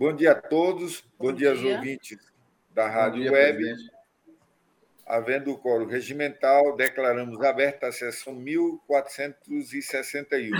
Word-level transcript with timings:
Bom 0.00 0.16
dia 0.16 0.32
a 0.32 0.34
todos, 0.34 1.02
bom, 1.18 1.26
bom 1.26 1.32
dia, 1.34 1.50
aos 1.50 1.62
ouvintes 1.62 2.16
da 2.70 2.88
Rádio 2.88 3.20
dia, 3.20 3.32
Web. 3.32 3.58
Presidente. 3.58 3.92
Havendo 5.04 5.52
o 5.52 5.58
coro 5.58 5.86
regimental, 5.86 6.74
declaramos 6.74 7.38
aberta 7.42 7.88
a 7.88 7.92
sessão 7.92 8.34
1461. 8.34 10.56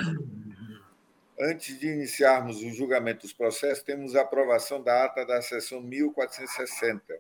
Antes 1.41 1.79
de 1.79 1.89
iniciarmos 1.89 2.63
o 2.63 2.69
julgamento 2.69 3.23
dos 3.23 3.33
processos, 3.33 3.83
temos 3.83 4.15
a 4.15 4.21
aprovação 4.21 4.83
da 4.83 5.07
ata 5.07 5.25
da 5.25 5.41
sessão 5.41 5.81
1460, 5.81 7.19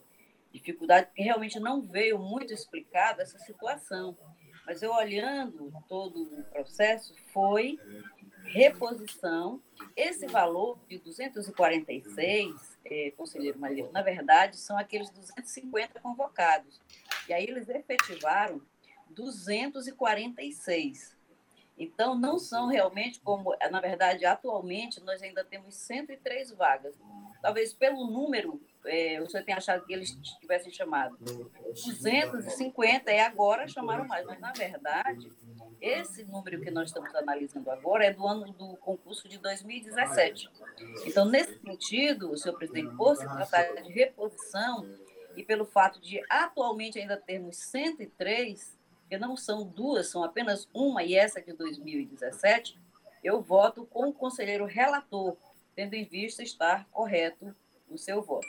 dificuldade, 0.51 1.09
porque 1.09 1.23
realmente 1.23 1.61
não 1.61 1.83
veio 1.83 2.19
muito 2.19 2.55
explicada 2.55 3.23
essa 3.23 3.39
situação. 3.39 4.17
Mas 4.67 4.83
eu 4.83 4.93
olhando 4.93 5.73
todo 5.89 6.23
o 6.23 6.45
processo, 6.45 7.15
foi 7.33 7.79
reposição. 8.45 9.61
Esse 9.97 10.27
valor 10.27 10.79
de 10.89 10.99
246, 10.99 12.79
é, 12.85 13.11
conselheiro 13.17 13.59
Malheiro, 13.59 13.91
na 13.93 14.03
verdade, 14.03 14.57
são 14.57 14.79
aqueles 14.79 15.11
250 15.11 15.99
convocados. 16.01 16.81
E 17.29 17.33
aí 17.33 17.45
eles 17.45 17.69
efetivaram 17.69 18.61
246. 19.11 21.17
Então, 21.83 22.15
não 22.15 22.39
são 22.39 22.69
realmente 22.69 23.21
como, 23.21 23.57
na 23.71 23.81
verdade, 23.81 24.25
atualmente 24.25 25.01
nós 25.01 25.21
ainda 25.21 25.45
temos 25.45 25.75
103 25.75 26.53
vagas. 26.53 26.95
Talvez 27.41 27.73
pelo 27.73 28.07
número, 28.07 28.63
é, 28.87 29.21
o 29.21 29.29
senhor 29.29 29.45
tenha 29.45 29.59
achado 29.59 29.85
que 29.85 29.93
eles 29.93 30.17
tivessem 30.41 30.73
chamado 30.73 31.17
250, 31.19 33.13
e 33.13 33.19
agora 33.19 33.67
chamaram 33.67 34.07
mais, 34.07 34.25
mas 34.25 34.39
na 34.39 34.53
verdade, 34.53 35.29
esse 35.81 36.23
número 36.23 36.61
que 36.61 36.71
nós 36.71 36.89
estamos 36.89 37.13
analisando 37.17 37.69
agora 37.69 38.05
é 38.05 38.13
do 38.13 38.25
ano 38.25 38.53
do 38.53 38.77
concurso 38.77 39.29
de 39.29 39.39
2017. 39.39 40.49
Então, 41.05 41.25
nesse 41.25 41.59
sentido, 41.59 42.37
senhor 42.37 42.57
presidente, 42.57 42.95
por 42.97 43.17
se 43.17 43.25
tratar 43.25 43.83
de 43.83 43.91
reposição 43.91 44.89
e 45.35 45.43
pelo 45.43 45.65
fato 45.65 46.01
de 46.01 46.21
atualmente 46.31 46.99
ainda 46.99 47.17
termos 47.17 47.57
103, 47.57 48.79
que 49.13 49.19
não 49.19 49.37
são 49.37 49.67
duas, 49.67 50.09
são 50.09 50.25
apenas 50.25 50.67
uma 50.73 51.05
e 51.05 51.15
essa 51.15 51.39
de 51.39 51.53
2017, 51.53 52.79
eu 53.23 53.43
voto 53.43 53.85
com 53.85 54.09
o 54.09 54.13
conselheiro 54.13 54.65
relator, 54.65 55.37
tendo 55.77 55.93
em 55.93 56.07
vista 56.07 56.43
estar 56.43 56.89
correto 56.91 57.55
o 57.91 57.99
seu 57.99 58.23
voto. 58.23 58.49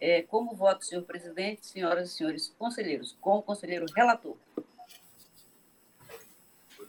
É, 0.00 0.22
como 0.22 0.54
voto, 0.54 0.86
senhor 0.86 1.02
presidente, 1.02 1.66
senhoras 1.66 2.08
e 2.08 2.14
senhores 2.14 2.54
conselheiros, 2.58 3.14
com 3.20 3.36
o 3.36 3.42
conselheiro 3.42 3.84
relator. 3.94 4.38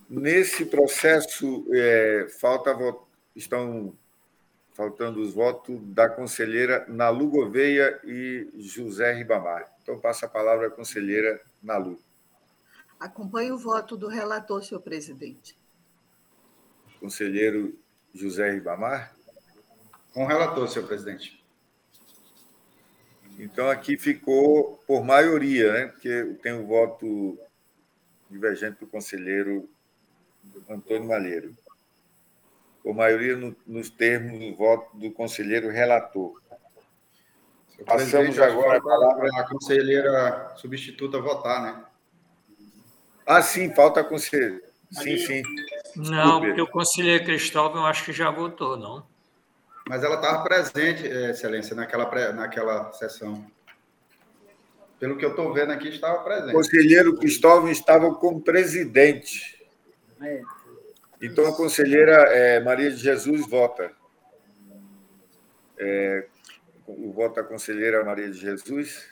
Nesse 0.09 0.65
processo, 0.65 1.67
é, 1.73 2.27
falta 2.39 2.73
estão 3.35 3.93
faltando 4.71 5.19
os 5.19 5.33
votos 5.33 5.81
da 5.81 6.07
conselheira 6.07 6.85
Nalu 6.87 7.27
Gouveia 7.27 7.99
e 8.05 8.47
José 8.55 9.11
Ribamar. 9.11 9.69
Então, 9.83 9.99
passa 9.99 10.27
a 10.27 10.29
palavra 10.29 10.67
à 10.67 10.71
conselheira 10.71 11.41
Nalu. 11.61 11.99
Acompanho 12.99 13.55
o 13.55 13.57
voto 13.57 13.97
do 13.97 14.07
relator, 14.07 14.63
senhor 14.63 14.81
presidente. 14.81 15.57
Conselheiro 16.99 17.77
José 18.13 18.51
Ribamar? 18.51 19.15
Com 20.13 20.23
o 20.23 20.27
relator, 20.27 20.67
senhor 20.67 20.87
presidente. 20.87 21.43
Então, 23.37 23.69
aqui 23.69 23.97
ficou 23.97 24.77
por 24.87 25.03
maioria, 25.03 25.73
né? 25.73 25.85
porque 25.87 26.37
tem 26.41 26.53
o 26.53 26.65
voto 26.65 27.37
divergente 28.29 28.79
do 28.79 28.87
conselheiro 28.87 29.69
Antônio 30.69 31.07
Malheiro. 31.07 31.55
Por 32.81 32.93
maioria 32.93 33.35
no, 33.35 33.55
nos 33.67 33.89
termos 33.89 34.39
do 34.39 34.55
voto 34.55 34.95
do 34.95 35.11
conselheiro 35.11 35.69
relator. 35.69 36.41
Passamos 37.85 38.39
agora 38.39 38.77
a 38.77 38.81
palavra 38.81 39.29
à 39.37 39.49
conselheira 39.49 40.53
substituta 40.55 41.19
votar, 41.19 41.61
né? 41.61 41.85
Ah, 43.25 43.41
sim, 43.41 43.73
falta 43.73 44.03
conselheiro. 44.03 44.61
Sim, 44.91 45.17
sim. 45.17 45.41
Desculpe. 45.41 46.11
Não, 46.11 46.39
porque 46.41 46.61
o 46.61 46.67
conselheiro 46.67 47.25
Cristóvão 47.25 47.81
eu 47.81 47.87
acho 47.87 48.05
que 48.05 48.13
já 48.13 48.29
votou, 48.29 48.77
não. 48.77 49.05
Mas 49.87 50.03
ela 50.03 50.15
estava 50.15 50.43
presente, 50.43 51.07
é, 51.07 51.31
Excelência, 51.31 51.75
naquela, 51.75 52.33
naquela 52.33 52.91
sessão. 52.93 53.45
Pelo 54.99 55.17
que 55.17 55.25
eu 55.25 55.31
estou 55.31 55.53
vendo 55.53 55.71
aqui, 55.71 55.89
estava 55.89 56.23
presente. 56.23 56.49
O 56.49 56.53
conselheiro 56.53 57.17
Cristóvão 57.17 57.69
estava 57.69 58.13
como 58.15 58.41
presidente. 58.41 59.63
É. 60.21 60.41
Então, 61.21 61.45
a 61.47 61.55
conselheira 61.55 62.13
é, 62.29 62.59
Maria 62.59 62.89
de 62.89 62.97
Jesus 62.97 63.47
vota. 63.47 63.91
É, 65.77 66.27
o 66.87 67.11
voto 67.11 67.35
da 67.35 67.43
conselheira 67.43 68.03
Maria 68.03 68.29
de 68.29 68.37
Jesus. 68.37 69.07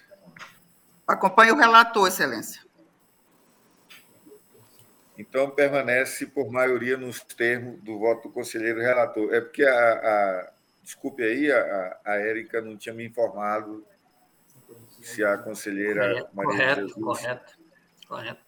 Acompanhe 1.08 1.52
o 1.52 1.58
relator, 1.58 2.08
Excelência. 2.08 2.63
Então, 5.18 5.50
permanece 5.50 6.26
por 6.26 6.52
maioria 6.52 6.98
nos 6.98 7.22
termos 7.22 7.80
do 7.82 7.98
voto 8.00 8.28
do 8.28 8.34
conselheiro 8.34 8.80
relator. 8.80 9.34
É 9.34 9.40
porque, 9.42 9.64
a, 9.64 9.70
a 9.70 10.52
desculpe 10.82 11.24
aí, 11.24 11.52
a, 11.52 12.00
a 12.04 12.16
Érica 12.16 12.60
não 12.62 12.76
tinha 12.76 12.94
me 12.94 13.06
informado 13.06 13.86
se 15.02 15.24
a 15.24 15.38
conselheira 15.38 16.28
Maria 16.34 16.52
correto, 16.52 16.82
Jesus... 16.82 17.04
Correto, 17.04 17.54
correto. 18.08 18.42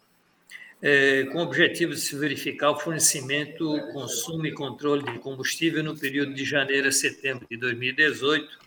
é, 0.81 1.25
com 1.25 1.39
o 1.39 1.41
objetivo 1.41 1.93
de 1.93 1.99
se 1.99 2.15
verificar 2.15 2.71
o 2.71 2.79
fornecimento, 2.79 3.77
consumo 3.91 4.45
e 4.45 4.53
controle 4.53 5.03
de 5.03 5.19
combustível 5.19 5.83
no 5.83 5.99
período 5.99 6.33
de 6.33 6.45
janeiro 6.45 6.87
a 6.87 6.93
setembro 6.93 7.45
de 7.51 7.57
2018, 7.57 8.57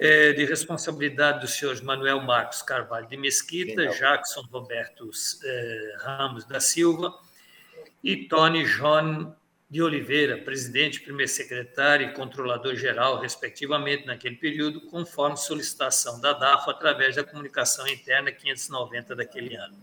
é, 0.00 0.32
de 0.32 0.44
responsabilidade 0.44 1.42
dos 1.42 1.54
senhores 1.54 1.80
Manuel 1.80 2.20
Marcos 2.22 2.60
Carvalho 2.60 3.06
de 3.06 3.16
Mesquita, 3.16 3.86
Jackson 3.86 4.42
Roberto 4.50 5.08
é, 5.44 5.94
Ramos 6.00 6.44
da 6.44 6.58
Silva 6.58 7.16
e 8.02 8.24
Tony 8.26 8.64
John 8.64 9.32
de 9.68 9.82
Oliveira, 9.82 10.38
presidente, 10.38 11.00
primeiro 11.00 11.30
secretário 11.30 12.08
e 12.08 12.12
controlador-geral, 12.12 13.20
respectivamente, 13.20 14.06
naquele 14.06 14.36
período, 14.36 14.80
conforme 14.82 15.36
solicitação 15.36 16.20
da 16.20 16.32
DAFO 16.32 16.70
através 16.70 17.16
da 17.16 17.24
comunicação 17.24 17.86
interna 17.88 18.30
590 18.30 19.16
daquele 19.16 19.56
ano. 19.56 19.76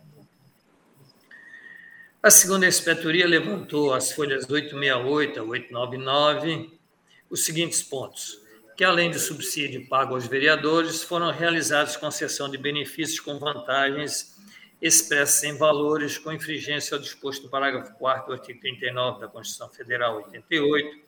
A 2.21 2.31
segunda 2.31 2.65
inspetoria 2.65 3.27
levantou 3.27 3.93
as 3.93 4.13
folhas 4.13 4.49
868 4.49 5.39
a 5.41 5.43
899 5.43 6.79
os 7.29 7.43
seguintes 7.43 7.83
pontos: 7.83 8.39
que 8.77 8.83
além 8.85 9.11
do 9.11 9.19
subsídio 9.19 9.89
pago 9.89 10.13
aos 10.15 10.25
vereadores, 10.25 11.03
foram 11.03 11.31
realizadas 11.31 11.97
concessão 11.97 12.49
de 12.49 12.57
benefícios 12.57 13.19
com 13.19 13.37
vantagens 13.37 14.32
expressa 14.83 15.47
em 15.47 15.55
valores 15.55 16.17
com 16.17 16.29
infringência 16.33 16.95
ao 16.95 17.01
disposto 17.01 17.43
no 17.43 17.49
parágrafo 17.49 17.93
4 17.93 18.27
do 18.27 18.33
artigo 18.33 18.59
39 18.59 19.21
da 19.21 19.27
Constituição 19.29 19.69
Federal 19.69 20.17
88, 20.17 21.03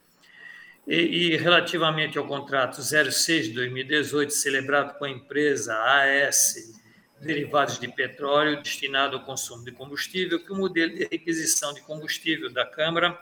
E, 0.87 0.95
e, 1.33 1.37
relativamente 1.37 2.17
ao 2.17 2.25
contrato 2.25 2.81
06 2.81 3.47
de 3.47 3.53
2018, 3.53 4.31
celebrado 4.31 4.97
com 4.97 5.05
a 5.05 5.09
empresa 5.09 5.75
AS 5.75 6.73
Derivados 7.19 7.79
de 7.79 7.87
Petróleo, 7.87 8.61
destinado 8.61 9.17
ao 9.17 9.23
consumo 9.23 9.65
de 9.65 9.71
combustível, 9.71 10.39
que 10.39 10.51
o 10.51 10.55
modelo 10.55 10.93
de 10.93 11.05
requisição 11.05 11.73
de 11.73 11.81
combustível 11.81 12.53
da 12.53 12.65
Câmara 12.65 13.17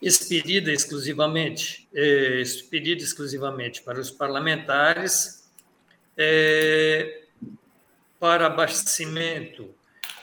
expedida 0.00 0.72
exclusivamente, 0.72 1.88
é, 1.92 2.40
expedida 2.40 3.02
exclusivamente 3.02 3.82
para 3.82 4.00
os 4.00 4.10
parlamentares, 4.10 5.50
é, 6.16 7.24
para 8.20 8.46
abastecimento 8.46 9.74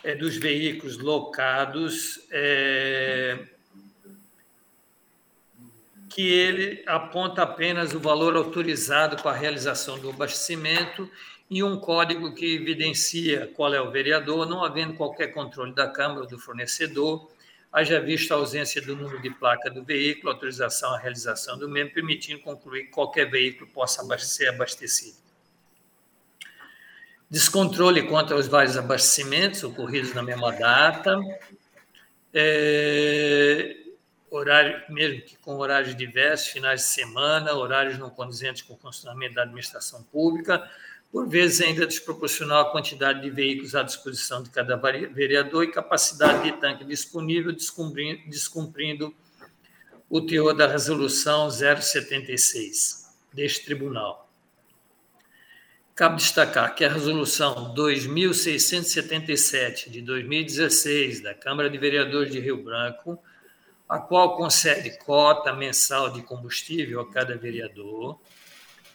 é, 0.03 0.13
dos 0.13 0.37
veículos 0.37 0.99
locados, 0.99 2.21
é, 2.31 3.43
que 6.07 6.21
ele 6.21 6.83
aponta 6.85 7.41
apenas 7.41 7.93
o 7.93 7.99
valor 7.99 8.35
autorizado 8.35 9.21
para 9.21 9.31
a 9.31 9.39
realização 9.39 9.99
do 9.99 10.11
abastecimento 10.11 11.09
e 11.49 11.63
um 11.63 11.79
código 11.79 12.33
que 12.35 12.55
evidencia 12.55 13.51
qual 13.55 13.73
é 13.73 13.81
o 13.81 13.89
vereador, 13.89 14.47
não 14.47 14.63
havendo 14.63 14.93
qualquer 14.93 15.27
controle 15.27 15.73
da 15.73 15.87
Câmara 15.87 16.21
ou 16.21 16.27
do 16.27 16.37
fornecedor, 16.37 17.29
haja 17.71 17.99
visto 17.99 18.31
a 18.31 18.37
ausência 18.37 18.81
do 18.81 18.95
número 18.95 19.21
de 19.21 19.29
placa 19.31 19.69
do 19.69 19.83
veículo, 19.83 20.31
autorização 20.31 20.93
à 20.93 20.99
realização 20.99 21.57
do 21.57 21.67
mesmo, 21.67 21.93
permitindo 21.93 22.41
concluir 22.41 22.85
que 22.85 22.91
qualquer 22.91 23.29
veículo 23.29 23.69
possa 23.71 24.05
ser 24.19 24.49
abastecido. 24.49 25.26
Descontrole 27.29 28.03
quanto 28.03 28.33
aos 28.33 28.47
vários 28.47 28.77
abastecimentos 28.77 29.63
ocorridos 29.63 30.13
na 30.13 30.23
mesma 30.23 30.51
data, 30.51 31.19
é, 32.33 33.75
horário, 34.29 34.81
mesmo 34.89 35.21
que 35.21 35.35
com 35.37 35.55
horários 35.57 35.95
diversos, 35.95 36.47
finais 36.47 36.81
de 36.81 36.87
semana, 36.87 37.53
horários 37.53 37.97
não 37.97 38.09
condizentes 38.09 38.61
com 38.61 38.75
o 38.75 38.77
funcionamento 38.77 39.35
da 39.35 39.43
administração 39.43 40.03
pública, 40.03 40.69
por 41.11 41.27
vezes 41.27 41.61
ainda 41.61 41.87
desproporcional 41.87 42.61
à 42.61 42.71
quantidade 42.71 43.21
de 43.21 43.29
veículos 43.29 43.75
à 43.75 43.83
disposição 43.83 44.43
de 44.43 44.49
cada 44.49 44.75
vereador 44.75 45.63
e 45.63 45.71
capacidade 45.71 46.43
de 46.43 46.51
tanque 46.53 46.83
disponível, 46.83 47.51
descumprindo, 47.51 48.21
descumprindo 48.29 49.15
o 50.09 50.21
teor 50.21 50.53
da 50.53 50.67
resolução 50.67 51.49
076 51.49 53.13
deste 53.33 53.65
tribunal. 53.65 54.26
Cabe 55.97 56.15
destacar 56.17 56.73
que 56.75 56.85
a 56.85 56.93
resolução 56.93 57.73
2677 57.73 59.89
de 59.89 59.99
2016 60.03 61.23
da 61.23 61.33
Câmara 61.33 61.71
de 61.71 61.77
Vereadores 61.79 62.31
de 62.31 62.39
Rio 62.39 62.63
Branco, 62.63 63.17
a 63.89 63.97
qual 63.97 64.37
concede 64.37 64.95
cota 64.99 65.51
mensal 65.53 66.11
de 66.11 66.21
combustível 66.21 67.01
a 67.01 67.11
cada 67.11 67.35
vereador, 67.35 68.19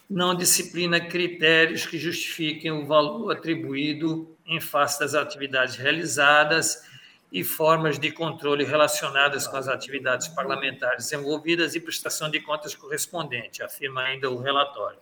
não 0.09 0.33
disciplina 0.33 1.01
critérios 1.01 1.85
que 1.85 1.99
justifiquem 1.99 2.71
o 2.71 2.87
valor 2.87 3.33
atribuído 3.33 4.37
em 4.47 4.61
face 4.61 5.01
das 5.01 5.17
atividades 5.17 5.75
realizadas 5.75 6.85
e 7.33 7.43
formas 7.43 7.99
de 7.99 8.13
controle 8.13 8.63
relacionadas 8.63 9.49
com 9.49 9.57
as 9.57 9.67
atividades 9.67 10.29
parlamentares 10.29 11.13
envolvidas 11.13 11.75
e 11.75 11.81
prestação 11.81 12.31
de 12.31 12.39
contas 12.39 12.77
correspondente, 12.77 13.61
afirma 13.61 14.03
ainda 14.03 14.31
o 14.31 14.41
relatório. 14.41 15.01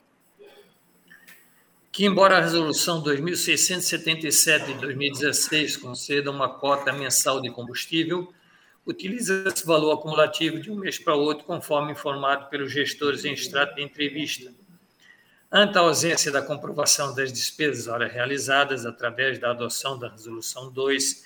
Que, 1.92 2.06
embora 2.06 2.38
a 2.38 2.40
resolução 2.40 3.02
2677 3.02 4.66
de 4.66 4.74
2016 4.74 5.76
conceda 5.76 6.30
uma 6.30 6.48
cota 6.48 6.92
mensal 6.92 7.40
de 7.40 7.50
combustível, 7.50 8.32
utiliza 8.86 9.42
esse 9.46 9.66
valor 9.66 9.92
acumulativo 9.92 10.60
de 10.60 10.70
um 10.70 10.76
mês 10.76 11.00
para 11.00 11.16
outro, 11.16 11.44
conforme 11.44 11.90
informado 11.92 12.48
pelos 12.48 12.70
gestores 12.70 13.24
em 13.24 13.32
extrato 13.32 13.74
de 13.74 13.82
entrevista. 13.82 14.52
Ante 15.50 15.78
a 15.78 15.80
ausência 15.80 16.30
da 16.30 16.40
comprovação 16.40 17.12
das 17.12 17.32
despesas 17.32 17.88
horas 17.88 18.12
realizadas 18.12 18.86
através 18.86 19.40
da 19.40 19.50
adoção 19.50 19.98
da 19.98 20.08
Resolução 20.08 20.70
2, 20.70 21.24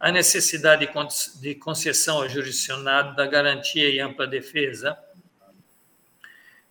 a 0.00 0.10
necessidade 0.10 0.88
de 1.40 1.54
concessão 1.54 2.22
ao 2.22 2.28
jurisdicionado 2.28 3.14
da 3.14 3.26
garantia 3.26 3.90
e 3.90 4.00
ampla 4.00 4.26
defesa 4.26 4.96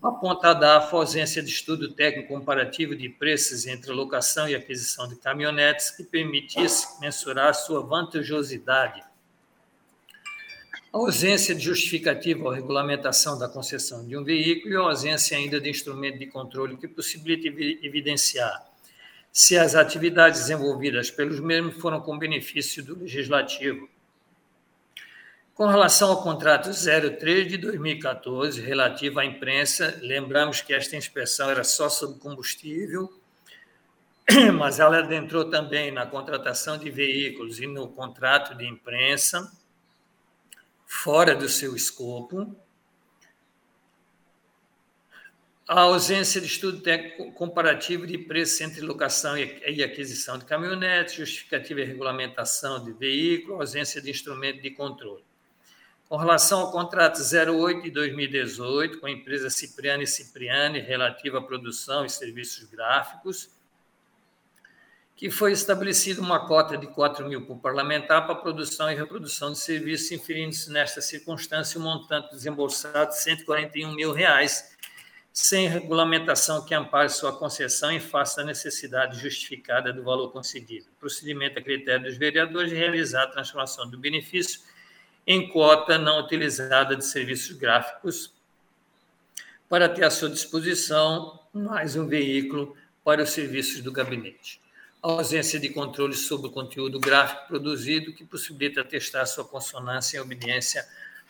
aponta 0.07 0.49
a 0.49 0.89
ausência 0.91 1.41
de 1.41 1.49
estudo 1.49 1.93
técnico 1.93 2.29
comparativo 2.29 2.95
de 2.95 3.09
preços 3.09 3.65
entre 3.65 3.91
locação 3.91 4.47
e 4.47 4.55
aquisição 4.55 5.07
de 5.07 5.15
caminhonetes 5.15 5.91
que 5.91 6.03
permitisse 6.03 6.99
mensurar 7.01 7.53
sua 7.53 7.81
vantajosidade. 7.81 9.03
A 10.93 10.97
ausência 10.97 11.53
de 11.53 11.61
justificativa 11.61 12.43
ou 12.43 12.51
regulamentação 12.51 13.37
da 13.37 13.49
concessão 13.49 14.05
de 14.05 14.15
um 14.15 14.23
veículo 14.23 14.73
e 14.73 14.77
a 14.77 14.81
ausência 14.81 15.37
ainda 15.37 15.59
de 15.59 15.69
instrumento 15.69 16.19
de 16.19 16.27
controle 16.27 16.77
que 16.77 16.87
possibilite 16.87 17.47
evidenciar 17.83 18.65
se 19.35 19.57
as 19.57 19.75
atividades 19.75 20.39
desenvolvidas 20.39 21.11
pelos 21.11 21.41
mesmos 21.41 21.75
foram 21.75 21.99
com 21.99 22.17
benefício 22.17 22.81
do 22.81 22.97
legislativo. 22.97 23.89
Com 25.55 25.67
relação 25.67 26.09
ao 26.09 26.21
contrato 26.21 26.69
03 26.73 27.47
de 27.47 27.57
2014, 27.57 28.59
relativo 28.59 29.21
à 29.21 29.25
imprensa, 29.25 29.97
lembramos 30.01 30.59
que 30.59 30.73
esta 30.73 30.97
inspeção 30.97 31.49
era 31.49 31.63
só 31.63 31.87
sobre 31.87 32.19
combustível, 32.19 33.09
mas 34.53 34.81
ela 34.81 34.99
adentrou 34.99 35.49
também 35.49 35.91
na 35.91 36.05
contratação 36.05 36.77
de 36.77 36.89
veículos 36.89 37.61
e 37.61 37.67
no 37.67 37.87
contrato 37.87 38.53
de 38.53 38.67
imprensa, 38.67 39.49
fora 40.85 41.33
do 41.33 41.47
seu 41.47 41.73
escopo, 41.73 42.53
a 45.65 45.79
ausência 45.79 46.41
de 46.41 46.47
estudo 46.47 46.83
comparativo 47.33 48.05
de 48.05 48.17
preços 48.17 48.59
entre 48.59 48.81
locação 48.81 49.37
e 49.37 49.81
aquisição 49.81 50.38
de 50.38 50.43
caminhonetes, 50.43 51.15
justificativa 51.15 51.79
e 51.79 51.85
regulamentação 51.85 52.83
de 52.83 52.91
veículo, 52.91 53.62
ausência 53.62 54.01
de 54.01 54.12
instrumento 54.12 54.62
de 54.62 54.71
controle. 54.71 55.24
Com 56.07 56.17
relação 56.17 56.59
ao 56.59 56.71
contrato 56.71 57.19
08 57.19 57.81
de 57.81 57.89
2018 57.89 59.00
com 59.00 59.07
a 59.07 59.12
empresa 59.12 59.50
Cipriani 59.50 60.03
e 60.03 60.07
Cipriani, 60.07 60.79
relativa 60.79 61.39
à 61.39 61.41
produção 61.41 62.05
e 62.05 62.09
serviços 62.09 62.63
gráficos, 62.65 63.50
que 65.15 65.31
foi 65.31 65.51
estabelecida 65.51 66.21
uma 66.21 66.45
cota 66.45 66.77
de 66.77 66.85
4 66.85 67.27
mil 67.27 67.47
por 67.47 67.57
parlamentar 67.57 68.27
para 68.27 68.33
a 68.33 68.38
produção 68.38 68.91
e 68.91 68.95
reprodução 68.95 69.51
de 69.51 69.57
serviços, 69.57 70.12
inferindo-se 70.12 70.71
nesta 70.71 71.01
circunstância 71.01 71.79
o 71.79 71.81
um 71.81 71.85
montante 71.85 72.29
desembolsado 72.31 73.09
de 73.09 73.21
141 73.21 73.95
mil 73.95 74.13
reais, 74.13 74.75
sem 75.33 75.67
regulamentação 75.67 76.63
que 76.63 76.75
ampare 76.75 77.09
sua 77.09 77.35
concessão 77.35 77.91
em 77.91 78.00
face 78.00 78.38
da 78.38 78.43
necessidade 78.43 79.19
justificada 79.19 79.91
do 79.91 80.03
valor 80.03 80.31
concedido. 80.31 80.85
Procedimento 81.00 81.57
a 81.57 81.62
critério 81.63 82.05
dos 82.05 82.15
vereadores 82.15 82.69
de 82.69 82.75
realizar 82.75 83.24
a 83.24 83.27
transformação 83.27 83.89
do 83.89 83.97
benefício 83.97 84.62
em 85.27 85.48
quota 85.48 85.98
não 85.98 86.20
utilizada 86.20 86.96
de 86.96 87.05
serviços 87.05 87.58
gráficos 87.58 88.34
para 89.67 89.89
ter 89.89 90.03
à 90.03 90.12
sua 90.12 90.29
disposição 90.29 91.39
mais 91.51 91.96
um 91.96 92.08
veículo 92.08 92.75
para 93.03 93.24
os 93.24 93.32
serviços 93.32 93.82
do 93.82 93.91
gabinete. 93.91 94.62
A 95.01 95.10
ausência 95.10 95.60
de 95.60 95.70
controle 95.70 96.15
sobre 96.15 96.48
o 96.48 96.51
conteúdo 96.51 97.00
gráfico 97.00 97.48
produzido 97.48 98.13
que 98.13 98.24
possibilita 98.24 98.84
testar 98.84 99.25
sua 99.25 99.46
consonância 99.46 100.17
em 100.17 100.22
obediência 100.22 100.86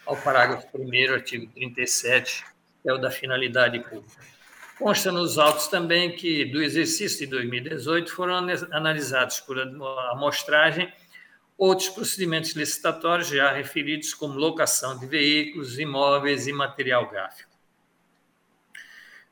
ao 0.06 0.16
parágrafo 0.18 0.68
1 0.74 1.14
artigo 1.14 1.52
37 1.54 2.46
é 2.86 2.94
o 2.94 2.98
da 2.98 3.10
finalidade 3.10 3.80
pública. 3.80 4.24
Consta 4.78 5.12
nos 5.12 5.38
autos 5.38 5.68
também 5.68 6.16
que, 6.16 6.46
do 6.46 6.62
exercício 6.62 7.20
de 7.20 7.28
2018, 7.28 8.12
foram 8.12 8.36
analisados 8.72 9.40
por 9.40 9.58
amostragem 10.12 10.92
outros 11.58 11.90
procedimentos 11.90 12.52
licitatórios 12.52 13.30
já 13.30 13.52
referidos 13.52 14.14
como 14.14 14.38
locação 14.38 14.98
de 14.98 15.06
veículos, 15.06 15.80
imóveis 15.80 16.48
e 16.48 16.54
material 16.54 17.10
gráfico. 17.10 17.56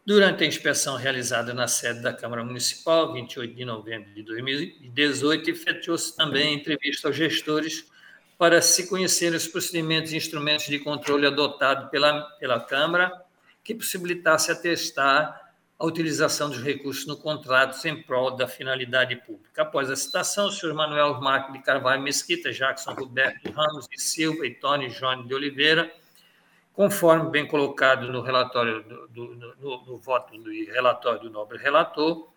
Durante 0.06 0.44
a 0.44 0.48
inspeção 0.48 0.98
realizada 0.98 1.54
na 1.54 1.68
sede 1.68 2.02
da 2.02 2.14
Câmara 2.14 2.44
Municipal, 2.44 3.14
28 3.14 3.56
de 3.56 3.64
novembro 3.64 4.14
de 4.14 4.22
2018, 4.22 5.50
efetuou-se 5.50 6.16
também 6.16 6.54
entrevista 6.54 7.08
aos 7.08 7.16
gestores 7.16 7.86
para 8.38 8.62
se 8.62 8.88
conhecer 8.88 9.34
os 9.34 9.48
procedimentos 9.48 10.12
e 10.12 10.18
instrumentos 10.18 10.66
de 10.66 10.80
controle 10.80 11.26
adotados 11.26 11.90
pela, 11.90 12.22
pela 12.38 12.60
Câmara 12.60 13.14
que 13.64 13.74
possibilitasse 13.74 14.52
atestar 14.52 15.43
a 15.84 15.86
utilização 15.86 16.50
dos 16.50 16.64
recursos 16.64 17.06
no 17.06 17.18
contrato 17.18 17.86
em 17.86 18.02
prol 18.02 18.32
da 18.32 18.48
finalidade 18.48 19.18
pública. 19.18 19.64
Após 19.64 19.92
a 19.92 19.98
citação, 19.98 20.48
o 20.48 20.52
senhor 20.52 20.74
Manuel 20.74 21.20
Marco 21.20 21.52
de 21.52 21.60
Carvalho 21.60 22.02
Mesquita, 22.02 22.54
Jackson 22.54 22.94
Roberto 22.94 23.52
Ramos 23.52 23.86
de 23.90 24.02
Silva 24.02 24.48
e 24.48 24.56
Tony 24.56 24.88
Jones 24.88 25.28
de 25.28 25.34
Oliveira, 25.34 25.94
conforme 26.72 27.30
bem 27.30 27.46
colocado 27.46 28.10
no 28.10 28.22
relatório 28.22 28.82
do, 28.82 29.08
do 29.10 29.36
no, 29.60 29.86
no, 29.86 29.98
voto 29.98 30.38
do 30.38 30.50
relatório 30.72 31.20
do 31.20 31.30
nobre 31.30 31.58
relator, 31.58 32.30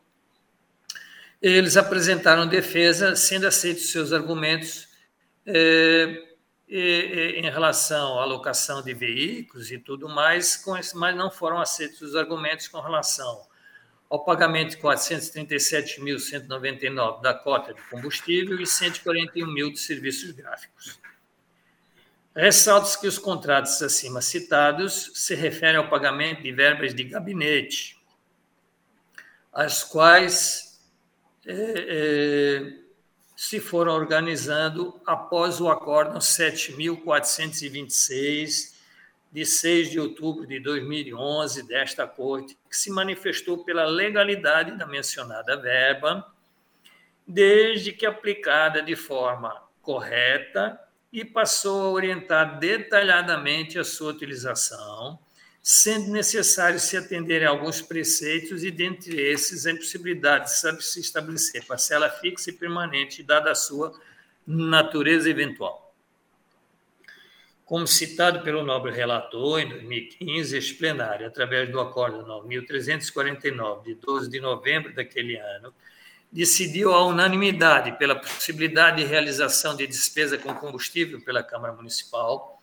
eles 1.41 1.77
apresentaram 1.77 2.49
defesa, 2.49 3.15
sendo 3.15 3.47
aceitos 3.47 3.93
seus 3.93 4.13
argumentos 4.13 4.89
eh, 5.47 6.26
em 6.69 7.49
relação 7.49 8.19
à 8.19 8.23
alocação 8.23 8.83
de 8.83 8.93
veículos 8.93 9.71
e 9.71 9.79
tudo 9.79 10.09
mais, 10.09 10.65
mas 10.95 11.15
não 11.15 11.31
foram 11.31 11.61
aceitos 11.61 12.03
os 12.03 12.17
argumentos 12.17 12.67
com 12.69 12.81
relação 12.81 13.47
ao 14.09 14.25
pagamento 14.25 14.71
de 14.71 14.79
437.199 14.79 17.21
da 17.21 17.35
cota 17.35 17.75
de 17.75 17.83
combustível 17.83 18.59
e 18.61 18.67
141 18.67 19.47
mil 19.47 19.71
de 19.71 19.79
serviços 19.79 20.33
gráficos. 20.33 20.99
Ressalta-se 22.35 23.01
que 23.01 23.07
os 23.07 23.19
contratos 23.19 23.81
acima 23.81 24.21
citados 24.21 25.13
se 25.15 25.35
referem 25.35 25.77
ao 25.77 25.89
pagamento 25.89 26.43
de 26.43 26.53
verbas 26.53 26.95
de 26.95 27.05
gabinete, 27.05 27.97
as 29.53 29.83
quais 29.83 30.79
é, 31.47 31.55
é, 31.55 32.86
se 33.37 33.61
foram 33.61 33.93
organizando 33.93 34.99
após 35.05 35.61
o 35.61 35.69
Acórdão 35.69 36.19
7.426, 36.19 38.75
de 39.31 39.45
6 39.45 39.91
de 39.91 40.01
outubro 40.01 40.47
de 40.47 40.59
2011, 40.59 41.65
desta 41.65 42.07
Corte, 42.07 42.57
que 42.71 42.77
se 42.77 42.91
manifestou 42.91 43.63
pela 43.63 43.85
legalidade 43.85 44.79
da 44.79 44.87
mencionada 44.87 45.61
verba, 45.61 46.27
desde 47.27 47.93
que 47.93 48.07
aplicada 48.07 48.81
de 48.81 48.97
forma 48.97 49.63
correta 49.83 50.81
e 51.13 51.23
passou 51.23 51.83
a 51.83 51.91
orientar 51.91 52.59
detalhadamente 52.59 53.79
a 53.79 53.85
sua 53.85 54.13
utilização, 54.13 55.19
sendo 55.69 56.13
necessário 56.13 56.79
se 56.79 56.97
atender 56.97 57.45
a 57.45 57.51
alguns 57.51 57.83
preceitos 57.83 58.63
e, 58.63 58.71
dentre 58.71 59.21
esses, 59.21 59.67
a 59.67 59.73
impossibilidade 59.73 60.45
de 60.45 60.85
se 60.85 61.01
estabelecer 61.01 61.67
parcela 61.67 62.09
fixa 62.09 62.51
e 62.51 62.53
permanente, 62.53 63.21
dada 63.21 63.51
a 63.51 63.55
sua 63.57 63.93
natureza 64.47 65.29
eventual. 65.29 65.93
Como 67.65 67.85
citado 67.85 68.45
pelo 68.45 68.65
nobre 68.65 68.93
relator, 68.93 69.59
em 69.59 69.69
2015, 69.69 70.57
este 70.57 70.75
plenário, 70.75 71.27
através 71.27 71.69
do 71.69 71.81
Acordo 71.81 72.25
9.349, 72.25 73.83
de 73.83 73.95
12 73.97 74.31
de 74.31 74.39
novembro 74.39 74.95
daquele 74.95 75.37
ano, 75.37 75.75
decidiu 76.31 76.95
à 76.95 77.05
unanimidade 77.05 77.91
pela 77.99 78.15
possibilidade 78.15 79.03
de 79.03 79.09
realização 79.09 79.75
de 79.75 79.85
despesa 79.85 80.39
com 80.39 80.55
combustível 80.55 81.21
pela 81.23 81.43
Câmara 81.43 81.73
Municipal, 81.73 82.56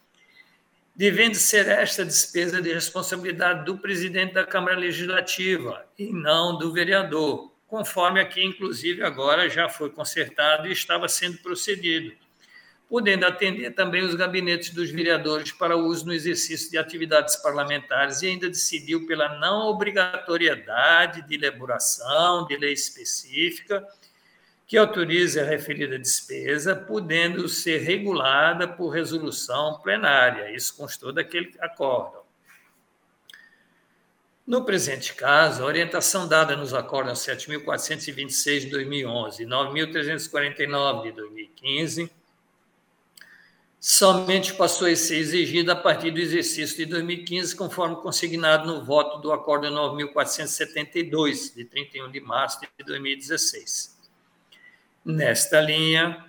devendo 0.96 1.36
ser 1.36 1.68
esta 1.68 2.06
despesa 2.06 2.62
de 2.62 2.72
responsabilidade 2.74 3.66
do 3.66 3.78
presidente 3.78 4.34
da 4.34 4.46
Câmara 4.46 4.78
Legislativa 4.78 5.86
e 5.98 6.12
não 6.12 6.58
do 6.58 6.72
vereador, 6.72 7.52
conforme 7.68 8.20
aqui, 8.20 8.44
inclusive, 8.44 9.04
agora 9.04 9.50
já 9.50 9.68
foi 9.68 9.90
consertado 9.90 10.68
e 10.68 10.72
estava 10.72 11.08
sendo 11.08 11.40
procedido, 11.40 12.14
podendo 12.88 13.26
atender 13.26 13.72
também 13.72 14.04
os 14.04 14.14
gabinetes 14.14 14.70
dos 14.70 14.92
vereadores 14.92 15.52
para 15.52 15.76
uso 15.76 16.06
no 16.06 16.14
exercício 16.14 16.70
de 16.70 16.78
atividades 16.78 17.36
parlamentares 17.38 18.22
e 18.22 18.28
ainda 18.28 18.48
decidiu 18.48 19.08
pela 19.08 19.40
não 19.40 19.68
obrigatoriedade 19.68 21.28
de 21.28 21.34
elaboração 21.34 22.46
de 22.46 22.56
lei 22.56 22.74
específica 22.74 23.84
que 24.74 24.78
autorize 24.80 25.40
a 25.40 25.44
referida 25.44 26.00
despesa, 26.00 26.76
podendo 26.76 27.48
ser 27.48 27.84
regulada 27.84 28.68
por 28.68 28.90
resolução 28.90 29.80
plenária. 29.84 30.50
Isso 30.52 30.76
constou 30.76 31.14
daquele 31.14 31.54
acordo. 31.60 32.24
No 34.48 34.66
presente 34.66 35.14
caso, 35.14 35.62
a 35.62 35.68
orientação 35.68 36.28
dada 36.28 36.56
nos 36.56 36.74
acordos 36.74 37.20
7.426 37.20 38.62
de 38.62 38.70
2011 38.72 39.44
e 39.44 39.46
9.349 39.46 41.04
de 41.04 41.12
2015 41.12 42.12
somente 43.80 44.56
passou 44.56 44.88
a 44.88 44.96
ser 44.96 45.18
exigida 45.18 45.74
a 45.74 45.76
partir 45.76 46.10
do 46.10 46.20
exercício 46.20 46.78
de 46.78 46.88
2015, 46.88 47.56
conforme 47.56 47.98
consignado 47.98 48.66
no 48.66 48.84
voto 48.84 49.22
do 49.22 49.32
Acordo 49.32 49.68
9.472, 49.68 51.54
de 51.54 51.64
31 51.64 52.10
de 52.10 52.20
março 52.20 52.60
de 52.60 52.84
2016. 52.84 53.93
Nesta 55.06 55.60
linha, 55.60 56.26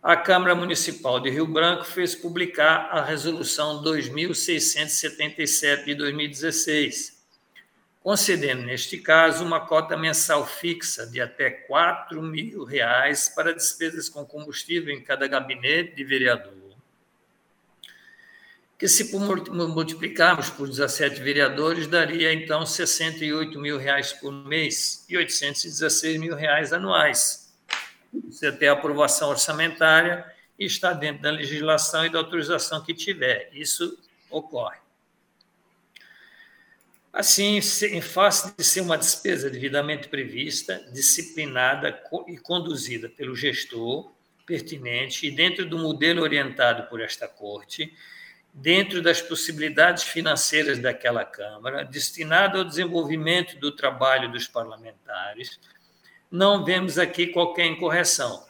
a 0.00 0.16
Câmara 0.16 0.54
Municipal 0.54 1.18
de 1.18 1.28
Rio 1.28 1.44
Branco 1.44 1.84
fez 1.84 2.14
publicar 2.14 2.88
a 2.92 3.04
Resolução 3.04 3.82
2677 3.82 5.86
de 5.86 5.96
2016, 5.96 7.20
concedendo, 8.00 8.62
neste 8.62 8.96
caso, 8.98 9.44
uma 9.44 9.66
cota 9.66 9.96
mensal 9.96 10.46
fixa 10.46 11.04
de 11.04 11.20
até 11.20 11.50
4 11.50 12.22
mil 12.22 12.62
reais 12.62 13.28
para 13.28 13.52
despesas 13.52 14.08
com 14.08 14.24
combustível 14.24 14.94
em 14.94 15.02
cada 15.02 15.26
gabinete 15.26 15.96
de 15.96 16.04
vereador, 16.04 16.54
que 18.78 18.86
se 18.86 19.12
multiplicarmos 19.16 20.48
por 20.48 20.68
17 20.68 21.20
vereadores, 21.20 21.88
daria 21.88 22.32
então 22.32 22.64
68 22.64 23.58
mil 23.58 23.78
reais 23.78 24.12
por 24.12 24.30
mês 24.30 25.04
e 25.08 25.16
816 25.16 26.20
mil 26.20 26.36
reais 26.36 26.72
anuais 26.72 27.41
você 28.12 28.52
tem 28.52 28.68
a 28.68 28.72
aprovação 28.72 29.30
orçamentária 29.30 30.24
e 30.58 30.64
está 30.64 30.92
dentro 30.92 31.22
da 31.22 31.30
legislação 31.30 32.04
e 32.04 32.10
da 32.10 32.18
autorização 32.18 32.82
que 32.82 32.92
tiver. 32.92 33.48
Isso 33.52 33.98
ocorre. 34.30 34.78
Assim, 37.12 37.58
em 37.58 38.00
face 38.00 38.54
de 38.56 38.64
ser 38.64 38.80
uma 38.80 38.96
despesa 38.96 39.50
devidamente 39.50 40.08
prevista, 40.08 40.82
disciplinada 40.92 42.02
e 42.26 42.38
conduzida 42.38 43.08
pelo 43.08 43.36
gestor 43.36 44.10
pertinente 44.46 45.26
e 45.26 45.30
dentro 45.30 45.66
do 45.66 45.78
modelo 45.78 46.22
orientado 46.22 46.88
por 46.88 47.00
esta 47.00 47.28
Corte, 47.28 47.94
dentro 48.52 49.02
das 49.02 49.20
possibilidades 49.20 50.04
financeiras 50.04 50.78
daquela 50.78 51.24
Câmara, 51.24 51.84
destinado 51.84 52.58
ao 52.58 52.64
desenvolvimento 52.64 53.58
do 53.58 53.72
trabalho 53.72 54.30
dos 54.30 54.46
parlamentares, 54.46 55.58
não 56.32 56.64
vemos 56.64 56.98
aqui 56.98 57.26
qualquer 57.26 57.66
incorreção. 57.66 58.42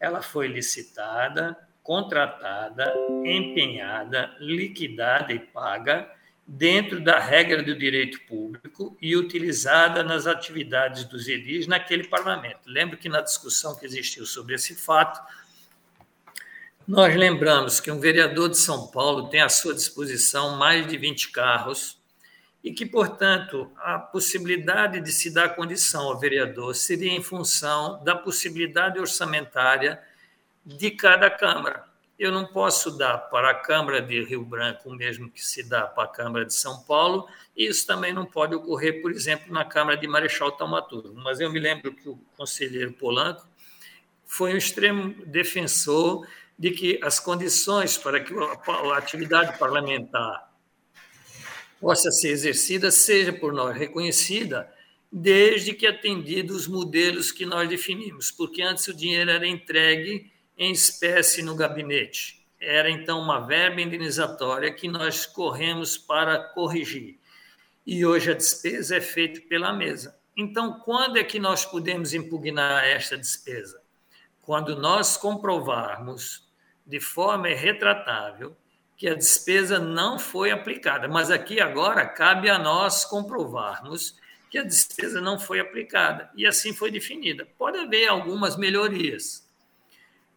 Ela 0.00 0.22
foi 0.22 0.48
licitada, 0.48 1.56
contratada, 1.82 2.92
empenhada, 3.24 4.34
liquidada 4.40 5.30
e 5.30 5.38
paga 5.38 6.10
dentro 6.46 7.00
da 7.00 7.18
regra 7.18 7.62
do 7.62 7.76
direito 7.76 8.18
público 8.22 8.96
e 9.00 9.14
utilizada 9.14 10.02
nas 10.02 10.26
atividades 10.26 11.04
dos 11.04 11.28
edis 11.28 11.66
naquele 11.66 12.04
parlamento. 12.04 12.60
Lembro 12.66 12.96
que 12.96 13.10
na 13.10 13.20
discussão 13.20 13.76
que 13.76 13.84
existiu 13.84 14.24
sobre 14.24 14.54
esse 14.54 14.74
fato, 14.74 15.20
nós 16.88 17.14
lembramos 17.14 17.78
que 17.78 17.90
um 17.90 18.00
vereador 18.00 18.48
de 18.48 18.58
São 18.58 18.88
Paulo 18.88 19.28
tem 19.28 19.40
à 19.40 19.48
sua 19.48 19.74
disposição 19.74 20.56
mais 20.56 20.86
de 20.86 20.96
20 20.96 21.30
carros 21.30 22.01
e 22.62 22.72
que, 22.72 22.86
portanto, 22.86 23.70
a 23.76 23.98
possibilidade 23.98 25.00
de 25.00 25.10
se 25.10 25.32
dar 25.32 25.56
condição 25.56 26.02
ao 26.02 26.18
vereador 26.18 26.74
seria 26.74 27.10
em 27.10 27.22
função 27.22 28.02
da 28.04 28.14
possibilidade 28.14 29.00
orçamentária 29.00 30.00
de 30.64 30.92
cada 30.92 31.28
Câmara. 31.28 31.84
Eu 32.16 32.30
não 32.30 32.46
posso 32.46 32.96
dar 32.96 33.18
para 33.18 33.50
a 33.50 33.54
Câmara 33.54 34.00
de 34.00 34.22
Rio 34.22 34.44
Branco 34.44 34.88
o 34.88 34.94
mesmo 34.94 35.28
que 35.28 35.44
se 35.44 35.68
dá 35.68 35.88
para 35.88 36.04
a 36.04 36.08
Câmara 36.08 36.44
de 36.44 36.54
São 36.54 36.80
Paulo, 36.82 37.26
e 37.56 37.66
isso 37.66 37.84
também 37.84 38.12
não 38.12 38.24
pode 38.24 38.54
ocorrer, 38.54 39.02
por 39.02 39.10
exemplo, 39.10 39.52
na 39.52 39.64
Câmara 39.64 39.96
de 39.96 40.06
Marechal 40.06 40.52
Taumaturgo. 40.52 41.14
Mas 41.16 41.40
eu 41.40 41.50
me 41.50 41.58
lembro 41.58 41.92
que 41.92 42.08
o 42.08 42.16
conselheiro 42.36 42.92
Polanco 42.92 43.44
foi 44.24 44.54
um 44.54 44.56
extremo 44.56 45.14
defensor 45.26 46.24
de 46.56 46.70
que 46.70 47.00
as 47.02 47.18
condições 47.18 47.98
para 47.98 48.20
que 48.20 48.32
a 48.32 48.96
atividade 48.96 49.58
parlamentar 49.58 50.51
possa 51.82 52.12
ser 52.12 52.28
exercida, 52.28 52.92
seja 52.92 53.32
por 53.32 53.52
nós 53.52 53.76
reconhecida, 53.76 54.72
desde 55.10 55.74
que 55.74 55.84
atendidos 55.84 56.56
os 56.56 56.68
modelos 56.68 57.32
que 57.32 57.44
nós 57.44 57.68
definimos, 57.68 58.30
porque 58.30 58.62
antes 58.62 58.86
o 58.86 58.94
dinheiro 58.94 59.32
era 59.32 59.44
entregue 59.48 60.30
em 60.56 60.70
espécie 60.70 61.42
no 61.42 61.56
gabinete. 61.56 62.46
Era 62.60 62.88
então 62.88 63.18
uma 63.18 63.40
verba 63.40 63.80
indenizatória 63.80 64.72
que 64.72 64.86
nós 64.86 65.26
corremos 65.26 65.98
para 65.98 66.38
corrigir. 66.38 67.18
E 67.84 68.06
hoje 68.06 68.30
a 68.30 68.34
despesa 68.34 68.98
é 68.98 69.00
feita 69.00 69.40
pela 69.48 69.72
mesa. 69.72 70.16
Então, 70.36 70.78
quando 70.78 71.16
é 71.16 71.24
que 71.24 71.40
nós 71.40 71.66
podemos 71.66 72.14
impugnar 72.14 72.84
esta 72.84 73.18
despesa? 73.18 73.82
Quando 74.40 74.76
nós 74.76 75.16
comprovarmos 75.16 76.48
de 76.86 77.00
forma 77.00 77.48
retratável 77.48 78.56
que 79.02 79.08
a 79.08 79.16
despesa 79.16 79.80
não 79.80 80.16
foi 80.16 80.52
aplicada. 80.52 81.08
Mas 81.08 81.28
aqui 81.28 81.60
agora 81.60 82.06
cabe 82.06 82.48
a 82.48 82.56
nós 82.56 83.04
comprovarmos 83.04 84.16
que 84.48 84.56
a 84.56 84.62
despesa 84.62 85.20
não 85.20 85.40
foi 85.40 85.58
aplicada 85.58 86.30
e 86.36 86.46
assim 86.46 86.72
foi 86.72 86.88
definida. 86.88 87.44
Pode 87.58 87.78
haver 87.78 88.06
algumas 88.06 88.56
melhorias, 88.56 89.44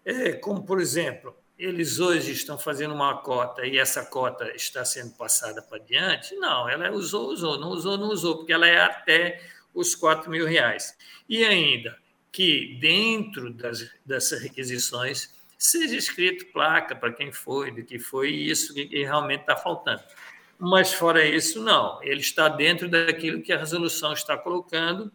é, 0.03 0.31
como 0.31 0.65
por 0.65 0.81
exemplo, 0.81 1.37
eles 1.59 1.99
hoje 1.99 2.31
estão 2.31 2.57
fazendo 2.57 2.95
uma 2.95 3.15
cota 3.19 3.67
e 3.67 3.77
essa 3.77 4.03
cota 4.03 4.51
está 4.55 4.83
sendo 4.83 5.11
passada 5.11 5.61
para 5.61 5.77
diante? 5.77 6.33
Não, 6.33 6.67
ela 6.67 6.89
usou, 6.89 7.29
usou, 7.29 7.59
não 7.59 7.69
usou, 7.69 7.99
não 7.99 8.07
usou, 8.07 8.37
porque 8.37 8.53
ela 8.53 8.67
é 8.67 8.81
até 8.81 9.43
os 9.75 9.93
4 9.93 10.27
mil 10.27 10.47
reais. 10.47 10.97
E 11.29 11.45
ainda 11.45 11.95
que 12.31 12.79
dentro 12.81 13.53
das, 13.53 13.87
dessas 14.03 14.41
requisições 14.41 15.34
seja 15.57 15.95
escrito 15.95 16.45
placa 16.47 16.95
para 16.95 17.13
quem 17.13 17.31
foi, 17.31 17.71
de 17.71 17.83
que 17.83 17.99
foi 17.99 18.29
isso 18.29 18.73
que 18.73 19.03
realmente 19.03 19.41
está 19.41 19.55
faltando. 19.55 20.01
Mas 20.57 20.93
fora 20.93 21.25
isso, 21.25 21.61
não. 21.61 22.01
Ele 22.03 22.21
está 22.21 22.47
dentro 22.47 22.89
daquilo 22.89 23.41
que 23.41 23.51
a 23.51 23.57
resolução 23.57 24.13
está 24.13 24.37
colocando 24.37 25.11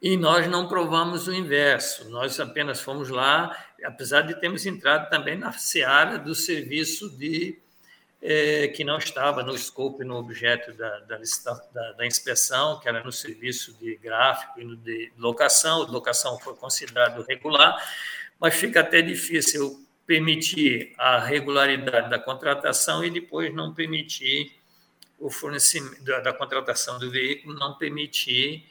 e 0.00 0.16
nós 0.16 0.48
não 0.48 0.66
provamos 0.66 1.28
o 1.28 1.34
inverso. 1.34 2.08
Nós 2.10 2.40
apenas 2.40 2.80
fomos 2.80 3.08
lá, 3.08 3.56
apesar 3.84 4.22
de 4.22 4.34
termos 4.40 4.66
entrado 4.66 5.08
também 5.08 5.36
na 5.36 5.52
seara 5.52 6.18
do 6.18 6.34
serviço 6.34 7.08
de 7.16 7.58
é, 8.20 8.68
que 8.68 8.84
não 8.84 8.98
estava 8.98 9.42
no 9.42 9.54
escopo 9.54 10.02
e 10.02 10.06
no 10.06 10.16
objeto 10.16 10.72
da, 10.74 11.00
da, 11.00 11.18
da, 11.72 11.92
da, 11.92 12.06
inspeção, 12.06 12.78
que 12.78 12.88
era 12.88 13.02
no 13.02 13.10
serviço 13.10 13.74
de 13.74 13.96
gráfico 13.96 14.60
e 14.60 14.64
no 14.64 14.76
de 14.76 15.12
locação. 15.16 15.82
A 15.82 15.86
locação 15.86 16.38
foi 16.38 16.54
considerado 16.54 17.24
regular, 17.28 17.76
mas 18.42 18.56
fica 18.56 18.80
até 18.80 19.00
difícil 19.00 19.86
permitir 20.04 20.92
a 20.98 21.20
regularidade 21.20 22.10
da 22.10 22.18
contratação 22.18 23.04
e 23.04 23.08
depois 23.08 23.54
não 23.54 23.72
permitir 23.72 24.56
o 25.16 25.30
fornecimento 25.30 26.02
da, 26.02 26.18
da 26.18 26.32
contratação 26.32 26.98
do 26.98 27.08
veículo, 27.08 27.54
não 27.56 27.78
permitir 27.78 28.68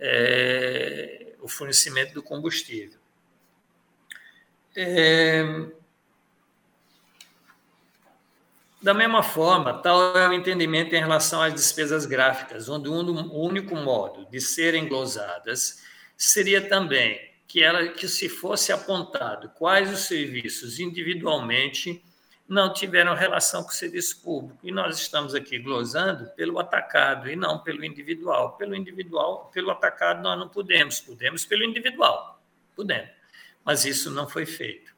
é, 0.00 1.34
o 1.40 1.46
fornecimento 1.46 2.12
do 2.12 2.20
combustível. 2.20 2.98
É, 4.74 5.66
da 8.82 8.92
mesma 8.92 9.22
forma, 9.22 9.72
tal 9.72 10.16
é 10.16 10.28
o 10.28 10.32
entendimento 10.32 10.96
em 10.96 11.00
relação 11.00 11.40
às 11.40 11.54
despesas 11.54 12.06
gráficas, 12.06 12.68
onde 12.68 12.88
o 12.88 12.92
único 12.92 13.76
modo 13.76 14.28
de 14.28 14.40
serem 14.40 14.88
glosadas 14.88 15.80
seria 16.16 16.68
também 16.68 17.31
que 17.52 17.62
ela 17.62 17.86
que 17.88 18.08
se 18.08 18.30
fosse 18.30 18.72
apontado 18.72 19.50
quais 19.50 19.92
os 19.92 20.06
serviços 20.06 20.80
individualmente 20.80 22.02
não 22.48 22.72
tiveram 22.72 23.14
relação 23.14 23.62
com 23.62 23.68
o 23.68 23.74
serviço 23.74 24.22
público. 24.22 24.58
E 24.62 24.72
nós 24.72 24.98
estamos 24.98 25.34
aqui 25.34 25.58
glosando 25.58 26.30
pelo 26.30 26.58
atacado 26.58 27.30
e 27.30 27.36
não 27.36 27.58
pelo 27.58 27.84
individual. 27.84 28.56
Pelo 28.56 28.74
individual, 28.74 29.50
pelo 29.52 29.70
atacado 29.70 30.22
nós 30.22 30.38
não 30.38 30.48
podemos, 30.48 30.98
podemos 30.98 31.44
pelo 31.44 31.62
individual, 31.62 32.42
podemos. 32.74 33.10
Mas 33.62 33.84
isso 33.84 34.10
não 34.10 34.26
foi 34.26 34.46
feito. 34.46 34.90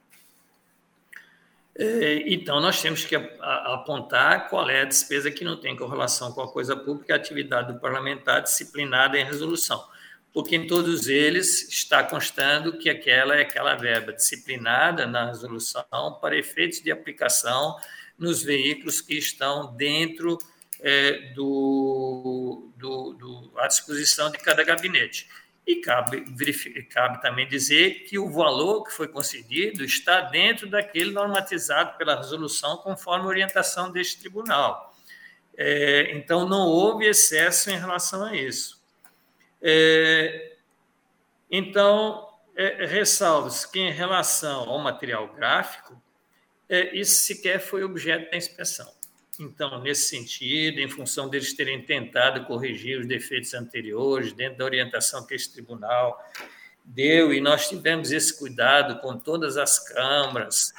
É, 1.77 2.23
então, 2.33 2.61
nós 2.61 2.81
temos 2.81 3.05
que 3.05 3.17
apontar 3.41 4.49
qual 4.49 4.71
é 4.71 4.83
a 4.83 4.85
despesa 4.85 5.29
que 5.29 5.43
não 5.43 5.57
tem 5.57 5.75
correlação 5.75 6.31
com 6.31 6.41
a 6.41 6.53
coisa 6.53 6.77
pública 6.77 7.15
a 7.15 7.17
atividade 7.17 7.73
do 7.73 7.81
parlamentar 7.81 8.43
disciplinada 8.43 9.19
em 9.19 9.25
resolução 9.25 9.93
porque 10.35 10.57
em 10.57 10.67
todos 10.67 11.07
eles 11.07 11.69
está 11.69 12.03
constando 12.03 12.77
que 12.77 12.91
aquela 12.91 13.37
é 13.37 13.43
aquela 13.43 13.77
verba 13.77 14.13
disciplinada 14.13 15.07
na 15.07 15.27
resolução 15.27 16.19
para 16.21 16.37
efeitos 16.37 16.83
de 16.83 16.91
aplicação 16.91 17.79
nos 18.19 18.43
veículos 18.43 19.01
que 19.01 19.15
estão 19.15 19.73
dentro 19.77 20.37
é, 20.81 21.33
do, 21.35 22.69
do, 22.77 23.13
do, 23.15 23.53
à 23.59 23.69
disposição 23.69 24.29
de 24.29 24.39
cada 24.39 24.65
gabinete. 24.65 25.29
E 25.65 25.77
cabe, 25.77 26.25
cabe 26.91 27.23
também 27.23 27.47
dizer 27.47 28.05
que 28.05 28.19
o 28.19 28.29
valor 28.29 28.83
que 28.83 28.93
foi 28.93 29.07
concedido 29.07 29.85
está 29.85 30.21
dentro 30.21 30.69
daquele 30.69 31.13
normatizado 31.13 31.97
pela 31.97 32.17
resolução 32.17 32.77
conforme 32.79 33.25
a 33.25 33.29
orientação 33.29 33.91
deste 33.91 34.19
tribunal. 34.19 34.95
É, 35.57 36.11
então, 36.13 36.47
não 36.47 36.67
houve 36.67 37.07
excesso 37.07 37.71
em 37.71 37.79
relação 37.79 38.25
a 38.25 38.37
isso. 38.37 38.84
É, 39.67 40.57
então, 41.51 42.29
é, 42.55 42.85
ressalva-se 42.85 43.71
que, 43.71 43.81
em 43.81 43.91
relação 43.91 44.69
ao 44.69 44.79
material 44.79 45.33
gráfico, 45.33 45.99
é, 46.69 46.95
isso 46.95 47.23
sequer 47.23 47.59
foi 47.61 47.83
objeto 47.83 48.31
da 48.31 48.37
inspeção. 48.37 48.93
Então, 49.41 49.81
nesse 49.81 50.09
sentido, 50.09 50.81
em 50.81 50.89
função 50.89 51.29
deles 51.31 51.55
terem 51.55 51.81
tentado 51.83 52.45
corrigir 52.45 53.01
os 53.01 53.07
defeitos 53.07 53.55
anteriores, 53.55 54.35
dentro 54.35 54.59
da 54.59 54.65
orientação 54.67 55.27
que 55.27 55.35
esse 55.35 55.51
tribunal 55.51 56.23
deu, 56.85 57.33
e 57.33 57.41
nós 57.41 57.69
tivemos 57.69 58.13
esse 58.13 58.39
cuidado 58.39 59.01
com 59.01 59.19
todas 59.19 59.57
as 59.57 59.79
câmaras, 59.79 60.73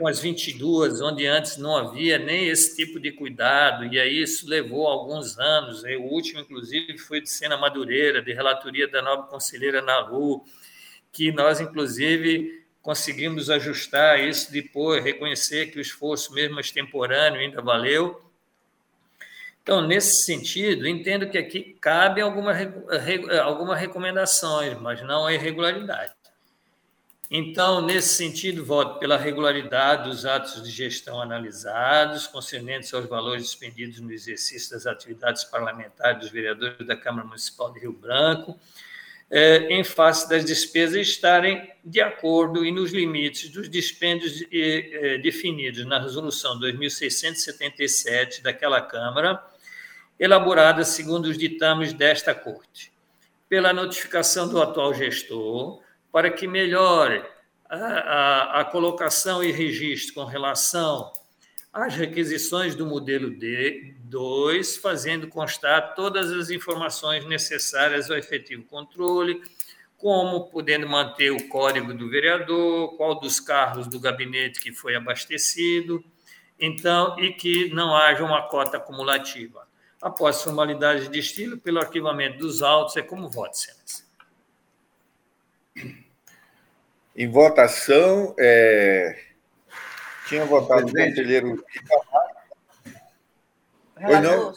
com 0.00 0.08
as 0.08 0.18
22, 0.18 1.02
onde 1.02 1.26
antes 1.26 1.58
não 1.58 1.76
havia 1.76 2.18
nem 2.18 2.48
esse 2.48 2.74
tipo 2.74 2.98
de 2.98 3.12
cuidado, 3.12 3.84
e 3.84 4.00
aí 4.00 4.22
isso 4.22 4.48
levou 4.48 4.86
alguns 4.86 5.38
anos. 5.38 5.82
O 5.84 6.02
último, 6.04 6.40
inclusive, 6.40 6.96
foi 6.96 7.20
de 7.20 7.28
Sena 7.28 7.58
Madureira, 7.58 8.22
de 8.22 8.32
relatoria 8.32 8.88
da 8.88 9.02
nova 9.02 9.24
conselheira 9.24 9.82
Nalu, 9.82 10.42
que 11.12 11.30
nós, 11.30 11.60
inclusive, 11.60 12.64
conseguimos 12.80 13.50
ajustar 13.50 14.18
isso 14.18 14.50
depois, 14.50 15.04
reconhecer 15.04 15.70
que 15.70 15.76
o 15.76 15.82
esforço, 15.82 16.32
mesmo 16.32 16.58
extemporâneo, 16.58 17.38
ainda 17.38 17.60
valeu. 17.60 18.24
Então, 19.62 19.86
nesse 19.86 20.24
sentido, 20.24 20.88
entendo 20.88 21.28
que 21.28 21.36
aqui 21.36 21.76
cabe 21.78 22.22
alguma, 22.22 22.54
algumas 23.44 23.78
recomendações, 23.78 24.80
mas 24.80 25.02
não 25.02 25.26
a 25.26 25.34
irregularidade. 25.34 26.14
Então, 27.32 27.80
nesse 27.80 28.14
sentido, 28.14 28.64
voto 28.64 28.98
pela 28.98 29.16
regularidade 29.16 30.08
dos 30.08 30.26
atos 30.26 30.64
de 30.64 30.70
gestão 30.70 31.22
analisados, 31.22 32.26
concernentes 32.26 32.92
aos 32.92 33.06
valores 33.06 33.44
expendidos 33.44 34.00
no 34.00 34.10
exercício 34.10 34.72
das 34.72 34.84
atividades 34.84 35.44
parlamentares 35.44 36.22
dos 36.22 36.30
vereadores 36.30 36.84
da 36.84 36.96
Câmara 36.96 37.24
Municipal 37.24 37.72
de 37.72 37.78
Rio 37.78 37.92
Branco, 37.92 38.58
eh, 39.30 39.68
em 39.70 39.84
face 39.84 40.28
das 40.28 40.44
despesas 40.44 41.06
estarem 41.06 41.70
de 41.84 42.00
acordo 42.00 42.64
e 42.64 42.72
nos 42.72 42.90
limites 42.90 43.48
dos 43.48 43.70
dispêndios 43.70 44.44
eh, 44.50 45.18
definidos 45.22 45.86
na 45.86 46.00
Resolução 46.00 46.58
2677 46.58 48.42
daquela 48.42 48.80
Câmara, 48.80 49.40
elaborada 50.18 50.82
segundo 50.82 51.26
os 51.26 51.38
ditames 51.38 51.92
desta 51.92 52.34
Corte. 52.34 52.90
Pela 53.48 53.72
notificação 53.72 54.48
do 54.48 54.60
atual 54.60 54.92
gestor, 54.92 55.80
para 56.12 56.30
que 56.30 56.46
melhore 56.46 57.24
a, 57.68 57.76
a, 57.76 58.60
a 58.60 58.64
colocação 58.64 59.42
e 59.42 59.52
registro 59.52 60.14
com 60.14 60.24
relação 60.24 61.12
às 61.72 61.94
requisições 61.94 62.74
do 62.74 62.84
modelo 62.84 63.30
D2, 63.30 64.80
fazendo 64.80 65.28
constar 65.28 65.94
todas 65.94 66.32
as 66.32 66.50
informações 66.50 67.24
necessárias 67.26 68.10
ao 68.10 68.16
efetivo 68.16 68.64
controle, 68.64 69.40
como 69.96 70.48
podendo 70.48 70.88
manter 70.88 71.30
o 71.30 71.48
código 71.48 71.94
do 71.94 72.08
vereador, 72.08 72.96
qual 72.96 73.20
dos 73.20 73.38
carros 73.38 73.86
do 73.86 74.00
gabinete 74.00 74.60
que 74.60 74.72
foi 74.72 74.96
abastecido, 74.96 76.02
então, 76.58 77.18
e 77.18 77.32
que 77.32 77.72
não 77.72 77.94
haja 77.94 78.24
uma 78.24 78.42
cota 78.48 78.78
acumulativa. 78.78 79.66
Após 80.00 80.42
formalidade 80.42 81.08
de 81.08 81.18
estilo, 81.18 81.58
pelo 81.58 81.78
arquivamento 81.78 82.38
dos 82.38 82.62
autos, 82.62 82.96
é 82.96 83.02
como 83.02 83.28
voto, 83.28 83.54
excelência. 83.54 84.09
Em 87.20 87.28
votação, 87.28 88.34
é... 88.38 89.14
tinha 90.26 90.42
votado 90.46 90.86
o 90.86 90.90
conselheiro 90.90 91.62
Oi, 94.02 94.20
não? 94.20 94.54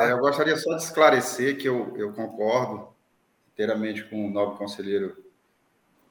Eu 0.00 0.18
gostaria 0.18 0.56
só 0.56 0.74
de 0.74 0.82
esclarecer 0.82 1.56
que 1.56 1.68
eu, 1.68 1.96
eu 1.96 2.12
concordo 2.12 2.92
inteiramente 3.52 4.02
com 4.02 4.26
o 4.26 4.28
novo 4.28 4.58
conselheiro 4.58 5.24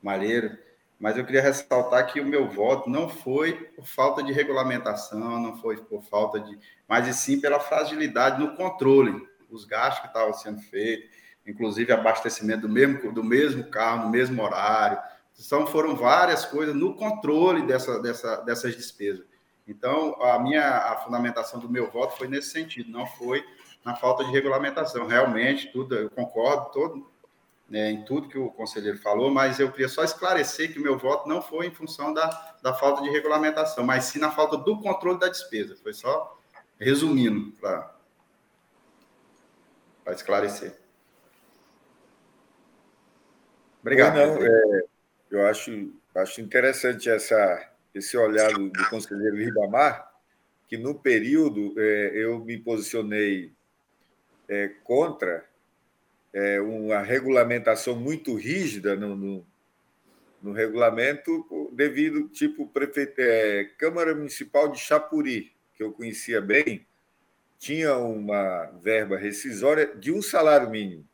Malheiro, 0.01 0.58
mas 0.97 1.17
eu 1.17 1.25
queria 1.25 1.41
ressaltar 1.41 2.13
que 2.13 2.21
o 2.21 2.25
meu 2.25 2.47
voto 2.47 2.89
não 2.89 3.10
foi 3.10 3.51
por 3.75 3.86
falta 3.86 4.23
de 4.23 4.32
regulamentação, 4.32 5.38
não 5.38 5.58
foi 5.58 5.84
por 5.84 6.01
falta 6.01 6.39
de. 6.39 6.58
mas 6.88 7.10
e 7.10 7.13
sim 7.13 7.41
pela 7.41 7.60
fragilidade 7.60 8.39
no 8.39 8.56
controle, 8.56 9.27
os 9.49 9.65
gastos 9.65 9.99
que 9.99 10.08
estavam 10.08 10.32
sendo 10.32 10.62
feitos, 10.62 11.10
inclusive 11.45 11.91
abastecimento 11.91 12.62
do 12.62 12.69
mesmo, 12.69 13.12
do 13.12 13.21
mesmo 13.21 13.65
carro, 13.65 14.06
no 14.06 14.10
mesmo 14.10 14.41
horário. 14.41 15.16
Então, 15.39 15.67
foram 15.67 15.95
várias 15.95 16.45
coisas 16.45 16.76
no 16.76 16.95
controle 16.95 17.65
dessa, 17.65 18.00
dessa, 18.00 18.38
dessas 18.38 18.76
despesas. 18.76 19.26
Então, 19.67 20.21
a 20.21 20.39
minha 20.39 20.63
a 20.63 20.97
fundamentação 20.97 21.60
do 21.60 21.69
meu 21.69 21.91
voto 21.91 22.17
foi 22.17 22.28
nesse 22.28 22.52
sentido, 22.52 22.89
não 22.89 23.06
foi 23.06 23.45
na 23.84 23.95
falta 23.95 24.23
de 24.23 24.32
regulamentação. 24.32 25.06
Realmente, 25.06 25.71
tudo, 25.71 25.95
eu 25.95 26.10
concordo, 26.10 26.71
todo, 26.71 27.12
né, 27.69 27.91
em 27.91 28.04
tudo 28.06 28.30
que 28.30 28.38
o 28.38 28.50
conselheiro 28.50 28.97
falou, 28.97 29.30
mas 29.30 29.60
eu 29.60 29.69
queria 29.69 29.89
só 29.89 30.04
esclarecer 30.04 30.71
que 30.71 30.80
o 30.80 30.82
meu 30.82 30.97
voto 30.97 31.28
não 31.28 31.41
foi 31.41 31.67
em 31.67 31.71
função 31.71 32.13
da, 32.13 32.56
da 32.63 32.73
falta 32.73 33.02
de 33.02 33.10
regulamentação, 33.10 33.84
mas 33.84 34.06
sim 34.06 34.19
na 34.19 34.32
falta 34.32 34.58
do 34.58 34.80
controle 34.80 35.19
da 35.19 35.28
despesa. 35.28 35.76
Foi 35.76 35.93
só 35.93 36.38
resumindo 36.80 37.52
para 37.60 37.93
esclarecer. 40.08 40.78
Obrigado. 43.82 44.15
Não, 44.15 44.21
é, 44.21 44.84
eu 45.30 45.46
acho, 45.46 45.94
acho 46.16 46.42
interessante 46.42 47.10
essa, 47.10 47.72
esse 47.94 48.18
olhar 48.18 48.52
do, 48.54 48.70
do 48.70 48.90
conselheiro 48.90 49.36
Ribamar, 49.36 50.12
que 50.68 50.78
no 50.78 50.96
período 50.96 51.74
é, 51.78 52.12
eu 52.13 52.40
me 52.40 52.58
posicionei 52.58 53.54
é, 54.48 54.70
contra 54.84 55.46
é, 56.34 56.60
uma 56.62 57.02
regulamentação 57.02 57.96
muito 57.96 58.36
rígida 58.36 58.96
no, 58.96 59.16
no, 59.16 59.46
no 60.42 60.52
regulamento, 60.52 61.70
devido, 61.74 62.28
tipo, 62.30 62.68
prefeito, 62.68 63.22
Câmara 63.78 64.13
Municipal 64.13 64.70
de 64.72 64.80
Chapuri, 64.80 65.52
que 65.76 65.84
eu 65.84 65.92
conhecia 65.92 66.42
bem, 66.42 66.86
tinha 67.60 67.98
uma 67.98 68.66
verba 68.84 69.18
rescisória 69.18 69.96
de 69.96 70.12
um 70.12 70.22
salário 70.22 70.70
mínimo. 70.70 71.08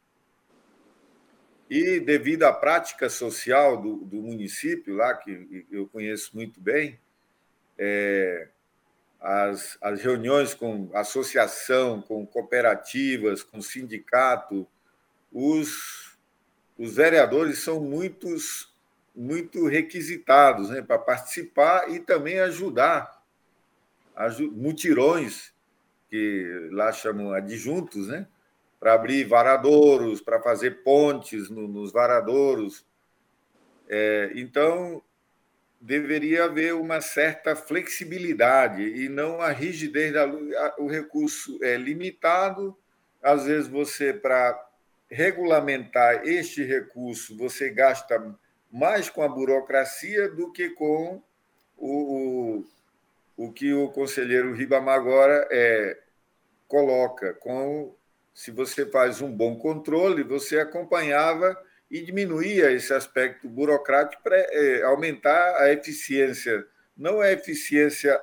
E, 1.76 2.00
devido 2.00 2.44
à 2.44 2.54
prática 2.54 3.10
social 3.10 3.82
do, 3.82 3.96
do 4.06 4.18
município, 4.18 4.96
lá, 4.96 5.16
que 5.16 5.66
eu 5.72 5.88
conheço 5.88 6.30
muito 6.36 6.62
bem, 6.62 7.00
é, 7.76 8.48
as, 9.20 9.76
as 9.82 10.00
reuniões 10.00 10.54
com 10.54 10.92
associação, 10.94 12.00
com 12.00 12.28
cooperativas, 12.28 13.42
com 13.42 13.60
sindicato, 13.60 14.68
os, 15.32 16.16
os 16.78 16.96
vereadores 16.96 17.64
são 17.64 17.80
muitos, 17.80 18.72
muito 19.16 19.66
requisitados 19.66 20.70
né, 20.70 20.80
para 20.80 21.00
participar 21.00 21.90
e 21.90 22.00
também 22.00 22.40
ajudar. 22.40 23.20
mutirões, 24.52 25.52
que 26.08 26.70
lá 26.72 26.92
chamam 26.92 27.34
adjuntos, 27.34 28.10
né, 28.10 28.28
para 28.84 28.96
abrir 28.96 29.24
varadouros, 29.24 30.20
para 30.20 30.42
fazer 30.42 30.84
pontes 30.84 31.50
no, 31.50 31.70
nos 31.70 31.94
varadouros. 31.94 32.86
É, 33.88 34.30
então, 34.36 35.02
deveria 35.80 36.44
haver 36.44 36.74
uma 36.74 37.00
certa 37.00 37.56
flexibilidade 37.56 38.84
e 38.84 39.08
não 39.08 39.40
a 39.40 39.52
rigidez 39.52 40.12
da 40.12 40.26
o 40.78 40.88
recurso 40.88 41.58
é 41.64 41.78
limitado 41.78 42.78
às 43.22 43.46
vezes 43.46 43.70
você 43.70 44.12
para 44.12 44.62
regulamentar 45.10 46.28
este 46.28 46.66
recurso, 46.66 47.38
você 47.38 47.70
gasta 47.70 48.38
mais 48.70 49.10
com 49.10 49.24
a 49.24 49.30
burocracia 49.30 50.28
do 50.28 50.52
que 50.52 50.72
com 50.72 51.22
o, 51.78 52.66
o, 53.38 53.46
o 53.46 53.54
que 53.54 53.74
o 53.74 53.88
conselheiro 53.92 54.54
Ribamar 54.54 55.00
agora 55.00 55.48
é, 55.50 55.98
coloca. 56.68 57.34
Com, 57.36 57.96
se 58.34 58.52
você 58.52 58.86
faz 58.86 59.22
um 59.22 59.32
bom 59.32 59.58
controle, 59.58 60.24
você 60.24 60.60
acompanhava 60.60 61.58
e 61.90 62.02
diminuía 62.02 62.72
esse 62.72 62.94
aspecto 62.94 63.48
burocrático 63.48 64.24
para 64.24 64.38
é, 64.38 64.82
aumentar 64.84 65.58
a 65.62 65.72
eficiência. 65.72 66.66
Não 66.98 67.22
é 67.22 67.34
eficiência 67.34 68.20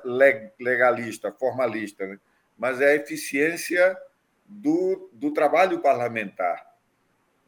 legalista, 0.59 1.31
formalista, 1.31 2.05
né? 2.05 2.19
mas 2.57 2.81
é 2.81 2.91
a 2.91 2.95
eficiência 2.95 3.97
do, 4.45 5.09
do 5.13 5.31
trabalho 5.31 5.79
parlamentar 5.79 6.71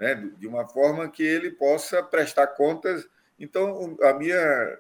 né? 0.04 0.30
de 0.38 0.48
uma 0.48 0.68
forma 0.68 1.10
que 1.10 1.24
ele 1.24 1.52
possa 1.52 2.04
prestar 2.04 2.48
contas. 2.48 3.08
Então, 3.40 3.98
a 4.02 4.14
minha, 4.14 4.80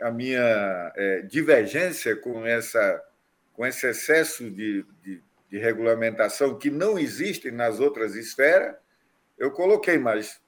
a 0.00 0.10
minha 0.10 0.92
é, 0.96 1.22
divergência 1.22 2.16
com, 2.16 2.44
essa, 2.44 3.02
com 3.52 3.64
esse 3.64 3.86
excesso 3.86 4.50
de, 4.50 4.84
de, 5.02 5.22
de 5.50 5.58
regulamentação 5.58 6.58
que 6.58 6.70
não 6.70 6.98
existe 6.98 7.50
nas 7.50 7.80
outras 7.80 8.14
esferas, 8.14 8.76
eu 9.38 9.50
coloquei, 9.50 9.98
mas 9.98 10.40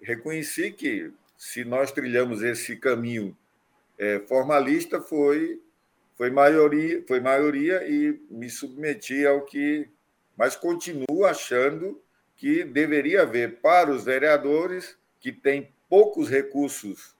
reconheci 0.00 0.70
que 0.70 1.12
se 1.36 1.64
nós 1.64 1.90
trilhamos 1.90 2.42
esse 2.42 2.76
caminho 2.76 3.36
é, 3.98 4.20
formalista, 4.20 5.00
foi, 5.00 5.60
foi, 6.16 6.30
maioria, 6.30 7.02
foi 7.06 7.20
maioria 7.20 7.86
e 7.88 8.20
me 8.30 8.48
submeti 8.48 9.26
ao 9.26 9.42
que. 9.42 9.88
Mas 10.36 10.56
continuo 10.56 11.24
achando 11.24 12.00
que 12.36 12.64
deveria 12.64 13.22
haver 13.22 13.60
para 13.60 13.90
os 13.90 14.04
vereadores 14.04 14.96
que 15.20 15.32
têm 15.32 15.72
poucos 15.88 16.28
recursos 16.28 17.14